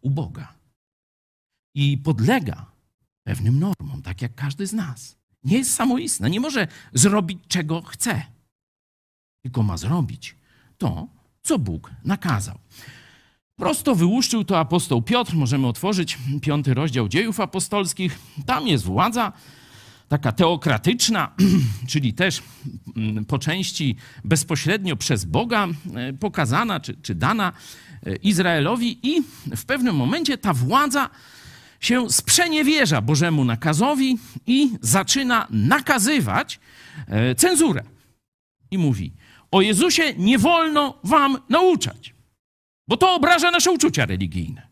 u 0.00 0.10
Boga 0.10 0.54
i 1.74 1.98
podlega 1.98 2.72
pewnym 3.26 3.58
normom, 3.58 4.02
tak 4.02 4.22
jak 4.22 4.34
każdy 4.34 4.66
z 4.66 4.72
nas. 4.72 5.16
Nie 5.44 5.58
jest 5.58 5.74
samoistna, 5.74 6.28
nie 6.28 6.40
może 6.40 6.68
zrobić 6.92 7.38
czego 7.48 7.82
chce, 7.82 8.22
tylko 9.42 9.62
ma 9.62 9.76
zrobić 9.76 10.36
to, 10.78 11.08
co 11.42 11.58
Bóg 11.58 11.90
nakazał. 12.04 12.58
Prosto 13.56 13.94
wyłuszczył 13.94 14.44
to 14.44 14.58
apostoł 14.58 15.02
Piotr. 15.02 15.34
Możemy 15.34 15.66
otworzyć 15.66 16.18
piąty 16.42 16.74
rozdział 16.74 17.08
dziejów 17.08 17.40
apostolskich. 17.40 18.18
Tam 18.46 18.68
jest 18.68 18.84
władza 18.84 19.32
taka 20.08 20.32
teokratyczna, 20.32 21.34
czyli 21.90 22.14
też 22.14 22.42
mm, 22.96 23.24
po 23.24 23.38
części 23.38 23.96
bezpośrednio 24.24 24.96
przez 24.96 25.24
Boga 25.24 25.68
e, 25.94 26.12
pokazana 26.12 26.80
czy, 26.80 26.96
czy 27.02 27.14
dana 27.14 27.52
e, 28.06 28.16
Izraelowi, 28.16 28.98
i 29.02 29.22
w 29.56 29.64
pewnym 29.64 29.96
momencie 29.96 30.38
ta 30.38 30.52
władza 30.52 31.10
się 31.80 32.10
sprzeniewierza 32.10 33.00
Bożemu 33.00 33.44
nakazowi 33.44 34.18
i 34.46 34.70
zaczyna 34.80 35.46
nakazywać 35.50 36.60
e, 37.06 37.34
cenzurę. 37.34 37.82
I 38.70 38.78
mówi: 38.78 39.12
O 39.50 39.60
Jezusie 39.60 40.14
nie 40.16 40.38
wolno 40.38 40.98
wam 41.04 41.38
nauczać 41.48 42.15
bo 42.88 42.96
to 42.96 43.14
obraża 43.14 43.50
nasze 43.50 43.70
uczucia 43.70 44.06
religijne. 44.06 44.68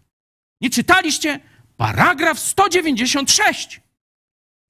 Nie 0.61 0.71
czytaliście? 0.71 1.41
Paragraf 1.77 2.39
196. 2.39 3.81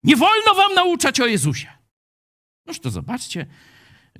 Nie 0.03 0.17
wolno 0.17 0.55
wam 0.55 0.75
nauczać 0.75 1.21
o 1.21 1.27
Jezusie. 1.27 1.69
Noż 2.67 2.81
to 2.81 2.91
zobaczcie, 2.91 3.47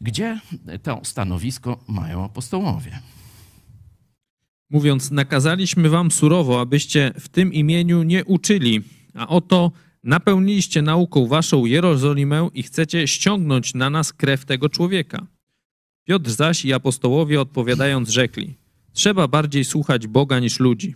gdzie 0.01 0.41
to 0.83 1.01
stanowisko 1.05 1.85
mają 1.89 2.25
apostołowie. 2.25 3.01
Mówiąc, 4.71 5.11
nakazaliśmy 5.11 5.89
wam 5.89 6.11
surowo, 6.11 6.61
abyście 6.61 7.13
w 7.21 7.29
tym 7.29 7.53
imieniu 7.53 8.03
nie 8.03 8.25
uczyli, 8.25 8.83
a 9.15 9.29
oto 9.29 9.73
napełniliście 10.03 10.83
nauką 10.83 11.27
waszą 11.27 11.65
Jerozolimę 11.65 12.49
i 12.55 12.63
chcecie 12.63 13.09
ściągnąć 13.09 13.75
na 13.75 13.91
nas 13.91 14.13
krew 14.13 14.45
tego 14.45 14.69
człowieka. 14.69 15.27
Piotr 16.05 16.31
zaś 16.31 16.65
i 16.65 16.73
apostołowie 16.73 17.41
odpowiadając 17.41 18.09
rzekli– 18.09 18.55
Trzeba 18.95 19.29
bardziej 19.29 19.65
słuchać 19.65 20.07
Boga 20.07 20.39
niż 20.39 20.61
ludzi. 20.61 20.95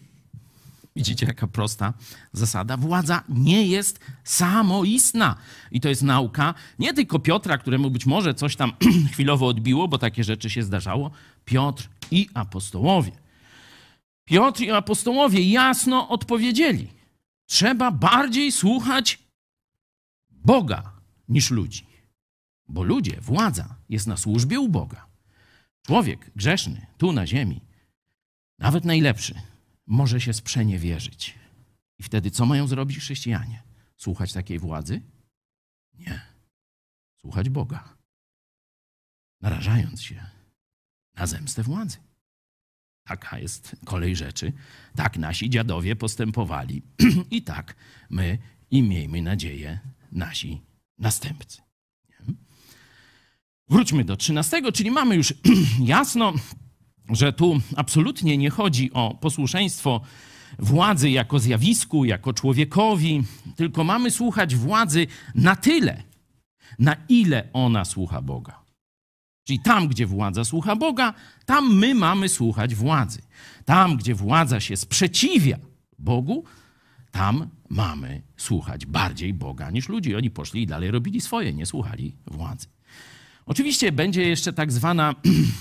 Widzicie, 0.96 1.26
jaka 1.26 1.46
prosta 1.46 1.94
zasada. 2.32 2.76
Władza 2.76 3.22
nie 3.28 3.66
jest 3.66 4.01
samoistna. 4.24 5.36
I 5.70 5.80
to 5.80 5.88
jest 5.88 6.03
nauka 6.03 6.55
nie 6.78 6.94
tylko 6.94 7.18
Piotra, 7.18 7.59
któremu 7.59 7.90
być 7.90 8.07
może 8.07 8.34
coś 8.34 8.57
tam 8.57 8.72
chwilowo 9.12 9.46
odbiło, 9.46 9.88
bo 9.88 9.99
takie 9.99 10.24
rzeczy 10.24 10.51
się 10.51 10.62
zdarzało. 10.62 11.11
Piotr 11.44 11.88
i 12.11 12.28
apostołowie. 12.34 13.12
Piotr 14.24 14.61
i 14.62 14.70
apostołowie 14.70 15.51
jasno 15.51 16.09
odpowiedzieli: 16.09 16.88
Trzeba 17.46 17.90
bardziej 17.90 18.53
słuchać 18.53 19.18
Boga 20.30 20.92
niż 21.28 21.51
ludzi. 21.51 21.86
Bo 22.68 22.82
ludzie, 22.82 23.20
władza 23.20 23.74
jest 23.88 24.07
na 24.07 24.16
służbie 24.16 24.61
u 24.61 24.68
Boga. 24.68 25.07
Człowiek 25.86 26.30
grzeszny 26.36 26.86
tu 26.99 27.12
na 27.12 27.26
ziemi 27.26 27.68
nawet 28.59 28.85
najlepszy, 28.85 29.35
może 29.87 30.21
się 30.21 30.33
sprzeniewierzyć. 30.33 31.35
I 31.99 32.03
wtedy 32.03 32.31
co 32.31 32.47
mają 32.47 32.67
zrobić 32.67 32.99
chrześcijanie? 32.99 33.63
Słuchać 33.97 34.33
takiej 34.33 34.59
władzy? 34.59 35.03
Nie. 35.95 36.21
Słuchać 37.21 37.49
Boga. 37.49 37.97
Narażając 39.41 40.03
się 40.03 40.27
na 41.15 41.27
zemstę 41.27 41.63
władzy. 41.63 41.99
Taka 43.05 43.39
jest 43.39 43.77
kolej 43.85 44.17
rzeczy. 44.17 44.53
Tak 44.97 45.17
nasi 45.17 45.51
dziadowie 45.51 45.97
postępowali. 45.97 46.83
I 47.31 47.43
tak 47.43 47.75
my 48.11 48.39
i 48.71 48.83
miejmy 48.83 49.23
nadzieję 49.23 49.79
nasi 50.13 50.61
następcy. 50.99 51.63
Wróćmy 53.69 54.05
do 54.05 54.17
13, 54.17 54.73
czyli 54.73 54.91
mamy 54.91 55.17
już 55.17 55.35
jasno 55.95 56.33
że 57.11 57.33
tu 57.33 57.61
absolutnie 57.77 58.39
nie 58.39 58.51
chodzi 58.51 58.93
o 58.93 59.15
posłuszeństwo 59.21 60.01
władzy 60.59 61.11
jako 61.11 61.39
zjawisku, 61.39 62.05
jako 62.05 62.33
człowiekowi, 62.33 63.23
tylko 63.57 63.85
mamy 63.85 64.11
słuchać 64.11 64.57
władzy 64.57 65.07
na 65.35 65.57
tyle, 65.57 66.03
na 66.79 66.97
ile 67.09 67.49
ona 67.53 67.85
słucha 67.85 68.23
Boga. 68.23 68.59
Czyli 69.45 69.61
tam, 69.61 69.89
gdzie 69.89 70.07
władza 70.07 70.45
słucha 70.45 70.77
Boga, 70.77 71.15
tam 71.47 71.77
my 71.77 71.95
mamy 71.95 72.29
słuchać 72.29 72.75
władzy. 72.75 73.23
Tam, 73.65 73.97
gdzie 73.97 74.15
władza 74.15 74.61
się 74.61 74.77
sprzeciwia 74.77 75.59
Bogu, 75.99 76.45
tam 77.11 77.49
mamy 77.69 78.23
słuchać 78.37 78.87
bardziej 78.87 79.35
Boga 79.35 79.71
niż 79.71 79.89
ludzi. 79.89 80.17
Oni 80.17 80.31
poszli 80.31 80.63
i 80.63 80.67
dalej 80.67 80.91
robili 80.91 81.21
swoje, 81.21 81.55
nie 81.55 81.67
słuchali 81.67 82.17
władzy. 82.27 82.67
Oczywiście 83.49 83.92
będzie 83.92 84.28
jeszcze 84.28 84.53
tak 84.53 84.72
zwana 84.72 85.14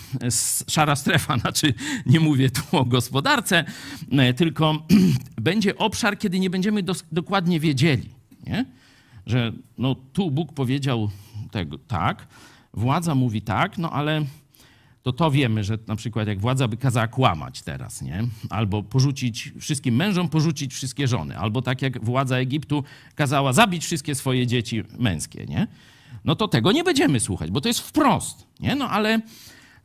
szara 0.68 0.96
strefa, 0.96 1.38
znaczy 1.40 1.74
nie 2.06 2.20
mówię 2.20 2.50
tu 2.50 2.78
o 2.78 2.86
gospodarce, 2.86 3.66
e, 4.12 4.34
tylko 4.34 4.86
będzie 5.42 5.78
obszar, 5.78 6.18
kiedy 6.18 6.40
nie 6.40 6.50
będziemy 6.50 6.84
dokładnie 7.12 7.60
wiedzieli, 7.60 8.10
nie? 8.48 8.66
że 9.26 9.52
no, 9.78 9.96
tu 10.14 10.32
Bóg 10.32 10.54
powiedział 10.54 11.10
tego, 11.52 11.78
tak, 11.78 12.28
władza 12.74 13.16
mówi 13.16 13.42
tak, 13.42 13.78
no 13.78 13.92
ale 13.92 14.26
to 15.04 15.14
to 15.14 15.32
wiemy, 15.32 15.64
że 15.64 15.78
na 15.88 15.96
przykład 15.96 16.28
jak 16.28 16.40
władza 16.40 16.68
by 16.68 16.78
kazała 16.78 17.08
kłamać 17.08 17.62
teraz, 17.62 18.02
nie? 18.02 18.24
Albo 18.50 18.84
porzucić 18.84 19.54
wszystkim 19.60 19.96
mężom, 19.96 20.30
porzucić 20.30 20.74
wszystkie 20.74 21.08
żony. 21.08 21.38
Albo 21.38 21.62
tak 21.62 21.82
jak 21.82 22.06
władza 22.06 22.38
Egiptu 22.38 22.84
kazała 23.16 23.54
zabić 23.54 23.86
wszystkie 23.86 24.16
swoje 24.16 24.48
dzieci 24.48 24.84
męskie, 25.00 25.46
nie? 25.46 25.68
No 26.26 26.36
to 26.36 26.48
tego 26.48 26.72
nie 26.72 26.84
będziemy 26.84 27.20
słuchać, 27.20 27.52
bo 27.52 27.62
to 27.62 27.68
jest 27.68 27.80
wprost. 27.80 28.48
Nie? 28.60 28.76
No 28.76 28.90
ale 28.90 29.22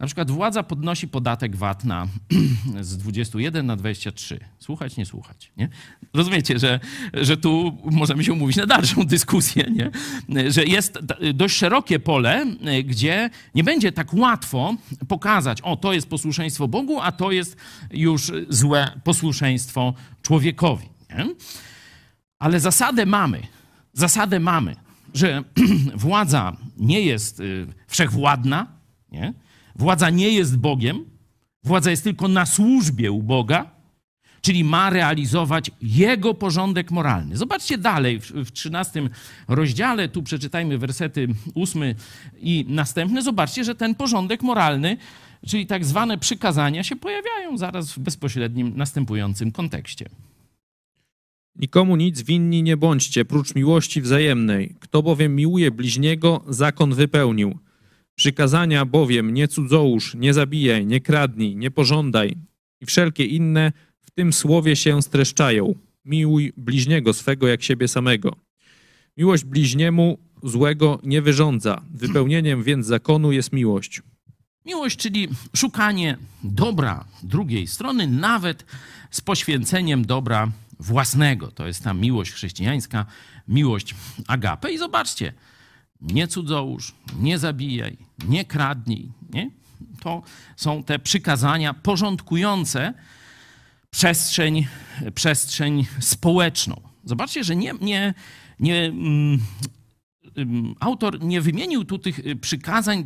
na 0.03 0.07
przykład 0.07 0.31
władza 0.31 0.63
podnosi 0.63 1.09
podatek 1.09 1.57
VAT 1.57 1.85
na, 1.85 2.07
z 2.81 2.97
21 2.97 3.67
na 3.67 3.77
23. 3.77 4.41
Słuchać, 4.59 4.97
nie 4.97 5.07
słuchać. 5.07 5.53
Nie? 5.57 5.69
Rozumiecie, 6.15 6.59
że, 6.59 6.81
że 7.15 7.37
tu 7.37 7.79
możemy 7.85 8.25
się 8.25 8.33
umówić 8.33 8.57
na 8.57 8.67
dalszą 8.67 9.05
dyskusję, 9.17 9.65
nie? 9.71 9.91
że 10.51 10.65
jest 10.65 10.99
dość 11.35 11.57
szerokie 11.57 11.99
pole, 11.99 12.47
gdzie 12.85 13.31
nie 13.55 13.65
będzie 13.65 13.93
tak 13.93 14.15
łatwo 14.15 14.75
pokazać, 15.09 15.61
o 15.61 15.77
to 15.77 15.93
jest 15.93 16.09
posłuszeństwo 16.09 16.69
Bogu, 16.69 17.01
a 17.01 17.13
to 17.13 17.33
jest 17.33 17.57
już 17.91 18.33
złe 18.49 19.01
posłuszeństwo 19.05 19.95
człowiekowi. 20.23 20.89
Nie? 21.11 21.27
Ale 22.39 22.61
zasadę 22.61 23.07
mamy. 23.07 23.41
Zasadę 23.93 24.41
mamy 24.41 24.77
że 25.15 25.45
władza 25.95 26.57
nie 26.77 27.01
jest 27.01 27.41
y, 27.41 27.67
wszechwładna, 27.87 28.67
nie? 29.13 29.35
władza 29.77 30.11
nie 30.11 30.29
jest 30.29 30.59
Bogiem, 30.59 31.05
władza 31.65 31.91
jest 31.91 32.05
tylko 32.05 32.29
na 32.29 32.47
służbie 32.47 33.13
u 33.13 33.23
Boga, 33.23 33.71
czyli 34.41 34.65
ma 34.65 34.91
realizować 34.91 35.71
Jego 35.83 36.35
porządek 36.35 36.91
moralny. 36.91 37.37
Zobaczcie 37.37 37.79
dalej 37.79 38.21
w, 38.21 38.53
13 38.53 39.03
rozdziale, 39.49 40.09
tu 40.09 40.23
przeczytajmy 40.23 40.79
wersety 40.79 41.29
8 41.55 41.83
i 42.41 42.65
następne. 42.69 43.23
Zobaczcie, 43.23 43.65
że 43.65 43.75
ten 43.75 43.95
porządek 43.95 44.43
moralny, 44.43 44.97
czyli 45.47 45.67
tak 45.67 45.85
zwane 45.85 46.19
przykazania, 46.19 46.85
się 46.85 46.97
pojawiają 46.97 47.59
zaraz 47.59 47.93
w 47.93 47.99
bezpośrednim 47.99 48.73
następującym 48.77 49.53
kontekście. 49.53 50.09
Nikomu 51.57 51.97
nic 51.97 52.23
winni 52.23 52.63
nie 52.63 52.77
bądźcie, 52.77 53.25
prócz 53.25 53.55
miłości 53.55 54.01
wzajemnej. 54.01 54.75
Kto 54.81 55.03
bowiem 55.03 55.37
miłuje 55.37 55.71
bliźniego, 55.71 56.45
zakon 56.49 56.95
wypełnił. 56.95 57.59
Przykazania 58.15 58.85
bowiem 58.85 59.35
nie 59.35 59.49
cudzołóż, 59.49 60.15
nie 60.15 60.35
zabijaj, 60.35 60.87
nie 60.87 61.01
kradnij, 61.01 61.57
nie 61.57 61.71
pożądaj 61.71 62.37
i 62.81 62.87
wszelkie 62.87 63.25
inne 63.25 63.73
w 64.01 64.11
tym 64.11 64.33
słowie 64.33 64.77
się 64.77 65.03
streszczają. 65.03 65.75
Miłuj 66.05 66.53
bliźniego 66.57 67.13
swego 67.13 67.49
jak 67.49 67.63
siebie 67.63 67.89
samego. 67.89 68.37
Miłość 69.17 69.45
bliźniemu 69.45 70.19
złego 70.43 70.99
nie 71.03 71.23
wyrządza. 71.23 71.83
Wypełnieniem 71.91 72.63
więc 72.63 72.87
zakonu 72.87 73.33
jest 73.33 73.53
miłość. 73.53 74.03
Miłość, 74.67 74.97
czyli 74.97 75.29
szukanie 75.57 76.17
dobra 76.45 77.05
drugiej 77.23 77.67
strony, 77.67 78.07
nawet 78.07 78.65
z 79.11 79.21
poświęceniem 79.21 80.05
dobra 80.05 80.53
własnego. 80.83 81.51
To 81.51 81.67
jest 81.67 81.85
ta 81.85 81.95
miłość 81.95 82.33
chrześcijańska, 82.33 83.07
miłość 83.49 83.95
agape. 84.27 84.73
I 84.73 84.79
zobaczcie, 84.79 85.33
nie 86.01 86.29
cudzołóż, 86.29 86.95
nie 87.19 87.39
zabijaj, 87.39 87.97
nie 88.29 88.45
kradnij. 88.45 89.13
Nie? 89.31 89.51
To 90.01 90.23
są 90.57 90.85
te 90.85 90.99
przykazania 90.99 91.75
porządkujące 91.75 92.95
przestrzeń, 93.91 94.67
przestrzeń 95.15 95.87
społeczną. 96.01 96.81
Zobaczcie, 97.05 97.45
że 97.45 97.57
nie, 97.57 97.75
nie, 97.81 98.15
nie, 98.61 98.85
mm, 98.85 99.39
ym, 100.39 100.75
autor 100.81 101.21
nie 101.21 101.41
wymienił 101.41 101.85
tu 101.85 101.99
tych 101.99 102.19
y, 102.19 102.37
przykazań 102.37 103.05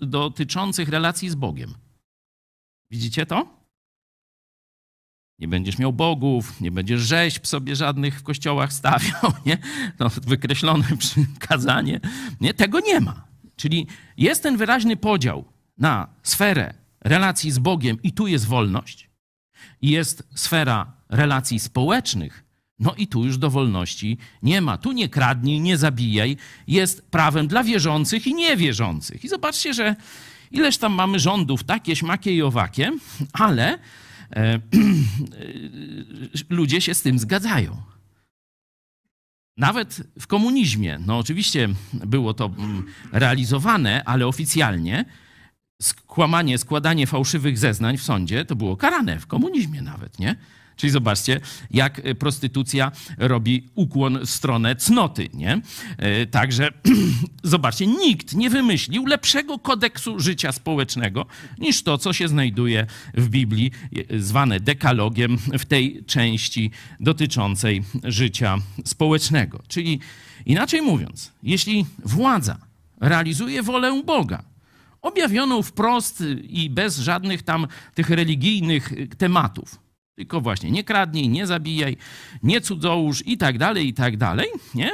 dotyczących 0.00 0.88
relacji 0.88 1.30
z 1.30 1.34
Bogiem. 1.34 1.74
Widzicie 2.90 3.26
to? 3.26 3.61
Nie 5.38 5.48
będziesz 5.48 5.78
miał 5.78 5.92
bogów, 5.92 6.60
nie 6.60 6.70
będziesz 6.70 7.00
rzeźb 7.00 7.46
sobie 7.46 7.76
żadnych 7.76 8.20
w 8.20 8.22
kościołach 8.22 8.72
stawiał, 8.72 9.32
nie? 9.46 9.58
To 9.98 10.08
wykreślone 10.08 10.84
przykazanie. 10.98 12.00
Nie, 12.40 12.54
tego 12.54 12.80
nie 12.80 13.00
ma. 13.00 13.24
Czyli 13.56 13.86
jest 14.16 14.42
ten 14.42 14.56
wyraźny 14.56 14.96
podział 14.96 15.44
na 15.78 16.08
sferę 16.22 16.74
relacji 17.00 17.50
z 17.50 17.58
Bogiem 17.58 18.02
i 18.02 18.12
tu 18.12 18.26
jest 18.26 18.46
wolność. 18.46 19.10
I 19.82 19.90
jest 19.90 20.28
sfera 20.34 20.92
relacji 21.08 21.60
społecznych, 21.60 22.44
no 22.78 22.94
i 22.94 23.06
tu 23.06 23.24
już 23.24 23.38
do 23.38 23.50
wolności 23.50 24.18
nie 24.42 24.60
ma. 24.60 24.78
Tu 24.78 24.92
nie 24.92 25.08
kradnij, 25.08 25.60
nie 25.60 25.76
zabijaj. 25.76 26.36
Jest 26.66 27.10
prawem 27.10 27.48
dla 27.48 27.64
wierzących 27.64 28.26
i 28.26 28.34
niewierzących. 28.34 29.24
I 29.24 29.28
zobaczcie, 29.28 29.74
że 29.74 29.96
ileż 30.50 30.78
tam 30.78 30.92
mamy 30.92 31.18
rządów, 31.18 31.64
takie, 31.64 31.96
śmakie 31.96 32.34
i 32.34 32.42
owakie, 32.42 32.92
ale 33.32 33.78
ludzie 36.50 36.80
się 36.80 36.94
z 36.94 37.02
tym 37.02 37.18
zgadzają. 37.18 37.82
Nawet 39.56 40.02
w 40.20 40.26
komunizmie, 40.26 40.98
no 41.06 41.18
oczywiście 41.18 41.68
było 41.92 42.34
to 42.34 42.50
mm, 42.58 42.84
realizowane, 43.12 44.04
ale 44.04 44.26
oficjalnie 44.26 45.04
skłamanie, 45.82 46.58
składanie 46.58 47.06
fałszywych 47.06 47.58
zeznań 47.58 47.96
w 47.96 48.02
sądzie 48.02 48.44
to 48.44 48.56
było 48.56 48.76
karane 48.76 49.18
w 49.18 49.26
komunizmie 49.26 49.82
nawet, 49.82 50.18
nie? 50.18 50.36
Czyli 50.76 50.90
zobaczcie, 50.90 51.40
jak 51.70 52.00
prostytucja 52.18 52.92
robi 53.18 53.68
ukłon 53.74 54.18
w 54.26 54.30
stronę 54.30 54.76
cnoty, 54.76 55.28
nie? 55.34 55.60
E, 55.98 56.26
Także 56.26 56.70
zobaczcie, 57.42 57.86
nikt 57.86 58.34
nie 58.34 58.50
wymyślił 58.50 59.06
lepszego 59.06 59.58
kodeksu 59.58 60.20
życia 60.20 60.52
społecznego 60.52 61.26
niż 61.58 61.82
to, 61.82 61.98
co 61.98 62.12
się 62.12 62.28
znajduje 62.28 62.86
w 63.14 63.28
Biblii, 63.28 63.70
e, 64.10 64.18
zwane 64.18 64.60
dekalogiem 64.60 65.38
w 65.38 65.64
tej 65.64 66.04
części 66.04 66.70
dotyczącej 67.00 67.82
życia 68.04 68.58
społecznego. 68.84 69.62
Czyli 69.68 70.00
inaczej 70.46 70.82
mówiąc, 70.82 71.32
jeśli 71.42 71.86
władza 72.04 72.58
realizuje 73.00 73.62
wolę 73.62 74.02
Boga, 74.06 74.42
objawioną 75.02 75.62
wprost 75.62 76.24
i 76.42 76.70
bez 76.70 76.98
żadnych 76.98 77.42
tam 77.42 77.66
tych 77.94 78.10
religijnych 78.10 78.92
tematów, 79.18 79.81
tylko 80.14 80.40
właśnie 80.40 80.70
nie 80.70 80.84
kradnij, 80.84 81.28
nie 81.28 81.46
zabijaj, 81.46 81.96
nie 82.42 82.60
cudzołóż 82.60 83.26
i 83.26 83.38
tak 83.38 83.58
dalej, 83.58 83.88
i 83.88 83.94
tak 83.94 84.16
dalej, 84.16 84.48
nie? 84.74 84.90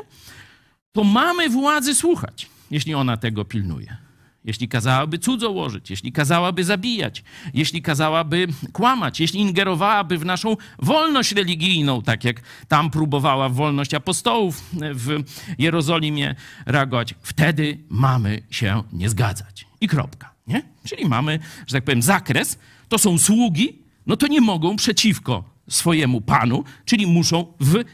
To 0.93 1.05
mamy 1.05 1.49
władzy 1.49 1.95
słuchać, 1.95 2.51
jeśli 2.71 2.95
ona 2.95 3.17
tego 3.17 3.45
pilnuje. 3.45 3.97
Jeśli 4.45 4.69
kazałaby 4.69 5.19
cudzołożyć, 5.19 5.91
jeśli 5.91 6.13
kazałaby 6.13 6.65
zabijać, 6.65 7.25
jeśli 7.55 7.83
kazałaby 7.83 8.47
kłamać, 8.73 9.21
jeśli 9.21 9.41
ingerowałaby 9.41 10.19
w 10.19 10.25
naszą 10.25 10.57
wolność 10.79 11.33
religijną, 11.33 12.03
tak 12.03 12.25
jak 12.25 12.41
tam 12.69 12.91
próbowała 12.91 13.49
wolność 13.49 13.95
apostołów 13.95 14.71
w 14.73 15.23
Jerozolimie 15.59 16.35
reagować, 16.67 17.15
wtedy 17.23 17.79
mamy 17.89 18.43
się 18.51 18.83
nie 18.93 19.09
zgadzać. 19.09 19.67
I 19.81 19.89
kropka, 19.89 20.35
nie? 20.47 20.63
Czyli 20.85 21.07
mamy, 21.07 21.39
że 21.67 21.73
tak 21.73 21.85
powiem, 21.85 22.03
zakres, 22.03 22.59
to 22.89 22.99
są 22.99 23.19
sługi, 23.19 23.88
no 24.09 24.17
to 24.17 24.27
nie 24.27 24.41
mogą 24.41 24.77
przeciwko 24.77 25.45
swojemu 25.69 26.21
panu, 26.21 26.65
czyli 26.85 27.07
muszą 27.07 27.55
w, 27.61 27.85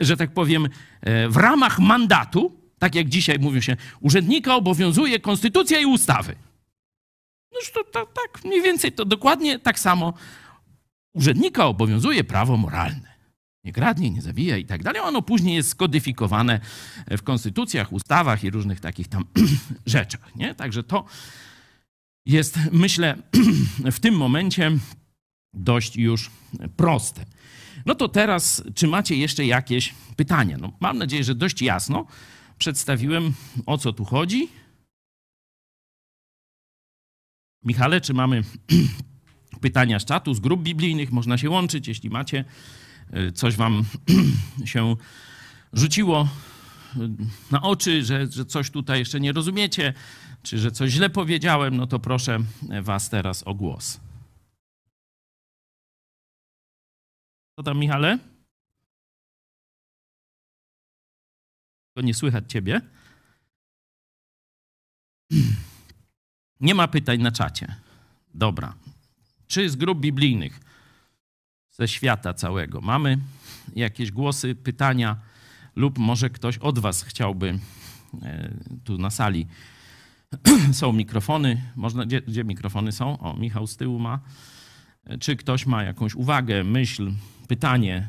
że 0.00 0.16
tak 0.16 0.34
powiem, 0.34 0.68
w 1.28 1.36
ramach 1.36 1.78
mandatu, 1.78 2.52
tak 2.78 2.94
jak 2.94 3.08
dzisiaj 3.08 3.38
mówi 3.38 3.62
się, 3.62 3.76
urzędnika 4.00 4.54
obowiązuje 4.54 5.20
konstytucja 5.20 5.80
i 5.80 5.86
ustawy. 5.86 6.34
No 7.52 7.60
to, 7.74 7.84
to 7.84 8.06
tak 8.06 8.44
mniej 8.44 8.62
więcej 8.62 8.92
to 8.92 9.04
dokładnie 9.04 9.58
tak 9.58 9.78
samo 9.78 10.12
urzędnika 11.14 11.66
obowiązuje 11.66 12.24
prawo 12.24 12.56
moralne. 12.56 13.14
Nie 13.64 13.72
kradnie, 13.72 14.10
nie 14.10 14.22
zabija 14.22 14.56
i 14.56 14.64
tak 14.64 14.82
dalej. 14.82 15.02
Ono 15.02 15.22
później 15.22 15.56
jest 15.56 15.68
skodyfikowane 15.68 16.60
w 17.10 17.22
konstytucjach, 17.22 17.92
ustawach 17.92 18.44
i 18.44 18.50
różnych 18.50 18.80
takich 18.80 19.08
tam 19.08 19.24
rzeczach. 19.86 20.36
Nie? 20.36 20.54
Także 20.54 20.82
to 20.82 21.04
jest, 22.26 22.58
myślę, 22.72 23.16
w 23.96 24.00
tym 24.00 24.14
momencie 24.14 24.70
dość 25.54 25.96
już 25.96 26.30
proste. 26.76 27.24
No 27.86 27.94
to 27.94 28.08
teraz, 28.08 28.62
czy 28.74 28.86
macie 28.86 29.16
jeszcze 29.16 29.46
jakieś 29.46 29.94
pytania? 30.16 30.58
No, 30.60 30.72
mam 30.80 30.98
nadzieję, 30.98 31.24
że 31.24 31.34
dość 31.34 31.62
jasno 31.62 32.06
przedstawiłem, 32.58 33.34
o 33.66 33.78
co 33.78 33.92
tu 33.92 34.04
chodzi. 34.04 34.48
Michale, 37.64 38.00
czy 38.00 38.14
mamy 38.14 38.42
pytania 39.60 39.98
z 40.00 40.04
czatu, 40.04 40.34
z 40.34 40.40
grup 40.40 40.62
biblijnych? 40.62 41.12
Można 41.12 41.38
się 41.38 41.50
łączyć, 41.50 41.88
jeśli 41.88 42.10
macie. 42.10 42.44
Coś 43.34 43.56
wam 43.56 43.84
się 44.64 44.96
rzuciło 45.72 46.28
na 47.50 47.62
oczy, 47.62 48.04
że, 48.04 48.26
że 48.26 48.44
coś 48.44 48.70
tutaj 48.70 48.98
jeszcze 48.98 49.20
nie 49.20 49.32
rozumiecie, 49.32 49.94
czy 50.42 50.58
że 50.58 50.70
coś 50.70 50.90
źle 50.90 51.10
powiedziałem, 51.10 51.76
no 51.76 51.86
to 51.86 51.98
proszę 51.98 52.38
was 52.82 53.10
teraz 53.10 53.42
o 53.42 53.54
głos. 53.54 54.00
Co 57.56 57.62
tam, 57.62 57.78
Michale? 57.78 58.18
To 61.96 62.02
nie 62.02 62.14
słychać 62.14 62.44
ciebie. 62.52 62.80
Nie 66.60 66.74
ma 66.74 66.88
pytań 66.88 67.22
na 67.22 67.32
czacie. 67.32 67.74
Dobra. 68.34 68.74
Czy 69.46 69.70
z 69.70 69.76
grup 69.76 70.00
biblijnych 70.00 70.60
ze 71.70 71.88
świata 71.88 72.34
całego 72.34 72.80
mamy 72.80 73.18
jakieś 73.76 74.10
głosy, 74.10 74.54
pytania, 74.54 75.16
lub 75.76 75.98
może 75.98 76.30
ktoś 76.30 76.58
od 76.58 76.78
Was 76.78 77.02
chciałby 77.02 77.58
tu 78.84 78.98
na 78.98 79.10
sali. 79.10 79.46
Są 80.72 80.92
mikrofony. 80.92 81.62
Można, 81.76 82.06
gdzie, 82.06 82.22
gdzie 82.22 82.44
mikrofony 82.44 82.92
są? 82.92 83.18
O, 83.18 83.36
Michał 83.36 83.66
z 83.66 83.76
tyłu 83.76 83.98
ma. 83.98 84.20
Czy 85.20 85.36
ktoś 85.36 85.66
ma 85.66 85.82
jakąś 85.82 86.14
uwagę, 86.14 86.64
myśl, 86.64 87.12
pytanie? 87.48 88.08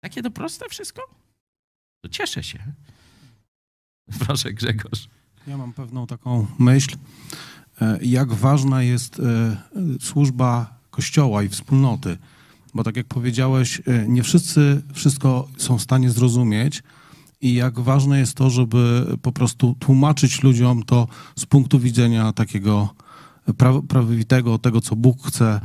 Takie 0.00 0.22
to 0.22 0.30
proste 0.30 0.68
wszystko? 0.68 1.02
To 2.04 2.08
cieszę 2.08 2.42
się. 2.42 2.58
Proszę, 4.26 4.52
Grzegorz. 4.52 5.08
Ja 5.46 5.56
mam 5.56 5.72
pewną 5.72 6.06
taką 6.06 6.46
myśl, 6.58 6.96
jak 8.02 8.32
ważna 8.32 8.82
jest 8.82 9.22
służba 10.00 10.78
Kościoła 10.90 11.42
i 11.42 11.48
wspólnoty. 11.48 12.18
Bo 12.74 12.84
tak 12.84 12.96
jak 12.96 13.06
powiedziałeś, 13.06 13.82
nie 14.08 14.22
wszyscy 14.22 14.82
wszystko 14.94 15.48
są 15.56 15.78
w 15.78 15.82
stanie 15.82 16.10
zrozumieć 16.10 16.82
i 17.42 17.54
jak 17.54 17.80
ważne 17.80 18.18
jest 18.18 18.34
to, 18.34 18.50
żeby 18.50 19.06
po 19.22 19.32
prostu 19.32 19.76
tłumaczyć 19.78 20.42
ludziom 20.42 20.82
to 20.82 21.08
z 21.36 21.46
punktu 21.46 21.78
widzenia 21.78 22.32
takiego 22.32 22.94
prawowitego, 23.88 24.58
tego, 24.58 24.80
co 24.80 24.96
Bóg 24.96 25.26
chce, 25.26 25.60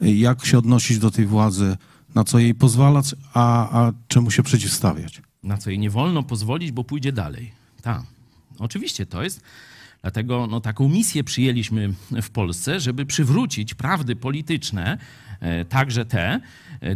jak 0.00 0.44
się 0.44 0.58
odnosić 0.58 0.98
do 0.98 1.10
tej 1.10 1.26
władzy, 1.26 1.76
na 2.14 2.24
co 2.24 2.38
jej 2.38 2.54
pozwalać, 2.54 3.14
a, 3.34 3.78
a 3.80 3.92
czemu 4.08 4.30
się 4.30 4.42
przeciwstawiać. 4.42 5.22
Na 5.42 5.58
co 5.58 5.70
jej 5.70 5.78
nie 5.78 5.90
wolno 5.90 6.22
pozwolić, 6.22 6.72
bo 6.72 6.84
pójdzie 6.84 7.12
dalej. 7.12 7.52
Tak. 7.82 8.02
Oczywiście 8.58 9.06
to 9.06 9.22
jest. 9.22 9.40
Dlatego 10.02 10.46
no, 10.50 10.60
taką 10.60 10.88
misję 10.88 11.24
przyjęliśmy 11.24 11.94
w 12.22 12.30
Polsce, 12.30 12.80
żeby 12.80 13.06
przywrócić 13.06 13.74
prawdy 13.74 14.16
polityczne, 14.16 14.98
także 15.68 16.04
te, 16.04 16.40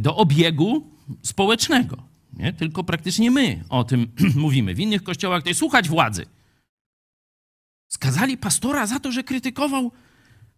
do 0.01 0.17
obiegu 0.17 0.87
społecznego. 1.23 2.12
Nie? 2.33 2.53
Tylko 2.53 2.85
praktycznie 2.85 3.31
my 3.31 3.65
o 3.69 3.85
tym 3.85 4.13
mówimy. 4.35 4.75
W 4.75 4.81
innych 4.81 5.03
kościołach 5.03 5.43
to 5.43 5.49
jest 5.49 5.61
słuchać 5.61 5.89
władzy. 5.89 6.27
Skazali 7.89 8.39
pastora 8.39 8.87
za 8.87 9.01
to, 9.01 9.13
że 9.13 9.25
krytykował 9.25 9.93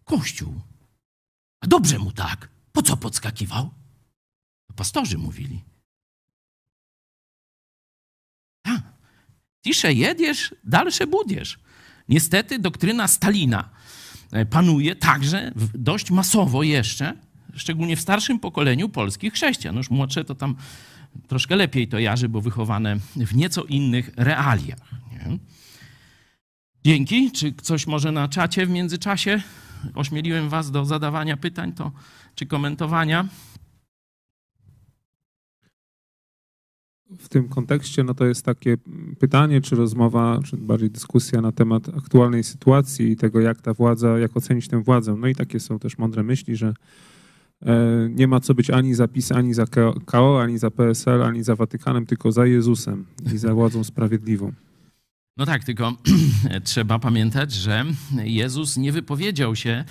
Kościół. 0.03 0.61
A 1.61 1.67
dobrze 1.67 1.99
mu 1.99 2.11
tak. 2.11 2.49
Po 2.71 2.81
co 2.81 2.97
podskakiwał? 2.97 3.69
Pastorzy 4.75 5.17
mówili. 5.17 5.63
A, 8.67 8.71
cisze 9.65 9.93
jedziesz, 9.93 10.55
dalsze 10.63 11.07
budziesz. 11.07 11.59
Niestety 12.09 12.59
doktryna 12.59 13.07
Stalina 13.07 13.69
e, 14.31 14.45
panuje 14.45 14.95
także 14.95 15.51
dość 15.73 16.11
masowo 16.11 16.63
jeszcze, 16.63 17.13
szczególnie 17.53 17.97
w 17.97 18.01
starszym 18.01 18.39
pokoleniu 18.39 18.89
polskich 18.89 19.33
chrześcijan. 19.33 19.75
Już 19.75 19.89
młodsze 19.89 20.25
to 20.25 20.35
tam 20.35 20.55
troszkę 21.27 21.55
lepiej 21.55 21.87
to 21.87 21.99
jarzy, 21.99 22.29
bo 22.29 22.41
wychowane 22.41 22.99
w 23.15 23.35
nieco 23.35 23.63
innych 23.63 24.11
realiach. 24.17 24.91
Nie? 25.11 25.37
Dzięki. 26.83 27.31
Czy 27.31 27.53
coś 27.53 27.87
może 27.87 28.11
na 28.11 28.27
czacie 28.27 28.65
w 28.65 28.69
międzyczasie? 28.69 29.41
Ośmieliłem 29.95 30.49
was 30.49 30.71
do 30.71 30.85
zadawania 30.85 31.37
pytań 31.37 31.73
to, 31.73 31.91
czy 32.35 32.45
komentowania. 32.45 33.27
W 37.19 37.29
tym 37.29 37.49
kontekście 37.49 38.03
no 38.03 38.13
to 38.13 38.25
jest 38.25 38.45
takie 38.45 38.77
pytanie, 39.19 39.61
czy 39.61 39.75
rozmowa, 39.75 40.39
czy 40.45 40.57
bardziej 40.57 40.89
dyskusja 40.89 41.41
na 41.41 41.51
temat 41.51 41.89
aktualnej 41.97 42.43
sytuacji 42.43 43.11
i 43.11 43.15
tego, 43.15 43.39
jak 43.39 43.61
ta 43.61 43.73
władza, 43.73 44.19
jak 44.19 44.37
ocenić 44.37 44.67
tę 44.67 44.83
władzę. 44.83 45.15
No 45.15 45.27
i 45.27 45.35
takie 45.35 45.59
są 45.59 45.79
też 45.79 45.97
mądre 45.97 46.23
myśli, 46.23 46.55
że 46.55 46.73
nie 48.09 48.27
ma 48.27 48.39
co 48.39 48.53
być 48.53 48.69
ani 48.69 48.93
za 48.93 49.07
PiS, 49.07 49.31
ani 49.31 49.53
za 49.53 49.65
KO, 50.05 50.41
ani 50.41 50.57
za 50.57 50.71
PSL, 50.71 51.23
ani 51.23 51.43
za 51.43 51.55
Watykanem, 51.55 52.05
tylko 52.05 52.31
za 52.31 52.45
Jezusem 52.45 53.05
i 53.33 53.37
za 53.37 53.53
władzą 53.53 53.83
sprawiedliwą. 53.83 54.51
No 55.37 55.45
tak, 55.45 55.63
tylko 55.63 55.93
trzeba 56.63 56.99
pamiętać, 56.99 57.53
że 57.53 57.85
Jezus 58.23 58.77
nie 58.77 58.91
wypowiedział 58.91 59.55
się, 59.55 59.83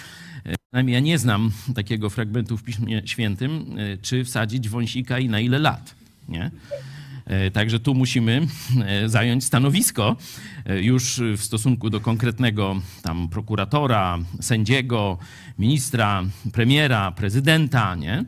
e, 0.74 0.90
ja 0.90 1.00
nie 1.00 1.18
znam 1.18 1.50
takiego 1.74 2.10
fragmentu 2.10 2.56
w 2.56 2.62
Piśmie 2.62 3.02
Świętym, 3.04 3.64
e, 3.76 3.96
czy 3.98 4.24
wsadzić 4.24 4.68
wąsika 4.68 5.18
i 5.18 5.28
na 5.28 5.40
ile 5.40 5.58
lat. 5.58 5.94
Nie? 6.28 6.50
E, 7.26 7.50
Także 7.50 7.80
tu 7.80 7.94
musimy 7.94 8.40
e, 8.86 9.08
zająć 9.08 9.44
stanowisko 9.44 10.16
e, 10.66 10.82
już 10.82 11.20
w 11.36 11.42
stosunku 11.42 11.90
do 11.90 12.00
konkretnego 12.00 12.80
tam 13.02 13.28
prokuratora, 13.28 14.18
sędziego, 14.40 15.18
ministra, 15.58 16.22
premiera, 16.52 17.12
prezydenta, 17.12 17.94
nie? 17.94 18.24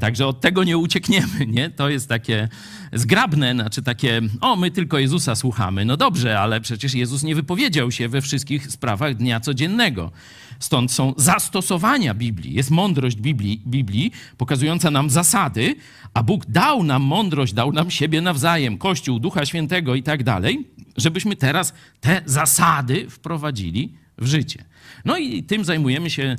Także 0.00 0.26
od 0.26 0.40
tego 0.40 0.64
nie 0.64 0.78
uciekniemy, 0.78 1.46
nie? 1.56 1.70
To 1.70 1.88
jest 1.88 2.08
takie 2.08 2.48
zgrabne, 2.92 3.52
znaczy 3.52 3.82
takie, 3.82 4.20
o, 4.40 4.56
my 4.56 4.70
tylko 4.70 4.98
Jezusa 4.98 5.34
słuchamy. 5.34 5.84
No 5.84 5.96
dobrze, 5.96 6.40
ale 6.40 6.60
przecież 6.60 6.94
Jezus 6.94 7.22
nie 7.22 7.34
wypowiedział 7.34 7.90
się 7.90 8.08
we 8.08 8.20
wszystkich 8.20 8.66
sprawach 8.72 9.14
dnia 9.14 9.40
codziennego. 9.40 10.12
Stąd 10.58 10.92
są 10.92 11.14
zastosowania 11.16 12.14
Biblii. 12.14 12.54
Jest 12.54 12.70
mądrość 12.70 13.16
Biblii, 13.16 13.62
Biblii 13.66 14.12
pokazująca 14.36 14.90
nam 14.90 15.10
zasady, 15.10 15.74
a 16.14 16.22
Bóg 16.22 16.46
dał 16.46 16.82
nam 16.82 17.02
mądrość, 17.02 17.52
dał 17.52 17.72
nam 17.72 17.90
siebie 17.90 18.20
nawzajem, 18.20 18.78
Kościół, 18.78 19.18
Ducha 19.18 19.46
Świętego 19.46 19.94
i 19.94 20.02
tak 20.02 20.24
dalej, 20.24 20.68
żebyśmy 20.96 21.36
teraz 21.36 21.74
te 22.00 22.22
zasady 22.26 23.10
wprowadzili 23.10 23.92
w 24.18 24.26
życie. 24.26 24.64
No 25.04 25.16
i 25.16 25.42
tym 25.42 25.64
zajmujemy 25.64 26.10
się 26.10 26.36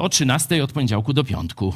o 0.00 0.08
13 0.08 0.64
od 0.64 0.72
poniedziałku 0.72 1.12
do 1.12 1.24
piątku. 1.24 1.74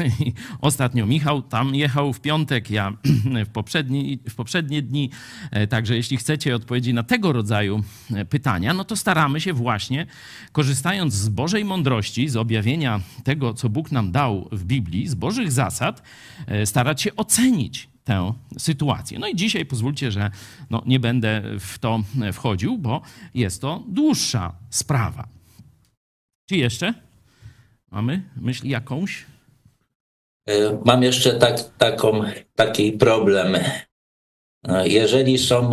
Ostatnio 0.60 1.06
Michał 1.06 1.42
tam 1.42 1.74
jechał 1.74 2.12
w 2.12 2.20
piątek, 2.20 2.70
ja 2.70 2.92
w, 3.46 3.48
poprzedni, 3.48 4.18
w 4.28 4.34
poprzednie 4.34 4.82
dni. 4.82 5.10
E, 5.50 5.66
Także 5.66 5.96
jeśli 5.96 6.16
chcecie 6.16 6.56
odpowiedzi 6.56 6.94
na 6.94 7.02
tego 7.02 7.32
rodzaju 7.32 7.82
e, 8.14 8.24
pytania, 8.24 8.74
no 8.74 8.84
to 8.84 8.96
staramy 8.96 9.40
się 9.40 9.52
właśnie, 9.52 10.06
korzystając 10.52 11.14
z 11.14 11.28
Bożej 11.28 11.64
mądrości, 11.64 12.28
z 12.28 12.36
objawienia 12.36 13.00
tego, 13.24 13.54
co 13.54 13.68
Bóg 13.68 13.92
nam 13.92 14.12
dał 14.12 14.48
w 14.52 14.64
Biblii, 14.64 15.08
z 15.08 15.14
Bożych 15.14 15.52
zasad, 15.52 16.02
e, 16.46 16.66
starać 16.66 17.02
się 17.02 17.16
ocenić 17.16 17.88
tę 18.04 18.32
sytuację. 18.58 19.18
No 19.18 19.28
i 19.28 19.36
dzisiaj 19.36 19.66
pozwólcie, 19.66 20.12
że 20.12 20.30
no, 20.70 20.82
nie 20.86 21.00
będę 21.00 21.42
w 21.60 21.78
to 21.78 22.00
wchodził, 22.32 22.78
bo 22.78 23.00
jest 23.34 23.60
to 23.60 23.84
dłuższa 23.88 24.52
sprawa. 24.70 25.28
Czy 26.48 26.56
jeszcze 26.56 27.06
mamy 27.96 28.22
myśl 28.36 28.66
jakąś? 28.66 29.26
Y, 30.50 30.78
Mam 30.84 31.02
jeszcze 31.02 31.38
tak, 31.38 31.76
taką, 31.78 32.20
taki 32.54 32.92
problem. 32.92 33.54
Y, 33.54 34.88
Jeżeli 34.88 35.38
są, 35.38 35.70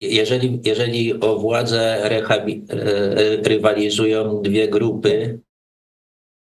jeżeli, 0.00 0.60
jeżeli 0.64 1.20
o 1.20 1.38
władzę 1.38 2.08
rehabi, 2.08 2.64
y, 2.72 3.42
rywalizują 3.48 4.42
dwie 4.42 4.68
grupy, 4.68 5.40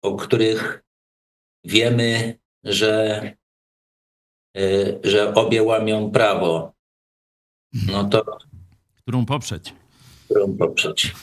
o 0.04 0.16
których 0.16 0.84
wiemy, 1.66 2.40
że, 2.64 3.22
że 5.04 5.34
obie 5.34 5.64
łamią 5.64 6.12
prawo, 6.12 6.74
no 7.88 8.04
to 8.10 8.38
Którą 9.02 9.26
poprzeć? 9.26 9.74
którą 10.26 10.58
poprzeć? 10.58 11.12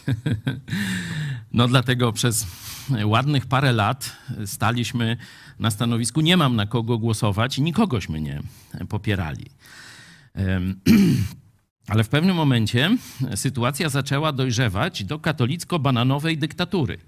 No 1.52 1.68
dlatego 1.68 2.12
przez 2.12 2.46
ładnych 3.04 3.46
parę 3.46 3.72
lat 3.72 4.16
staliśmy 4.46 5.16
na 5.58 5.70
stanowisku 5.70 6.20
nie 6.20 6.36
mam 6.36 6.56
na 6.56 6.66
kogo 6.66 6.98
głosować 6.98 7.58
i 7.58 7.62
nikogośmy 7.62 8.20
nie 8.20 8.42
popierali. 8.88 9.46
Ale 11.88 12.04
w 12.04 12.08
pewnym 12.08 12.36
momencie 12.36 12.96
sytuacja 13.34 13.88
zaczęła 13.88 14.32
dojrzewać 14.32 15.04
do 15.04 15.18
katolicko-bananowej 15.18 16.38
dyktatury. 16.38 16.98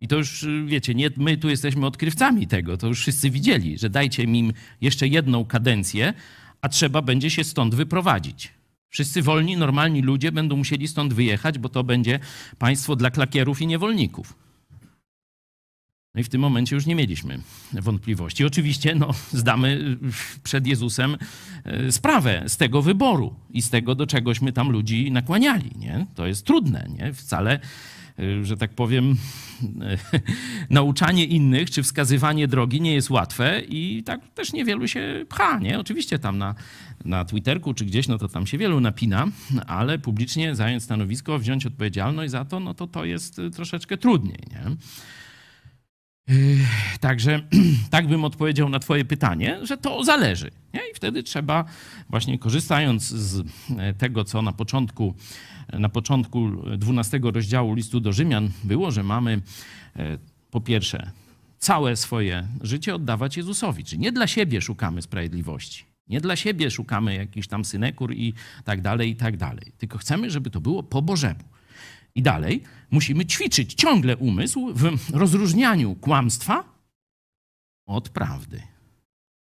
I 0.00 0.08
to 0.08 0.16
już, 0.16 0.46
wiecie, 0.66 0.94
nie 0.94 1.10
my 1.16 1.36
tu 1.36 1.48
jesteśmy 1.48 1.86
odkrywcami 1.86 2.46
tego, 2.46 2.76
to 2.76 2.86
już 2.86 3.00
wszyscy 3.00 3.30
widzieli, 3.30 3.78
że 3.78 3.90
dajcie 3.90 4.22
im 4.22 4.52
jeszcze 4.80 5.08
jedną 5.08 5.44
kadencję, 5.44 6.14
a 6.60 6.68
trzeba 6.68 7.02
będzie 7.02 7.30
się 7.30 7.44
stąd 7.44 7.74
wyprowadzić. 7.74 8.52
Wszyscy 8.88 9.22
wolni, 9.22 9.56
normalni 9.56 10.02
ludzie 10.02 10.32
będą 10.32 10.56
musieli 10.56 10.88
stąd 10.88 11.14
wyjechać, 11.14 11.58
bo 11.58 11.68
to 11.68 11.84
będzie 11.84 12.18
państwo 12.58 12.96
dla 12.96 13.10
klakierów 13.10 13.62
i 13.62 13.66
niewolników. 13.66 14.47
No 16.14 16.20
i 16.20 16.24
w 16.24 16.28
tym 16.28 16.40
momencie 16.40 16.76
już 16.76 16.86
nie 16.86 16.94
mieliśmy 16.94 17.38
wątpliwości. 17.72 18.44
Oczywiście 18.44 18.94
no, 18.94 19.10
zdamy 19.32 19.96
przed 20.42 20.66
Jezusem 20.66 21.16
e, 21.64 21.92
sprawę 21.92 22.44
z 22.46 22.56
tego 22.56 22.82
wyboru 22.82 23.34
i 23.50 23.62
z 23.62 23.70
tego, 23.70 23.94
do 23.94 24.06
czegośmy 24.06 24.52
tam 24.52 24.70
ludzi 24.70 25.10
nakłaniali. 25.10 25.70
Nie? 25.76 26.06
To 26.14 26.26
jest 26.26 26.46
trudne. 26.46 26.88
Nie? 26.98 27.12
Wcale, 27.12 27.60
e, 28.18 28.44
że 28.44 28.56
tak 28.56 28.74
powiem, 28.74 29.16
nauczanie 30.70 31.24
innych 31.24 31.70
czy 31.70 31.82
wskazywanie 31.82 32.48
drogi 32.48 32.80
nie 32.80 32.94
jest 32.94 33.10
łatwe 33.10 33.62
i 33.68 34.02
tak 34.02 34.28
też 34.34 34.52
niewielu 34.52 34.88
się 34.88 35.24
pcha. 35.28 35.58
Nie? 35.58 35.78
Oczywiście 35.78 36.18
tam 36.18 36.38
na, 36.38 36.54
na 37.04 37.24
Twitterku 37.24 37.74
czy 37.74 37.84
gdzieś, 37.84 38.08
no 38.08 38.18
to 38.18 38.28
tam 38.28 38.46
się 38.46 38.58
wielu 38.58 38.80
napina, 38.80 39.26
ale 39.66 39.98
publicznie 39.98 40.54
zająć 40.54 40.82
stanowisko, 40.82 41.38
wziąć 41.38 41.66
odpowiedzialność 41.66 42.30
za 42.30 42.44
to, 42.44 42.60
no 42.60 42.74
to 42.74 42.86
to 42.86 43.04
jest 43.04 43.38
y, 43.38 43.50
troszeczkę 43.50 43.96
trudniej. 43.96 44.40
Nie? 44.50 44.76
Yy, 46.28 46.58
Także 47.00 47.40
tak 47.90 48.08
bym 48.08 48.24
odpowiedział 48.24 48.68
na 48.68 48.78
Twoje 48.78 49.04
pytanie, 49.04 49.58
że 49.62 49.76
to 49.76 50.04
zależy. 50.04 50.50
Nie? 50.74 50.80
I 50.80 50.94
wtedy 50.94 51.22
trzeba, 51.22 51.64
właśnie 52.10 52.38
korzystając 52.38 53.02
z 53.02 53.46
e, 53.78 53.94
tego, 53.94 54.24
co 54.24 54.42
na 54.42 54.52
początku, 54.52 55.14
na 55.72 55.88
początku 55.88 56.50
12 56.78 57.20
rozdziału 57.22 57.74
listu 57.74 58.00
do 58.00 58.12
Rzymian 58.12 58.50
było, 58.64 58.90
że 58.90 59.02
mamy 59.02 59.40
e, 59.96 60.18
po 60.50 60.60
pierwsze 60.60 61.10
całe 61.58 61.96
swoje 61.96 62.46
życie 62.60 62.94
oddawać 62.94 63.36
Jezusowi. 63.36 63.84
Czyli 63.84 64.02
nie 64.02 64.12
dla 64.12 64.26
siebie 64.26 64.60
szukamy 64.60 65.02
sprawiedliwości. 65.02 65.84
Nie 66.08 66.20
dla 66.20 66.36
siebie 66.36 66.70
szukamy 66.70 67.14
jakichś 67.14 67.48
tam 67.48 67.64
synekur 67.64 68.14
i 68.14 68.34
tak 68.64 68.80
dalej, 68.80 69.10
i 69.10 69.16
tak 69.16 69.36
dalej. 69.36 69.72
Tylko 69.78 69.98
chcemy, 69.98 70.30
żeby 70.30 70.50
to 70.50 70.60
było 70.60 70.82
po 70.82 71.02
Bożemu. 71.02 71.44
I 72.14 72.22
dalej 72.22 72.62
musimy 72.90 73.26
ćwiczyć 73.26 73.74
ciągle 73.74 74.16
umysł 74.16 74.72
w 74.74 75.10
rozróżnianiu 75.12 75.94
kłamstwa 75.94 76.64
od 77.86 78.08
prawdy. 78.08 78.62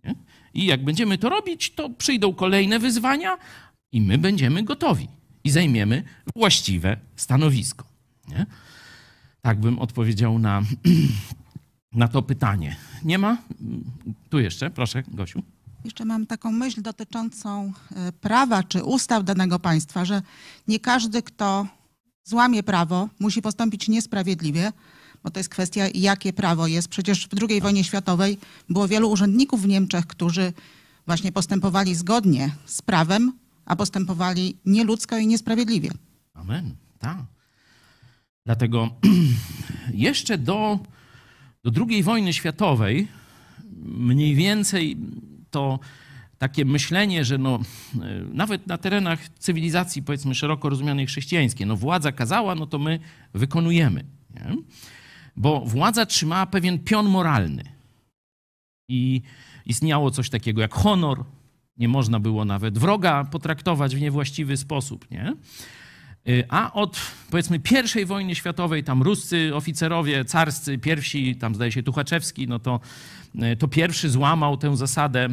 Nie? 0.04 0.16
I 0.54 0.66
jak 0.66 0.84
będziemy 0.84 1.18
to 1.18 1.30
robić, 1.30 1.74
to 1.74 1.90
przyjdą 1.90 2.34
kolejne 2.34 2.80
wyzwania 2.80 3.38
i 3.92 4.02
my 4.02 4.18
będziemy 4.18 4.64
gotowi 4.64 5.08
i 5.44 5.50
zajmiemy 5.50 6.04
właściwe 6.36 6.98
stanowisko. 7.16 7.86
Nie? 8.28 8.46
Tak 9.42 9.60
bym 9.60 9.80
odpowiedział 9.80 10.40
na, 10.40 10.62
na 11.92 12.08
to 12.08 12.22
pytanie. 12.22 12.76
Nie 13.04 13.18
ma? 13.18 13.38
Tu 14.30 14.40
jeszcze, 14.40 14.70
proszę, 14.70 15.04
Gosiu. 15.08 15.44
Jeszcze 15.86 16.06
mam 16.06 16.26
taką 16.26 16.52
myśl 16.52 16.82
dotyczącą 16.82 17.74
e, 17.96 18.12
prawa 18.12 18.64
czy 18.64 18.84
ustaw 18.84 19.24
danego 19.24 19.60
państwa, 19.60 20.06
że 20.06 20.22
nie 20.68 20.80
każdy, 20.80 21.22
kto 21.22 21.68
złamie 22.30 22.64
prawo, 22.64 23.10
musi 23.20 23.42
postąpić 23.42 23.88
niesprawiedliwie, 23.88 24.72
bo 25.24 25.30
to 25.32 25.40
jest 25.40 25.50
kwestia, 25.50 25.84
jakie 25.94 26.34
prawo 26.34 26.68
jest. 26.68 26.88
Przecież 26.88 27.28
w 27.28 27.50
II 27.50 27.62
wojnie 27.62 27.84
światowej 27.84 28.38
było 28.70 28.88
wielu 28.88 29.10
urzędników 29.10 29.62
w 29.62 29.68
Niemczech, 29.68 30.08
którzy 30.08 30.54
właśnie 31.06 31.32
postępowali 31.32 31.96
zgodnie 31.96 32.56
z 32.66 32.82
prawem, 32.82 33.34
a 33.66 33.76
postępowali 33.76 34.58
nieludzko 34.66 35.18
i 35.18 35.28
niesprawiedliwie. 35.28 35.90
Amen. 36.34 36.76
Tak. 37.00 37.18
Dlatego 38.46 38.90
jeszcze 39.94 40.38
do, 40.38 40.80
do 41.64 41.86
II 41.88 42.04
wojny 42.04 42.34
światowej 42.34 43.08
mniej 43.84 44.36
więcej 44.36 44.98
to 45.52 45.80
takie 46.40 46.66
myślenie, 46.66 47.26
że 47.26 47.38
no, 47.38 47.60
e, 48.02 48.24
nawet 48.34 48.68
na 48.68 48.78
terenach 48.78 49.30
cywilizacji, 49.30 50.04
powiedzmy, 50.04 50.36
szeroko 50.36 50.70
rozumianej 50.70 51.08
chrześcijańskiej, 51.08 51.68
no 51.68 51.76
władza 51.76 52.12
kazała, 52.12 52.56
no 52.56 52.68
to 52.68 52.80
my 52.80 53.00
wykonujemy. 53.34 54.06
Nie? 54.36 54.56
Bo 55.36 55.62
władza 55.66 56.06
trzymała 56.06 56.46
pewien 56.46 56.80
pion 56.80 57.10
moralny. 57.10 57.64
I 58.90 59.22
istniało 59.66 60.12
coś 60.12 60.30
takiego 60.30 60.62
jak 60.62 60.74
honor. 60.74 61.26
Nie 61.78 61.88
można 61.88 62.20
było 62.20 62.46
nawet 62.46 62.78
wroga 62.78 63.24
potraktować 63.24 63.96
w 63.96 64.02
niewłaściwy 64.02 64.58
sposób. 64.58 65.12
Nie? 65.12 65.36
Y, 66.28 66.44
A 66.50 66.74
od 66.74 67.00
powiedzmy 67.32 67.60
pierwszej 67.60 68.06
wojny 68.06 68.36
światowej, 68.36 68.84
tam 68.84 69.02
ruscy 69.02 69.52
oficerowie 69.56 70.26
carscy, 70.26 70.78
pierwsi, 70.78 71.36
tam 71.36 71.56
zdaje 71.56 71.72
się 71.72 71.84
Tuchaczewski, 71.84 72.48
no 72.48 72.60
to, 72.60 72.80
y, 73.36 73.56
to 73.56 73.68
pierwszy 73.68 74.10
złamał 74.10 74.58
tę 74.58 74.78
zasadę 74.78 75.28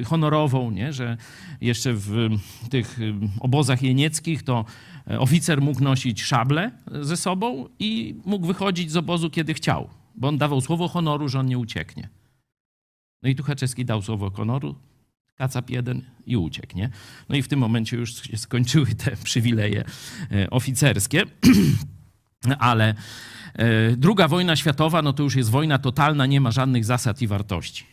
y, 0.00 0.04
honorową, 0.04 0.70
nie? 0.70 0.92
że 0.92 1.16
jeszcze 1.60 1.92
w 1.92 2.28
tych 2.70 2.98
obozach 3.40 3.82
jenieckich 3.82 4.42
to 4.42 4.64
oficer 5.18 5.60
mógł 5.60 5.82
nosić 5.82 6.22
szable 6.22 6.70
ze 7.02 7.16
sobą 7.16 7.68
i 7.78 8.14
mógł 8.24 8.46
wychodzić 8.46 8.90
z 8.90 8.96
obozu 8.96 9.30
kiedy 9.30 9.54
chciał, 9.54 9.88
bo 10.14 10.28
on 10.28 10.38
dawał 10.38 10.60
słowo 10.60 10.88
honoru, 10.88 11.28
że 11.28 11.40
on 11.40 11.46
nie 11.46 11.58
ucieknie. 11.58 12.08
No 13.22 13.28
i 13.28 13.34
Tuchaczewski 13.34 13.84
dał 13.84 14.02
słowo 14.02 14.30
honoru, 14.30 14.74
kacap 15.36 15.70
jeden 15.70 16.02
i 16.26 16.36
uciekł, 16.36 16.76
nie? 16.76 16.90
No 17.28 17.36
i 17.36 17.42
w 17.42 17.48
tym 17.48 17.58
momencie 17.58 17.96
już 17.96 18.22
się 18.22 18.36
skończyły 18.36 18.86
te 18.86 19.16
przywileje 19.16 19.84
e, 20.30 20.50
oficerskie, 20.50 21.22
ale 22.58 22.94
e, 23.54 23.96
druga 23.96 24.28
wojna 24.28 24.56
światowa, 24.56 25.02
no 25.02 25.12
to 25.12 25.22
już 25.22 25.36
jest 25.36 25.50
wojna 25.50 25.78
totalna, 25.78 26.26
nie 26.26 26.40
ma 26.40 26.50
żadnych 26.50 26.84
zasad 26.84 27.22
i 27.22 27.26
wartości. 27.26 27.84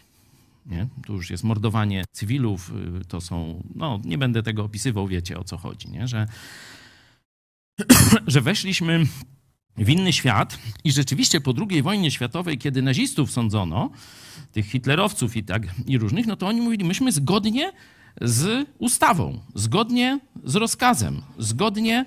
Nie? 0.66 0.88
Tu 1.06 1.14
już 1.14 1.30
jest 1.30 1.44
mordowanie 1.44 2.06
cywilów, 2.12 2.72
y, 3.02 3.06
to 3.06 3.22
są, 3.22 3.64
no 3.76 4.00
nie 4.04 4.18
będę 4.18 4.44
tego 4.44 4.64
opisywał, 4.64 5.08
wiecie 5.08 5.40
o 5.40 5.44
co 5.44 5.58
chodzi, 5.58 5.90
nie? 5.90 6.08
Że, 6.08 6.28
że 8.28 8.42
weszliśmy 8.42 9.06
w 9.78 9.90
inny 9.90 10.14
świat 10.14 10.58
i 10.84 10.92
rzeczywiście 10.92 11.42
po 11.42 11.54
II 11.70 11.82
wojnie 11.82 12.12
światowej, 12.12 12.58
kiedy 12.58 12.82
nazistów 12.82 13.32
sądzono, 13.32 13.90
tych 14.52 14.66
hitlerowców 14.66 15.38
i 15.38 15.44
tak 15.44 15.64
i 15.88 15.98
różnych, 15.98 16.28
no 16.28 16.36
to 16.36 16.48
oni 16.48 16.62
mówili, 16.62 16.86
myśmy 16.86 17.12
zgodnie 17.12 17.72
z 18.22 18.68
ustawą, 18.80 19.40
zgodnie 19.56 20.20
z 20.44 20.56
rozkazem, 20.56 21.22
zgodnie 21.38 22.06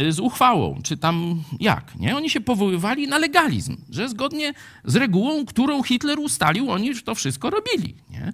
y, 0.00 0.12
z 0.12 0.20
uchwałą, 0.20 0.80
czy 0.82 0.96
tam 0.96 1.42
jak, 1.60 1.94
nie? 1.96 2.16
Oni 2.16 2.30
się 2.30 2.40
powoływali 2.40 3.08
na 3.08 3.18
legalizm, 3.18 3.76
że 3.90 4.08
zgodnie 4.08 4.54
z 4.84 4.96
regułą, 4.96 5.46
którą 5.46 5.82
Hitler 5.82 6.18
ustalił, 6.18 6.70
oni 6.70 6.86
już 6.86 7.04
to 7.04 7.14
wszystko 7.14 7.50
robili, 7.50 7.94
nie? 8.10 8.32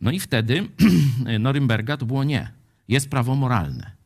No 0.00 0.10
i 0.10 0.20
wtedy 0.20 0.68
Norymberga 1.40 1.96
to 1.96 2.06
było 2.06 2.24
nie. 2.24 2.50
Jest 2.88 3.10
prawo 3.10 3.34
moralne. 3.34 3.99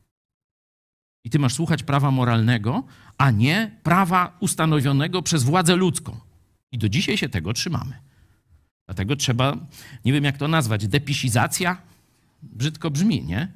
I 1.24 1.30
ty 1.30 1.38
masz 1.38 1.54
słuchać 1.54 1.82
prawa 1.82 2.10
moralnego, 2.10 2.84
a 3.18 3.30
nie 3.30 3.70
prawa 3.82 4.36
ustanowionego 4.40 5.22
przez 5.22 5.42
władzę 5.42 5.76
ludzką. 5.76 6.16
I 6.72 6.78
do 6.78 6.88
dzisiaj 6.88 7.16
się 7.16 7.28
tego 7.28 7.52
trzymamy. 7.52 7.98
Dlatego 8.86 9.16
trzeba, 9.16 9.56
nie 10.04 10.12
wiem 10.12 10.24
jak 10.24 10.38
to 10.38 10.48
nazwać, 10.48 10.88
depisizacja? 10.88 11.76
Brzydko 12.42 12.90
brzmi, 12.90 13.24
nie? 13.24 13.48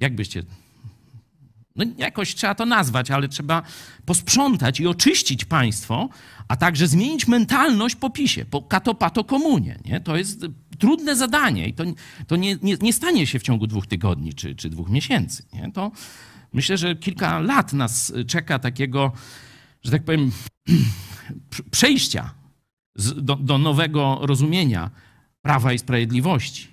Jak 0.00 0.14
byście. 0.14 0.42
No 1.76 1.84
jakoś 1.98 2.34
trzeba 2.34 2.54
to 2.54 2.66
nazwać, 2.66 3.10
ale 3.10 3.28
trzeba 3.28 3.62
posprzątać 4.04 4.80
i 4.80 4.86
oczyścić 4.86 5.44
państwo, 5.44 6.08
a 6.48 6.56
także 6.56 6.88
zmienić 6.88 7.28
mentalność 7.28 7.96
po 7.96 8.10
PiSie, 8.10 8.44
po 8.44 8.62
katopato 8.62 9.24
komunie. 9.24 9.78
Nie? 9.84 10.00
To 10.00 10.16
jest 10.16 10.46
trudne 10.78 11.16
zadanie 11.16 11.68
i 11.68 11.74
to, 11.74 11.84
to 12.26 12.36
nie, 12.36 12.56
nie, 12.62 12.76
nie 12.80 12.92
stanie 12.92 13.26
się 13.26 13.38
w 13.38 13.42
ciągu 13.42 13.66
dwóch 13.66 13.86
tygodni 13.86 14.34
czy, 14.34 14.54
czy 14.54 14.70
dwóch 14.70 14.88
miesięcy. 14.88 15.42
Nie? 15.52 15.72
To 15.72 15.92
myślę, 16.56 16.76
że 16.76 16.96
kilka 16.96 17.38
lat 17.38 17.72
nas 17.72 18.12
czeka 18.26 18.58
takiego, 18.58 19.12
że 19.82 19.90
tak 19.90 20.04
powiem, 20.04 20.32
przejścia 21.70 22.34
do, 23.16 23.36
do 23.36 23.58
nowego 23.58 24.18
rozumienia 24.22 24.90
prawa 25.42 25.72
i 25.72 25.78
sprawiedliwości. 25.78 26.68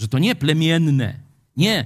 Że 0.00 0.08
to 0.08 0.18
nie 0.18 0.34
plemienne, 0.34 1.20
nie. 1.56 1.84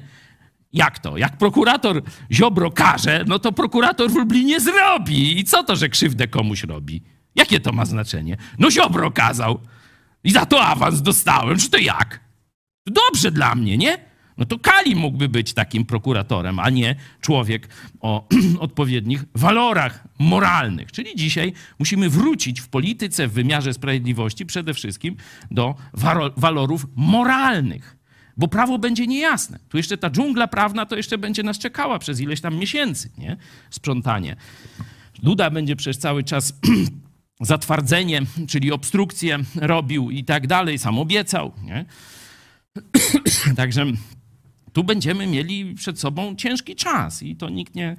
Jak 0.72 0.98
to? 0.98 1.18
Jak 1.18 1.36
prokurator 1.36 2.02
Ziobro 2.32 2.70
każe, 2.70 3.24
no 3.26 3.38
to 3.38 3.52
prokurator 3.52 4.10
w 4.10 4.14
Lublinie 4.14 4.60
zrobi. 4.60 5.38
I 5.40 5.44
co 5.44 5.64
to, 5.64 5.76
że 5.76 5.88
krzywdę 5.88 6.28
komuś 6.28 6.64
robi? 6.64 7.02
Jakie 7.34 7.60
to 7.60 7.72
ma 7.72 7.84
znaczenie? 7.84 8.36
No 8.58 8.70
Ziobro 8.70 9.10
kazał. 9.10 9.60
I 10.24 10.30
za 10.30 10.46
to 10.46 10.66
awans 10.66 11.02
dostałem. 11.02 11.58
Czy 11.58 11.70
to 11.70 11.78
jak? 11.78 12.20
Dobrze 12.86 13.30
dla 13.30 13.54
mnie, 13.54 13.78
nie? 13.78 14.07
No 14.38 14.44
to 14.44 14.58
Kali 14.58 14.96
mógłby 14.96 15.28
być 15.28 15.54
takim 15.54 15.84
prokuratorem, 15.84 16.58
a 16.58 16.70
nie 16.70 16.96
człowiek 17.20 17.68
o 18.00 18.28
odpowiednich 18.58 19.24
walorach 19.34 20.04
moralnych. 20.18 20.92
Czyli 20.92 21.16
dzisiaj 21.16 21.52
musimy 21.78 22.08
wrócić 22.08 22.60
w 22.60 22.68
polityce, 22.68 23.28
w 23.28 23.32
wymiarze 23.32 23.74
sprawiedliwości 23.74 24.46
przede 24.46 24.74
wszystkim 24.74 25.16
do 25.50 25.74
walorów 26.36 26.86
moralnych, 26.96 27.96
bo 28.36 28.48
prawo 28.48 28.78
będzie 28.78 29.06
niejasne. 29.06 29.58
Tu 29.68 29.76
jeszcze 29.76 29.98
ta 29.98 30.10
dżungla 30.10 30.48
prawna 30.48 30.86
to 30.86 30.96
jeszcze 30.96 31.18
będzie 31.18 31.42
nas 31.42 31.58
czekała 31.58 31.98
przez 31.98 32.20
ileś 32.20 32.40
tam 32.40 32.56
miesięcy, 32.56 33.10
nie? 33.18 33.36
Sprzątanie. 33.70 34.36
Duda 35.22 35.50
będzie 35.50 35.76
przez 35.76 35.98
cały 35.98 36.24
czas 36.24 36.52
zatwardzenie, 37.40 38.22
czyli 38.48 38.72
obstrukcję 38.72 39.38
robił 39.56 40.10
i 40.10 40.24
tak 40.24 40.46
dalej, 40.46 40.78
sam 40.78 40.98
obiecał, 40.98 41.52
nie? 41.64 41.84
Także 43.56 43.86
tu 44.78 44.84
będziemy 44.84 45.26
mieli 45.26 45.74
przed 45.74 46.00
sobą 46.00 46.36
ciężki 46.36 46.76
czas 46.76 47.22
i 47.22 47.36
to 47.36 47.48
nikt 47.48 47.74
nie, 47.74 47.96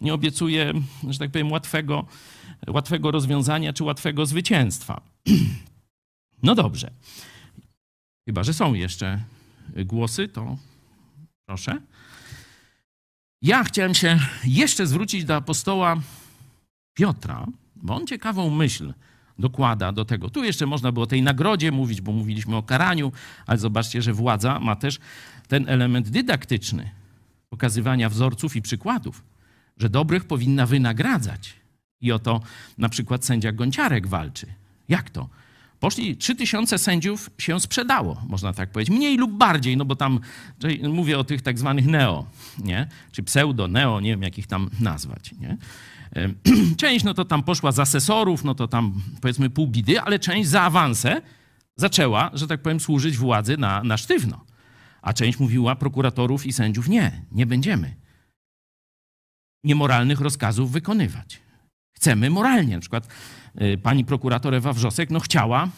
nie 0.00 0.14
obiecuje, 0.14 0.72
że 1.08 1.18
tak 1.18 1.30
powiem, 1.30 1.52
łatwego, 1.52 2.06
łatwego 2.66 3.10
rozwiązania 3.10 3.72
czy 3.72 3.84
łatwego 3.84 4.26
zwycięstwa. 4.26 5.00
No 6.42 6.54
dobrze. 6.54 6.90
Chyba, 8.28 8.42
że 8.42 8.54
są 8.54 8.74
jeszcze 8.74 9.24
głosy, 9.76 10.28
to 10.28 10.56
proszę. 11.46 11.80
Ja 13.42 13.64
chciałem 13.64 13.94
się 13.94 14.18
jeszcze 14.44 14.86
zwrócić 14.86 15.24
do 15.24 15.36
apostoła 15.36 16.00
Piotra, 16.94 17.46
bo 17.76 17.94
on 17.94 18.06
ciekawą 18.06 18.50
myśl 18.50 18.92
dokłada 19.42 19.92
do 19.92 20.04
tego. 20.04 20.30
Tu 20.30 20.44
jeszcze 20.44 20.66
można 20.66 20.92
było 20.92 21.04
o 21.04 21.06
tej 21.06 21.22
nagrodzie 21.22 21.72
mówić, 21.72 22.00
bo 22.00 22.12
mówiliśmy 22.12 22.56
o 22.56 22.62
karaniu, 22.62 23.12
ale 23.46 23.58
zobaczcie, 23.58 24.02
że 24.02 24.12
władza 24.12 24.60
ma 24.60 24.76
też 24.76 24.98
ten 25.48 25.68
element 25.68 26.08
dydaktyczny, 26.08 26.90
pokazywania 27.50 28.08
wzorców 28.08 28.56
i 28.56 28.62
przykładów, 28.62 29.22
że 29.78 29.88
dobrych 29.88 30.24
powinna 30.24 30.66
wynagradzać. 30.66 31.54
I 32.00 32.12
o 32.12 32.18
to 32.18 32.40
na 32.78 32.88
przykład 32.88 33.24
sędzia 33.24 33.52
Gonciarek 33.52 34.06
walczy. 34.06 34.46
Jak 34.88 35.10
to? 35.10 35.28
Poszli, 35.80 36.16
trzy 36.16 36.34
tysiące 36.34 36.78
sędziów 36.78 37.30
się 37.38 37.60
sprzedało, 37.60 38.22
można 38.28 38.52
tak 38.52 38.70
powiedzieć. 38.70 38.96
Mniej 38.96 39.16
lub 39.16 39.32
bardziej, 39.32 39.76
no 39.76 39.84
bo 39.84 39.96
tam 39.96 40.20
mówię 40.82 41.18
o 41.18 41.24
tych 41.24 41.42
tak 41.42 41.58
zwanych 41.58 41.86
neo, 41.86 42.26
nie? 42.58 42.86
czy 43.12 43.22
pseudo, 43.22 43.68
neo, 43.68 44.00
nie 44.00 44.10
wiem 44.10 44.22
jak 44.22 44.38
ich 44.38 44.46
tam 44.46 44.70
nazwać. 44.80 45.32
Nie? 45.40 45.56
Część 46.76 47.04
no 47.04 47.14
to 47.14 47.24
tam 47.24 47.42
poszła 47.42 47.72
z 47.72 47.78
asesorów, 47.78 48.44
no 48.44 48.54
to 48.54 48.68
tam 48.68 49.02
powiedzmy 49.20 49.50
pół 49.50 49.66
bidy, 49.66 50.00
ale 50.00 50.18
część 50.18 50.48
za 50.48 50.62
awanse 50.62 51.22
zaczęła, 51.76 52.30
że 52.34 52.46
tak 52.46 52.62
powiem, 52.62 52.80
służyć 52.80 53.16
władzy 53.16 53.56
na, 53.56 53.82
na 53.82 53.96
sztywno. 53.96 54.44
A 55.02 55.12
część 55.12 55.38
mówiła 55.38 55.76
prokuratorów 55.76 56.46
i 56.46 56.52
sędziów 56.52 56.88
nie, 56.88 57.24
nie 57.32 57.46
będziemy 57.46 57.94
niemoralnych 59.64 60.20
rozkazów 60.20 60.72
wykonywać. 60.72 61.42
Chcemy 61.96 62.30
moralnie. 62.30 62.74
Na 62.74 62.80
przykład 62.80 63.08
y, 63.62 63.78
pani 63.78 64.04
prokurator 64.04 64.54
Ewa 64.54 64.72
Wrzosek 64.72 65.10
no, 65.10 65.20
chciała 65.20 65.68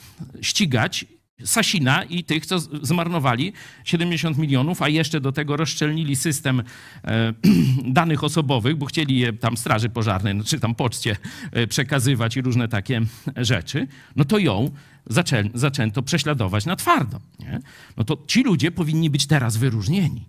ścigać 0.41 1.05
Sasina 1.45 2.05
i 2.05 2.25
tych, 2.25 2.47
co 2.47 2.59
zmarnowali 2.59 3.53
70 3.85 4.39
milionów, 4.39 4.83
a 4.83 4.89
jeszcze 4.89 5.21
do 5.21 5.33
tego 5.33 5.57
rozszczelnili 5.57 6.17
system 6.17 6.63
e, 7.05 7.35
danych 7.85 8.25
osobowych, 8.25 8.77
bo 8.77 8.87
chcieli 8.87 9.19
je 9.19 9.33
tam 9.33 9.57
straży 9.57 9.89
pożarnej, 9.89 10.43
czy 10.45 10.61
tam 10.61 10.75
poczcie 10.75 11.17
e, 11.53 11.67
przekazywać 11.67 12.37
i 12.37 12.43
różne 12.43 12.69
takie 12.69 13.01
rzeczy, 13.37 13.87
no 14.17 14.25
to 14.25 14.39
ją 14.39 14.71
zaczę, 15.07 15.45
zaczęto 15.55 16.03
prześladować 16.03 16.67
na 16.67 16.77
twardo. 16.77 17.21
Nie? 17.39 17.61
No 17.97 18.05
to 18.05 18.19
ci 18.27 18.43
ludzie 18.43 18.71
powinni 18.71 19.11
być 19.11 19.27
teraz 19.27 19.57
wyróżnieni. 19.57 20.25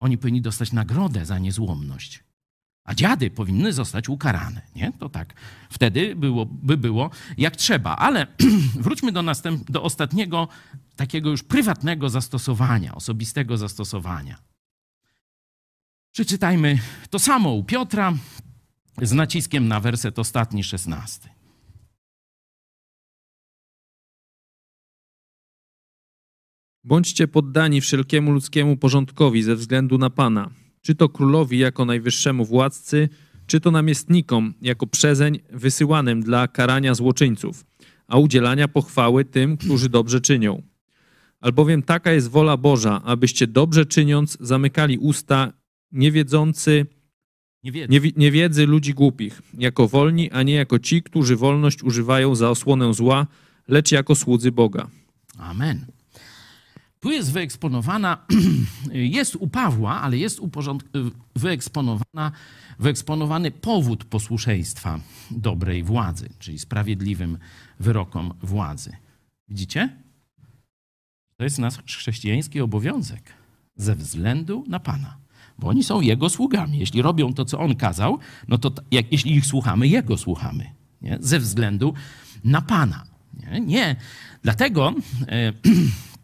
Oni 0.00 0.18
powinni 0.18 0.40
dostać 0.40 0.72
nagrodę 0.72 1.26
za 1.26 1.38
niezłomność. 1.38 2.27
A 2.88 2.94
dziady 2.94 3.30
powinny 3.30 3.72
zostać 3.72 4.08
ukarane. 4.08 4.62
Nie? 4.76 4.92
To 4.98 5.08
tak 5.08 5.34
wtedy 5.70 6.16
było, 6.16 6.46
by 6.46 6.76
było 6.76 7.10
jak 7.38 7.56
trzeba. 7.56 7.96
Ale 7.96 8.26
wróćmy 8.84 9.12
do, 9.12 9.22
następ, 9.22 9.70
do 9.70 9.82
ostatniego, 9.82 10.48
takiego 10.96 11.30
już 11.30 11.42
prywatnego 11.42 12.08
zastosowania, 12.08 12.94
osobistego 12.94 13.56
zastosowania. 13.56 14.38
Przeczytajmy 16.12 16.78
to 17.10 17.18
samo 17.18 17.52
u 17.52 17.64
Piotra 17.64 18.14
z 19.02 19.12
naciskiem 19.12 19.68
na 19.68 19.80
werset 19.80 20.18
ostatni, 20.18 20.64
szesnasty. 20.64 21.28
Bądźcie 26.84 27.28
poddani 27.28 27.80
wszelkiemu 27.80 28.30
ludzkiemu 28.30 28.76
porządkowi 28.76 29.42
ze 29.42 29.56
względu 29.56 29.98
na 29.98 30.10
Pana, 30.10 30.50
czy 30.88 30.94
to 30.94 31.08
królowi 31.08 31.58
jako 31.58 31.84
najwyższemu 31.84 32.44
władcy, 32.44 33.08
czy 33.46 33.60
to 33.60 33.70
namiestnikom 33.70 34.54
jako 34.62 34.86
przezeń 34.86 35.38
wysyłanym 35.52 36.22
dla 36.22 36.48
karania 36.48 36.94
złoczyńców, 36.94 37.66
a 38.06 38.18
udzielania 38.18 38.68
pochwały 38.68 39.24
tym, 39.24 39.56
którzy 39.56 39.88
dobrze 39.88 40.20
czynią. 40.20 40.62
Albowiem 41.40 41.82
taka 41.82 42.12
jest 42.12 42.28
wola 42.30 42.56
Boża, 42.56 43.02
abyście 43.04 43.46
dobrze 43.46 43.86
czyniąc 43.86 44.36
zamykali 44.40 44.98
usta 44.98 45.52
niewiedzący, 45.92 46.86
Niewiedzy. 47.64 47.92
niewi- 47.92 48.12
niewiedzy 48.16 48.66
ludzi 48.66 48.94
głupich, 48.94 49.42
jako 49.58 49.88
wolni, 49.88 50.30
a 50.30 50.42
nie 50.42 50.54
jako 50.54 50.78
ci, 50.78 51.02
którzy 51.02 51.36
wolność 51.36 51.82
używają 51.82 52.34
za 52.34 52.50
osłonę 52.50 52.94
zła, 52.94 53.26
lecz 53.68 53.92
jako 53.92 54.14
słudzy 54.14 54.52
Boga. 54.52 54.88
Amen. 55.38 55.86
Tu 57.00 57.10
jest 57.10 57.32
wyeksponowana, 57.32 58.26
jest 58.92 59.36
u 59.36 59.48
Pawła, 59.48 60.00
ale 60.00 60.18
jest 60.18 60.40
uporząd... 60.40 60.84
wyeksponowana, 61.36 62.32
wyeksponowany 62.78 63.50
powód 63.50 64.04
posłuszeństwa 64.04 65.00
dobrej 65.30 65.82
władzy, 65.82 66.28
czyli 66.38 66.58
sprawiedliwym 66.58 67.38
wyrokom 67.80 68.34
władzy. 68.42 68.96
Widzicie? 69.48 69.96
To 71.36 71.44
jest 71.44 71.58
nasz 71.58 71.78
chrześcijański 71.86 72.60
obowiązek 72.60 73.22
ze 73.76 73.94
względu 73.94 74.64
na 74.68 74.80
Pana. 74.80 75.16
Bo 75.58 75.68
oni 75.68 75.84
są 75.84 76.00
Jego 76.00 76.30
sługami. 76.30 76.78
Jeśli 76.78 77.02
robią 77.02 77.34
to, 77.34 77.44
co 77.44 77.58
On 77.58 77.76
kazał, 77.76 78.18
no 78.48 78.58
to 78.58 78.72
jak, 78.90 79.12
jeśli 79.12 79.34
ich 79.34 79.46
słuchamy, 79.46 79.88
Jego 79.88 80.16
słuchamy. 80.16 80.70
Nie? 81.02 81.18
Ze 81.20 81.38
względu 81.38 81.94
na 82.44 82.62
Pana. 82.62 83.04
Nie? 83.34 83.60
nie. 83.60 83.96
Dlatego 84.42 84.94
e, 85.28 85.52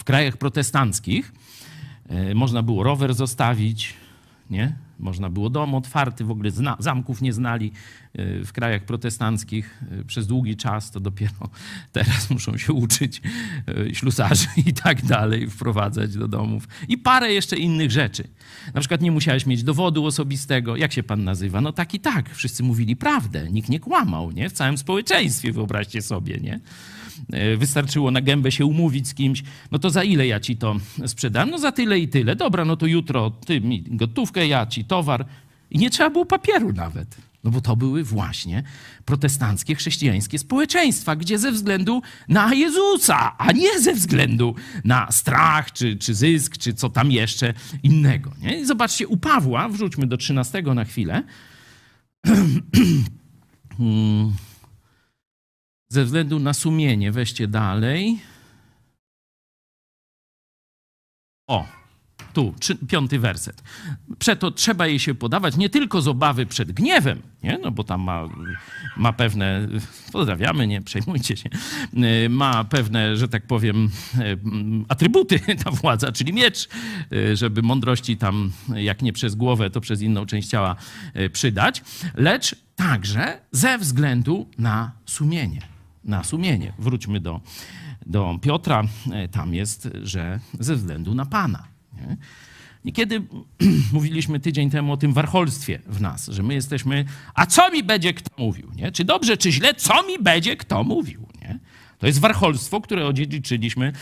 w 0.00 0.04
krajach 0.04 0.36
protestanckich 0.36 1.32
e, 2.08 2.34
można 2.34 2.62
było 2.62 2.82
rower 2.82 3.14
zostawić, 3.14 3.94
nie? 4.50 4.76
Można 4.98 5.30
było 5.30 5.50
dom 5.50 5.74
otwarty, 5.74 6.24
w 6.24 6.30
ogóle 6.30 6.50
zna, 6.50 6.76
zamków 6.78 7.22
nie 7.22 7.32
znali 7.32 7.72
e, 8.14 8.44
w 8.44 8.52
krajach 8.52 8.84
protestanckich 8.84 9.82
e, 10.00 10.04
przez 10.04 10.26
długi 10.26 10.56
czas, 10.56 10.90
to 10.90 11.00
dopiero 11.00 11.50
teraz 11.92 12.30
muszą 12.30 12.56
się 12.56 12.72
uczyć 12.72 13.22
ślusarzy 13.92 14.48
i 14.66 14.72
tak 14.72 15.04
dalej, 15.04 15.50
wprowadzać 15.50 16.16
do 16.16 16.28
domów. 16.28 16.68
I 16.88 16.98
parę 16.98 17.32
jeszcze 17.32 17.56
innych 17.56 17.90
rzeczy. 17.90 18.24
Na 18.74 18.80
przykład 18.80 19.00
nie 19.00 19.12
musiałeś 19.12 19.46
mieć 19.46 19.62
dowodu 19.62 20.06
osobistego. 20.06 20.76
Jak 20.76 20.92
się 20.92 21.02
pan 21.02 21.24
nazywa? 21.24 21.60
No 21.60 21.72
tak 21.72 21.94
i 21.94 22.00
tak. 22.00 22.34
Wszyscy 22.34 22.62
mówili 22.62 22.96
prawdę. 22.96 23.50
Nikt 23.50 23.68
nie 23.68 23.80
kłamał, 23.80 24.30
nie? 24.30 24.50
W 24.50 24.52
całym 24.52 24.78
społeczeństwie, 24.78 25.52
wyobraźcie 25.52 26.02
sobie, 26.02 26.36
nie? 26.40 26.60
E, 27.32 27.56
Wystarczyło 27.56 28.10
na 28.10 28.20
gębę 28.20 28.52
się 28.52 28.66
umówić 28.66 29.08
z 29.08 29.14
kimś, 29.14 29.42
no 29.70 29.78
to 29.78 29.90
za 29.90 30.04
ile 30.04 30.26
ja 30.26 30.40
ci 30.40 30.56
to 30.56 30.76
sprzedam? 31.06 31.50
No 31.50 31.58
za 31.58 31.72
tyle 31.72 31.98
i 31.98 32.08
tyle. 32.08 32.36
Dobra, 32.36 32.64
no 32.64 32.76
to 32.76 32.86
jutro 32.86 33.30
ty 33.30 33.60
mi 33.60 33.82
gotówkę, 33.82 34.46
ja 34.46 34.66
ci 34.66 34.84
towar. 34.84 35.26
I 35.70 35.78
nie 35.78 35.90
trzeba 35.90 36.10
było 36.10 36.26
papieru 36.26 36.72
nawet. 36.72 37.16
No 37.44 37.50
bo 37.50 37.60
to 37.60 37.76
były 37.76 38.04
właśnie 38.04 38.62
protestanckie, 39.04 39.74
chrześcijańskie 39.74 40.38
społeczeństwa, 40.38 41.16
gdzie 41.16 41.38
ze 41.38 41.52
względu 41.52 42.02
na 42.28 42.54
Jezusa, 42.54 43.38
a 43.38 43.52
nie 43.52 43.80
ze 43.80 43.94
względu 43.94 44.54
na 44.84 45.12
strach, 45.12 45.72
czy, 45.72 45.96
czy 45.96 46.14
zysk, 46.14 46.58
czy 46.58 46.74
co 46.74 46.88
tam 46.88 47.12
jeszcze 47.12 47.54
innego. 47.82 48.32
Nie? 48.42 48.60
I 48.60 48.64
zobaczcie, 48.64 49.08
u 49.08 49.16
Pawła, 49.16 49.68
wrzućmy 49.68 50.06
do 50.06 50.16
13 50.16 50.62
na 50.62 50.84
chwilę. 50.84 51.22
Ze 55.92 56.04
względu 56.04 56.38
na 56.38 56.54
sumienie, 56.54 57.12
weźcie 57.12 57.48
dalej. 57.48 58.18
O, 61.48 61.66
tu, 62.32 62.54
piąty 62.88 63.18
werset. 63.18 63.62
Przeto 64.18 64.50
trzeba 64.50 64.86
jej 64.86 64.98
się 64.98 65.14
podawać 65.14 65.56
nie 65.56 65.70
tylko 65.70 66.02
z 66.02 66.08
obawy 66.08 66.46
przed 66.46 66.72
gniewem, 66.72 67.22
nie? 67.42 67.58
No 67.62 67.70
bo 67.70 67.84
tam 67.84 68.00
ma, 68.00 68.28
ma 68.96 69.12
pewne, 69.12 69.68
pozdrawiamy, 70.12 70.66
nie 70.66 70.82
przejmujcie 70.82 71.36
się, 71.36 71.50
ma 72.28 72.64
pewne, 72.64 73.16
że 73.16 73.28
tak 73.28 73.46
powiem, 73.46 73.90
atrybuty 74.88 75.40
ta 75.64 75.70
władza, 75.70 76.12
czyli 76.12 76.32
miecz, 76.32 76.68
żeby 77.34 77.62
mądrości 77.62 78.16
tam, 78.16 78.52
jak 78.74 79.02
nie 79.02 79.12
przez 79.12 79.34
głowę, 79.34 79.70
to 79.70 79.80
przez 79.80 80.02
inną 80.02 80.26
część 80.26 80.48
ciała 80.48 80.76
przydać, 81.32 81.82
lecz 82.14 82.56
także 82.76 83.40
ze 83.52 83.78
względu 83.78 84.48
na 84.58 84.92
sumienie. 85.06 85.79
Na 86.04 86.24
sumienie. 86.24 86.72
Wróćmy 86.78 87.20
do, 87.20 87.40
do 88.06 88.38
Piotra. 88.42 88.82
Tam 89.30 89.54
jest, 89.54 89.88
że 90.02 90.40
ze 90.60 90.76
względu 90.76 91.14
na 91.14 91.26
Pana. 91.26 91.68
Nie? 91.96 92.16
Niekiedy 92.84 93.22
mówiliśmy 93.92 94.40
tydzień 94.40 94.70
temu 94.70 94.92
o 94.92 94.96
tym 94.96 95.12
warcholstwie 95.12 95.78
w 95.86 96.00
nas, 96.00 96.26
że 96.26 96.42
my 96.42 96.54
jesteśmy, 96.54 97.04
a 97.34 97.46
co 97.46 97.70
mi 97.70 97.82
będzie 97.82 98.14
kto 98.14 98.30
mówił? 98.38 98.70
Nie? 98.76 98.92
Czy 98.92 99.04
dobrze, 99.04 99.36
czy 99.36 99.52
źle, 99.52 99.74
co 99.74 100.02
mi 100.02 100.18
będzie 100.18 100.56
kto 100.56 100.84
mówił? 100.84 101.26
Nie? 101.42 101.58
To 101.98 102.06
jest 102.06 102.20
warcholstwo, 102.20 102.80
które 102.80 103.06
odziedziczyliśmy 103.06 103.92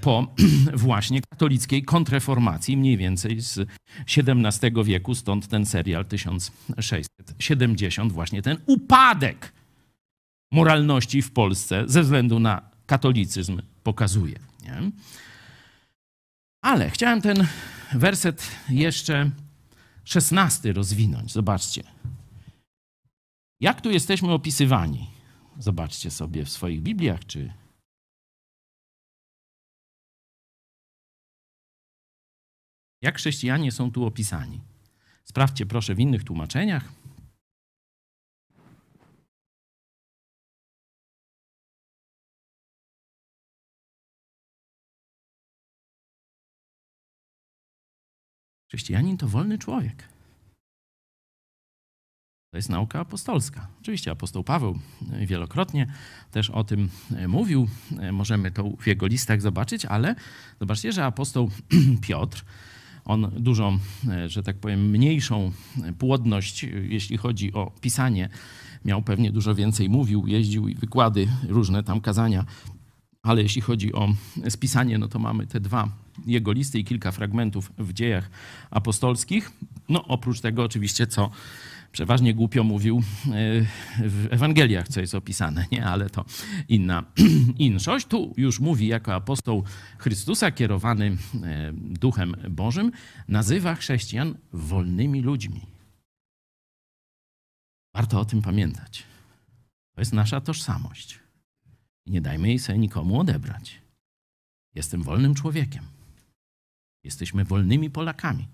po 0.00 0.34
właśnie 0.74 1.20
katolickiej 1.20 1.82
kontreformacji, 1.82 2.76
mniej 2.76 2.96
więcej 2.96 3.40
z 3.40 3.68
XVII 4.16 4.84
wieku, 4.84 5.14
stąd 5.14 5.48
ten 5.48 5.66
serial 5.66 6.04
1670, 6.04 8.12
właśnie 8.12 8.42
ten 8.42 8.56
upadek 8.66 9.52
moralności 10.52 11.22
w 11.22 11.32
Polsce 11.32 11.84
ze 11.86 12.02
względu 12.02 12.40
na 12.40 12.70
katolicyzm 12.86 13.62
pokazuje. 13.82 14.38
Nie? 14.62 14.90
Ale 16.62 16.90
chciałem 16.90 17.20
ten 17.20 17.46
werset 17.94 18.50
jeszcze 18.68 19.30
szesnasty 20.04 20.72
rozwinąć. 20.72 21.32
Zobaczcie. 21.32 21.82
Jak 23.60 23.80
tu 23.80 23.90
jesteśmy 23.90 24.32
opisywani? 24.32 25.10
Zobaczcie 25.58 26.10
sobie 26.10 26.44
w 26.44 26.50
swoich 26.50 26.82
Bibliach, 26.82 27.26
czy 27.26 27.52
jak 33.02 33.16
chrześcijanie 33.16 33.72
są 33.72 33.90
tu 33.90 34.04
opisani. 34.04 34.60
Sprawdźcie 35.24 35.66
proszę 35.66 35.94
w 35.94 36.00
innych 36.00 36.24
tłumaczeniach. 36.24 37.05
Chrześcijanin 48.68 49.16
to 49.16 49.28
wolny 49.28 49.58
człowiek. 49.58 50.08
To 52.50 52.58
jest 52.58 52.68
nauka 52.68 53.00
apostolska. 53.00 53.68
Oczywiście 53.80 54.10
apostoł 54.10 54.44
Paweł 54.44 54.78
wielokrotnie 55.26 55.92
też 56.30 56.50
o 56.50 56.64
tym 56.64 56.88
mówił. 57.28 57.68
Możemy 58.12 58.50
to 58.50 58.70
w 58.80 58.86
jego 58.86 59.06
listach 59.06 59.40
zobaczyć, 59.40 59.84
ale 59.84 60.14
zobaczcie, 60.60 60.92
że 60.92 61.04
apostoł 61.04 61.50
Piotr, 62.08 62.44
on 63.04 63.32
dużo, 63.36 63.78
że 64.26 64.42
tak 64.42 64.56
powiem, 64.56 64.90
mniejszą 64.90 65.52
płodność, 65.98 66.62
jeśli 66.82 67.16
chodzi 67.16 67.52
o 67.52 67.72
pisanie, 67.80 68.28
miał 68.84 69.02
pewnie 69.02 69.32
dużo 69.32 69.54
więcej 69.54 69.88
mówił, 69.88 70.26
jeździł 70.26 70.68
i 70.68 70.74
wykłady, 70.74 71.28
różne 71.48 71.82
tam 71.82 72.00
kazania 72.00 72.44
ale 73.26 73.42
jeśli 73.42 73.62
chodzi 73.62 73.92
o 73.92 74.08
spisanie, 74.48 74.98
no 74.98 75.08
to 75.08 75.18
mamy 75.18 75.46
te 75.46 75.60
dwa 75.60 75.88
jego 76.26 76.52
listy 76.52 76.78
i 76.78 76.84
kilka 76.84 77.12
fragmentów 77.12 77.72
w 77.78 77.92
dziejach 77.92 78.30
apostolskich. 78.70 79.52
No 79.88 80.04
oprócz 80.04 80.40
tego 80.40 80.64
oczywiście, 80.64 81.06
co 81.06 81.30
przeważnie 81.92 82.34
głupio 82.34 82.64
mówił 82.64 83.02
w 83.98 84.26
Ewangeliach, 84.30 84.88
co 84.88 85.00
jest 85.00 85.14
opisane, 85.14 85.66
nie? 85.72 85.86
Ale 85.86 86.10
to 86.10 86.24
inna 86.68 87.04
inszość. 87.58 88.06
Tu 88.06 88.34
już 88.36 88.60
mówi 88.60 88.86
jako 88.86 89.14
apostoł 89.14 89.64
Chrystusa, 89.98 90.50
kierowany 90.50 91.16
Duchem 91.72 92.36
Bożym, 92.50 92.92
nazywa 93.28 93.74
chrześcijan 93.74 94.34
wolnymi 94.52 95.22
ludźmi. 95.22 95.60
Warto 97.94 98.20
o 98.20 98.24
tym 98.24 98.42
pamiętać. 98.42 99.02
To 99.94 100.00
jest 100.00 100.12
nasza 100.12 100.40
tożsamość. 100.40 101.18
Nie 102.06 102.20
dajmy 102.20 102.48
jej 102.48 102.58
sobie 102.58 102.78
nikomu 102.78 103.20
odebrać. 103.20 103.80
Jestem 104.74 105.02
wolnym 105.02 105.34
człowiekiem. 105.34 105.95
Jesteśmy 107.06 107.44
wolnymi 107.44 107.90
Polakami. 107.90 108.48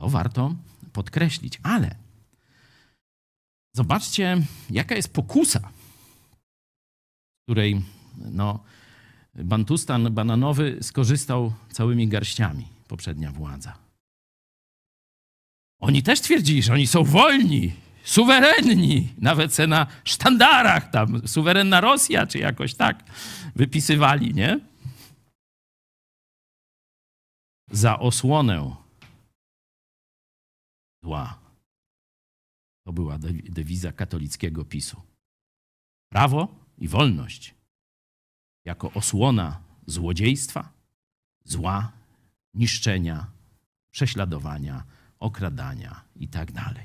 To 0.00 0.08
warto 0.08 0.54
podkreślić, 0.92 1.60
ale 1.62 1.96
zobaczcie, 3.76 4.42
jaka 4.70 4.94
jest 4.94 5.12
pokusa, 5.12 5.72
której 7.44 7.82
no, 8.16 8.64
Bantustan 9.34 10.14
bananowy 10.14 10.78
skorzystał 10.82 11.52
całymi 11.72 12.08
garściami, 12.08 12.68
poprzednia 12.88 13.32
władza. 13.32 13.78
Oni 15.80 16.02
też 16.02 16.20
twierdzili, 16.20 16.62
że 16.62 16.72
oni 16.72 16.86
są 16.86 17.04
wolni, 17.04 17.72
suwerenni, 18.04 19.08
nawet 19.18 19.54
se 19.54 19.66
na 19.66 19.86
sztandarach 20.04 20.90
tam, 20.90 21.28
suwerenna 21.28 21.80
Rosja, 21.80 22.26
czy 22.26 22.38
jakoś 22.38 22.74
tak 22.74 23.04
wypisywali, 23.56 24.34
nie? 24.34 24.69
Za 27.70 27.98
osłonę 27.98 28.76
zła. 31.02 31.38
To 32.84 32.92
była 32.92 33.18
dewiza 33.48 33.92
katolickiego 33.92 34.64
PiSu. 34.64 35.02
Prawo 36.08 36.54
i 36.78 36.88
wolność 36.88 37.54
jako 38.64 38.92
osłona 38.92 39.62
złodziejstwa, 39.86 40.72
zła, 41.44 41.92
niszczenia, 42.54 43.26
prześladowania, 43.90 44.84
okradania 45.18 46.04
itd. 46.16 46.52
Tak 46.52 46.76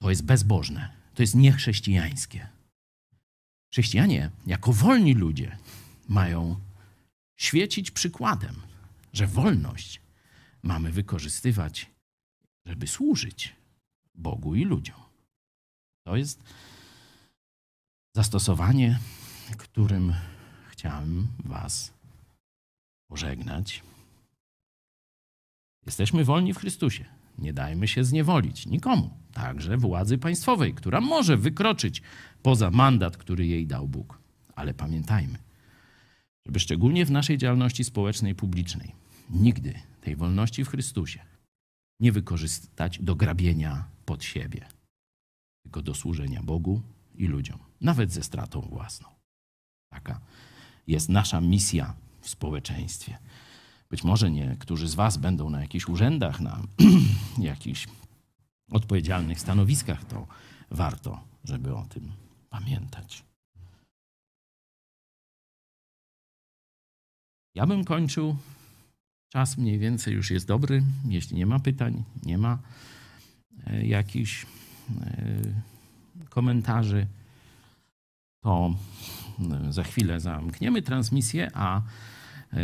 to 0.00 0.10
jest 0.10 0.24
bezbożne, 0.24 0.92
to 1.14 1.22
jest 1.22 1.34
niechrześcijańskie. 1.34 2.48
Chrześcijanie, 3.72 4.30
jako 4.46 4.72
wolni 4.72 5.14
ludzie, 5.14 5.58
mają 6.08 6.60
świecić 7.36 7.90
przykładem, 7.90 8.54
że 9.12 9.26
wolność 9.26 10.00
mamy 10.62 10.92
wykorzystywać, 10.92 11.90
żeby 12.66 12.86
służyć 12.86 13.56
Bogu 14.14 14.54
i 14.54 14.64
ludziom. 14.64 15.00
To 16.06 16.16
jest 16.16 16.42
zastosowanie, 18.16 18.98
którym 19.58 20.14
chciałem 20.70 21.28
Was 21.44 21.92
pożegnać. 23.10 23.82
Jesteśmy 25.86 26.24
wolni 26.24 26.54
w 26.54 26.58
Chrystusie. 26.58 27.04
Nie 27.38 27.52
dajmy 27.52 27.88
się 27.88 28.04
zniewolić 28.04 28.66
nikomu, 28.66 29.10
także 29.32 29.76
władzy 29.76 30.18
państwowej, 30.18 30.74
która 30.74 31.00
może 31.00 31.36
wykroczyć 31.36 32.02
poza 32.42 32.70
mandat, 32.70 33.16
który 33.16 33.46
jej 33.46 33.66
dał 33.66 33.88
Bóg. 33.88 34.18
Ale 34.54 34.74
pamiętajmy, 34.74 35.38
żeby 36.46 36.60
szczególnie 36.60 37.06
w 37.06 37.10
naszej 37.10 37.38
działalności 37.38 37.84
społecznej, 37.84 38.34
publicznej, 38.34 38.92
nigdy 39.30 39.74
tej 40.00 40.16
wolności 40.16 40.64
w 40.64 40.68
Chrystusie 40.68 41.20
nie 42.00 42.12
wykorzystać 42.12 42.98
do 42.98 43.16
grabienia 43.16 43.84
pod 44.06 44.24
siebie, 44.24 44.66
tylko 45.62 45.82
do 45.82 45.94
służenia 45.94 46.42
Bogu 46.42 46.82
i 47.14 47.26
ludziom, 47.26 47.58
nawet 47.80 48.12
ze 48.12 48.22
stratą 48.22 48.60
własną. 48.60 49.08
Taka 49.92 50.20
jest 50.86 51.08
nasza 51.08 51.40
misja 51.40 51.94
w 52.20 52.28
społeczeństwie. 52.28 53.18
Być 53.90 54.04
może 54.04 54.30
niektórzy 54.30 54.88
z 54.88 54.94
Was 54.94 55.16
będą 55.16 55.50
na 55.50 55.60
jakichś 55.60 55.88
urzędach, 55.88 56.40
na 56.40 56.62
jakichś 57.38 57.88
odpowiedzialnych 58.70 59.40
stanowiskach, 59.40 60.04
to 60.04 60.26
warto, 60.70 61.20
żeby 61.44 61.74
o 61.74 61.84
tym 61.84 62.12
pamiętać. 62.50 63.24
Ja 67.54 67.66
bym 67.66 67.84
kończył. 67.84 68.36
Czas 69.28 69.58
mniej 69.58 69.78
więcej 69.78 70.14
już 70.14 70.30
jest 70.30 70.46
dobry. 70.46 70.82
Jeśli 71.08 71.36
nie 71.36 71.46
ma 71.46 71.58
pytań, 71.58 72.04
nie 72.22 72.38
ma 72.38 72.58
e, 73.66 73.86
jakichś 73.86 74.46
e, 74.46 74.46
komentarzy, 76.28 77.06
to 78.42 78.74
e, 79.66 79.72
za 79.72 79.82
chwilę 79.82 80.20
zamkniemy 80.20 80.82
transmisję, 80.82 81.50
a 81.54 81.82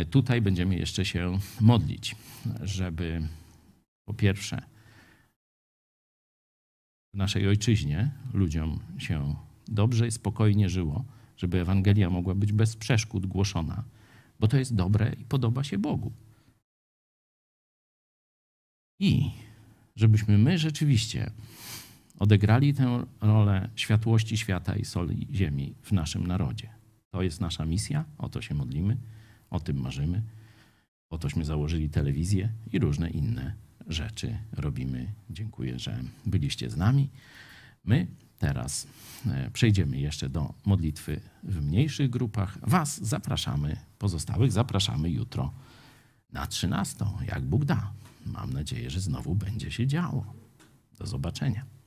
tutaj 0.09 0.41
będziemy 0.41 0.75
jeszcze 0.75 1.05
się 1.05 1.39
modlić, 1.61 2.15
żeby 2.61 3.27
po 4.05 4.13
pierwsze 4.13 4.61
w 7.13 7.17
naszej 7.17 7.47
ojczyźnie 7.47 8.11
ludziom 8.33 8.79
się 8.97 9.35
dobrze 9.67 10.07
i 10.07 10.11
spokojnie 10.11 10.69
żyło, 10.69 11.05
żeby 11.37 11.61
Ewangelia 11.61 12.09
mogła 12.09 12.35
być 12.35 12.51
bez 12.51 12.75
przeszkód 12.75 13.25
głoszona, 13.25 13.83
bo 14.39 14.47
to 14.47 14.57
jest 14.57 14.75
dobre 14.75 15.13
i 15.19 15.25
podoba 15.25 15.63
się 15.63 15.77
Bogu. 15.77 16.11
I 18.99 19.31
żebyśmy 19.95 20.37
my 20.37 20.57
rzeczywiście 20.57 21.31
odegrali 22.19 22.73
tę 22.73 23.05
rolę 23.21 23.69
światłości 23.75 24.37
świata 24.37 24.75
i 24.75 24.85
soli 24.85 25.27
ziemi 25.33 25.75
w 25.81 25.91
naszym 25.91 26.27
narodzie. 26.27 26.69
To 27.11 27.21
jest 27.21 27.41
nasza 27.41 27.65
misja, 27.65 28.05
o 28.17 28.29
to 28.29 28.41
się 28.41 28.55
modlimy, 28.55 28.97
o 29.49 29.59
tym 29.59 29.81
marzymy, 29.81 30.21
o 31.09 31.17
tośmy 31.17 31.45
założyli 31.45 31.89
telewizję 31.89 32.49
i 32.73 32.79
różne 32.79 33.09
inne 33.09 33.53
rzeczy 33.87 34.37
robimy. 34.51 35.13
Dziękuję, 35.29 35.79
że 35.79 36.03
byliście 36.25 36.69
z 36.69 36.77
nami. 36.77 37.09
My 37.85 38.07
teraz 38.39 38.87
e, 39.27 39.51
przejdziemy 39.51 39.99
jeszcze 39.99 40.29
do 40.29 40.53
modlitwy 40.65 41.21
w 41.43 41.61
mniejszych 41.61 42.09
grupach. 42.09 42.57
Was 42.61 43.03
zapraszamy, 43.03 43.77
pozostałych 43.97 44.51
zapraszamy 44.51 45.09
jutro 45.09 45.53
na 46.33 46.47
13, 46.47 47.05
jak 47.27 47.45
Bóg 47.45 47.65
da. 47.65 47.91
Mam 48.25 48.53
nadzieję, 48.53 48.89
że 48.89 48.99
znowu 48.99 49.35
będzie 49.35 49.71
się 49.71 49.87
działo. 49.87 50.33
Do 50.99 51.05
zobaczenia. 51.05 51.78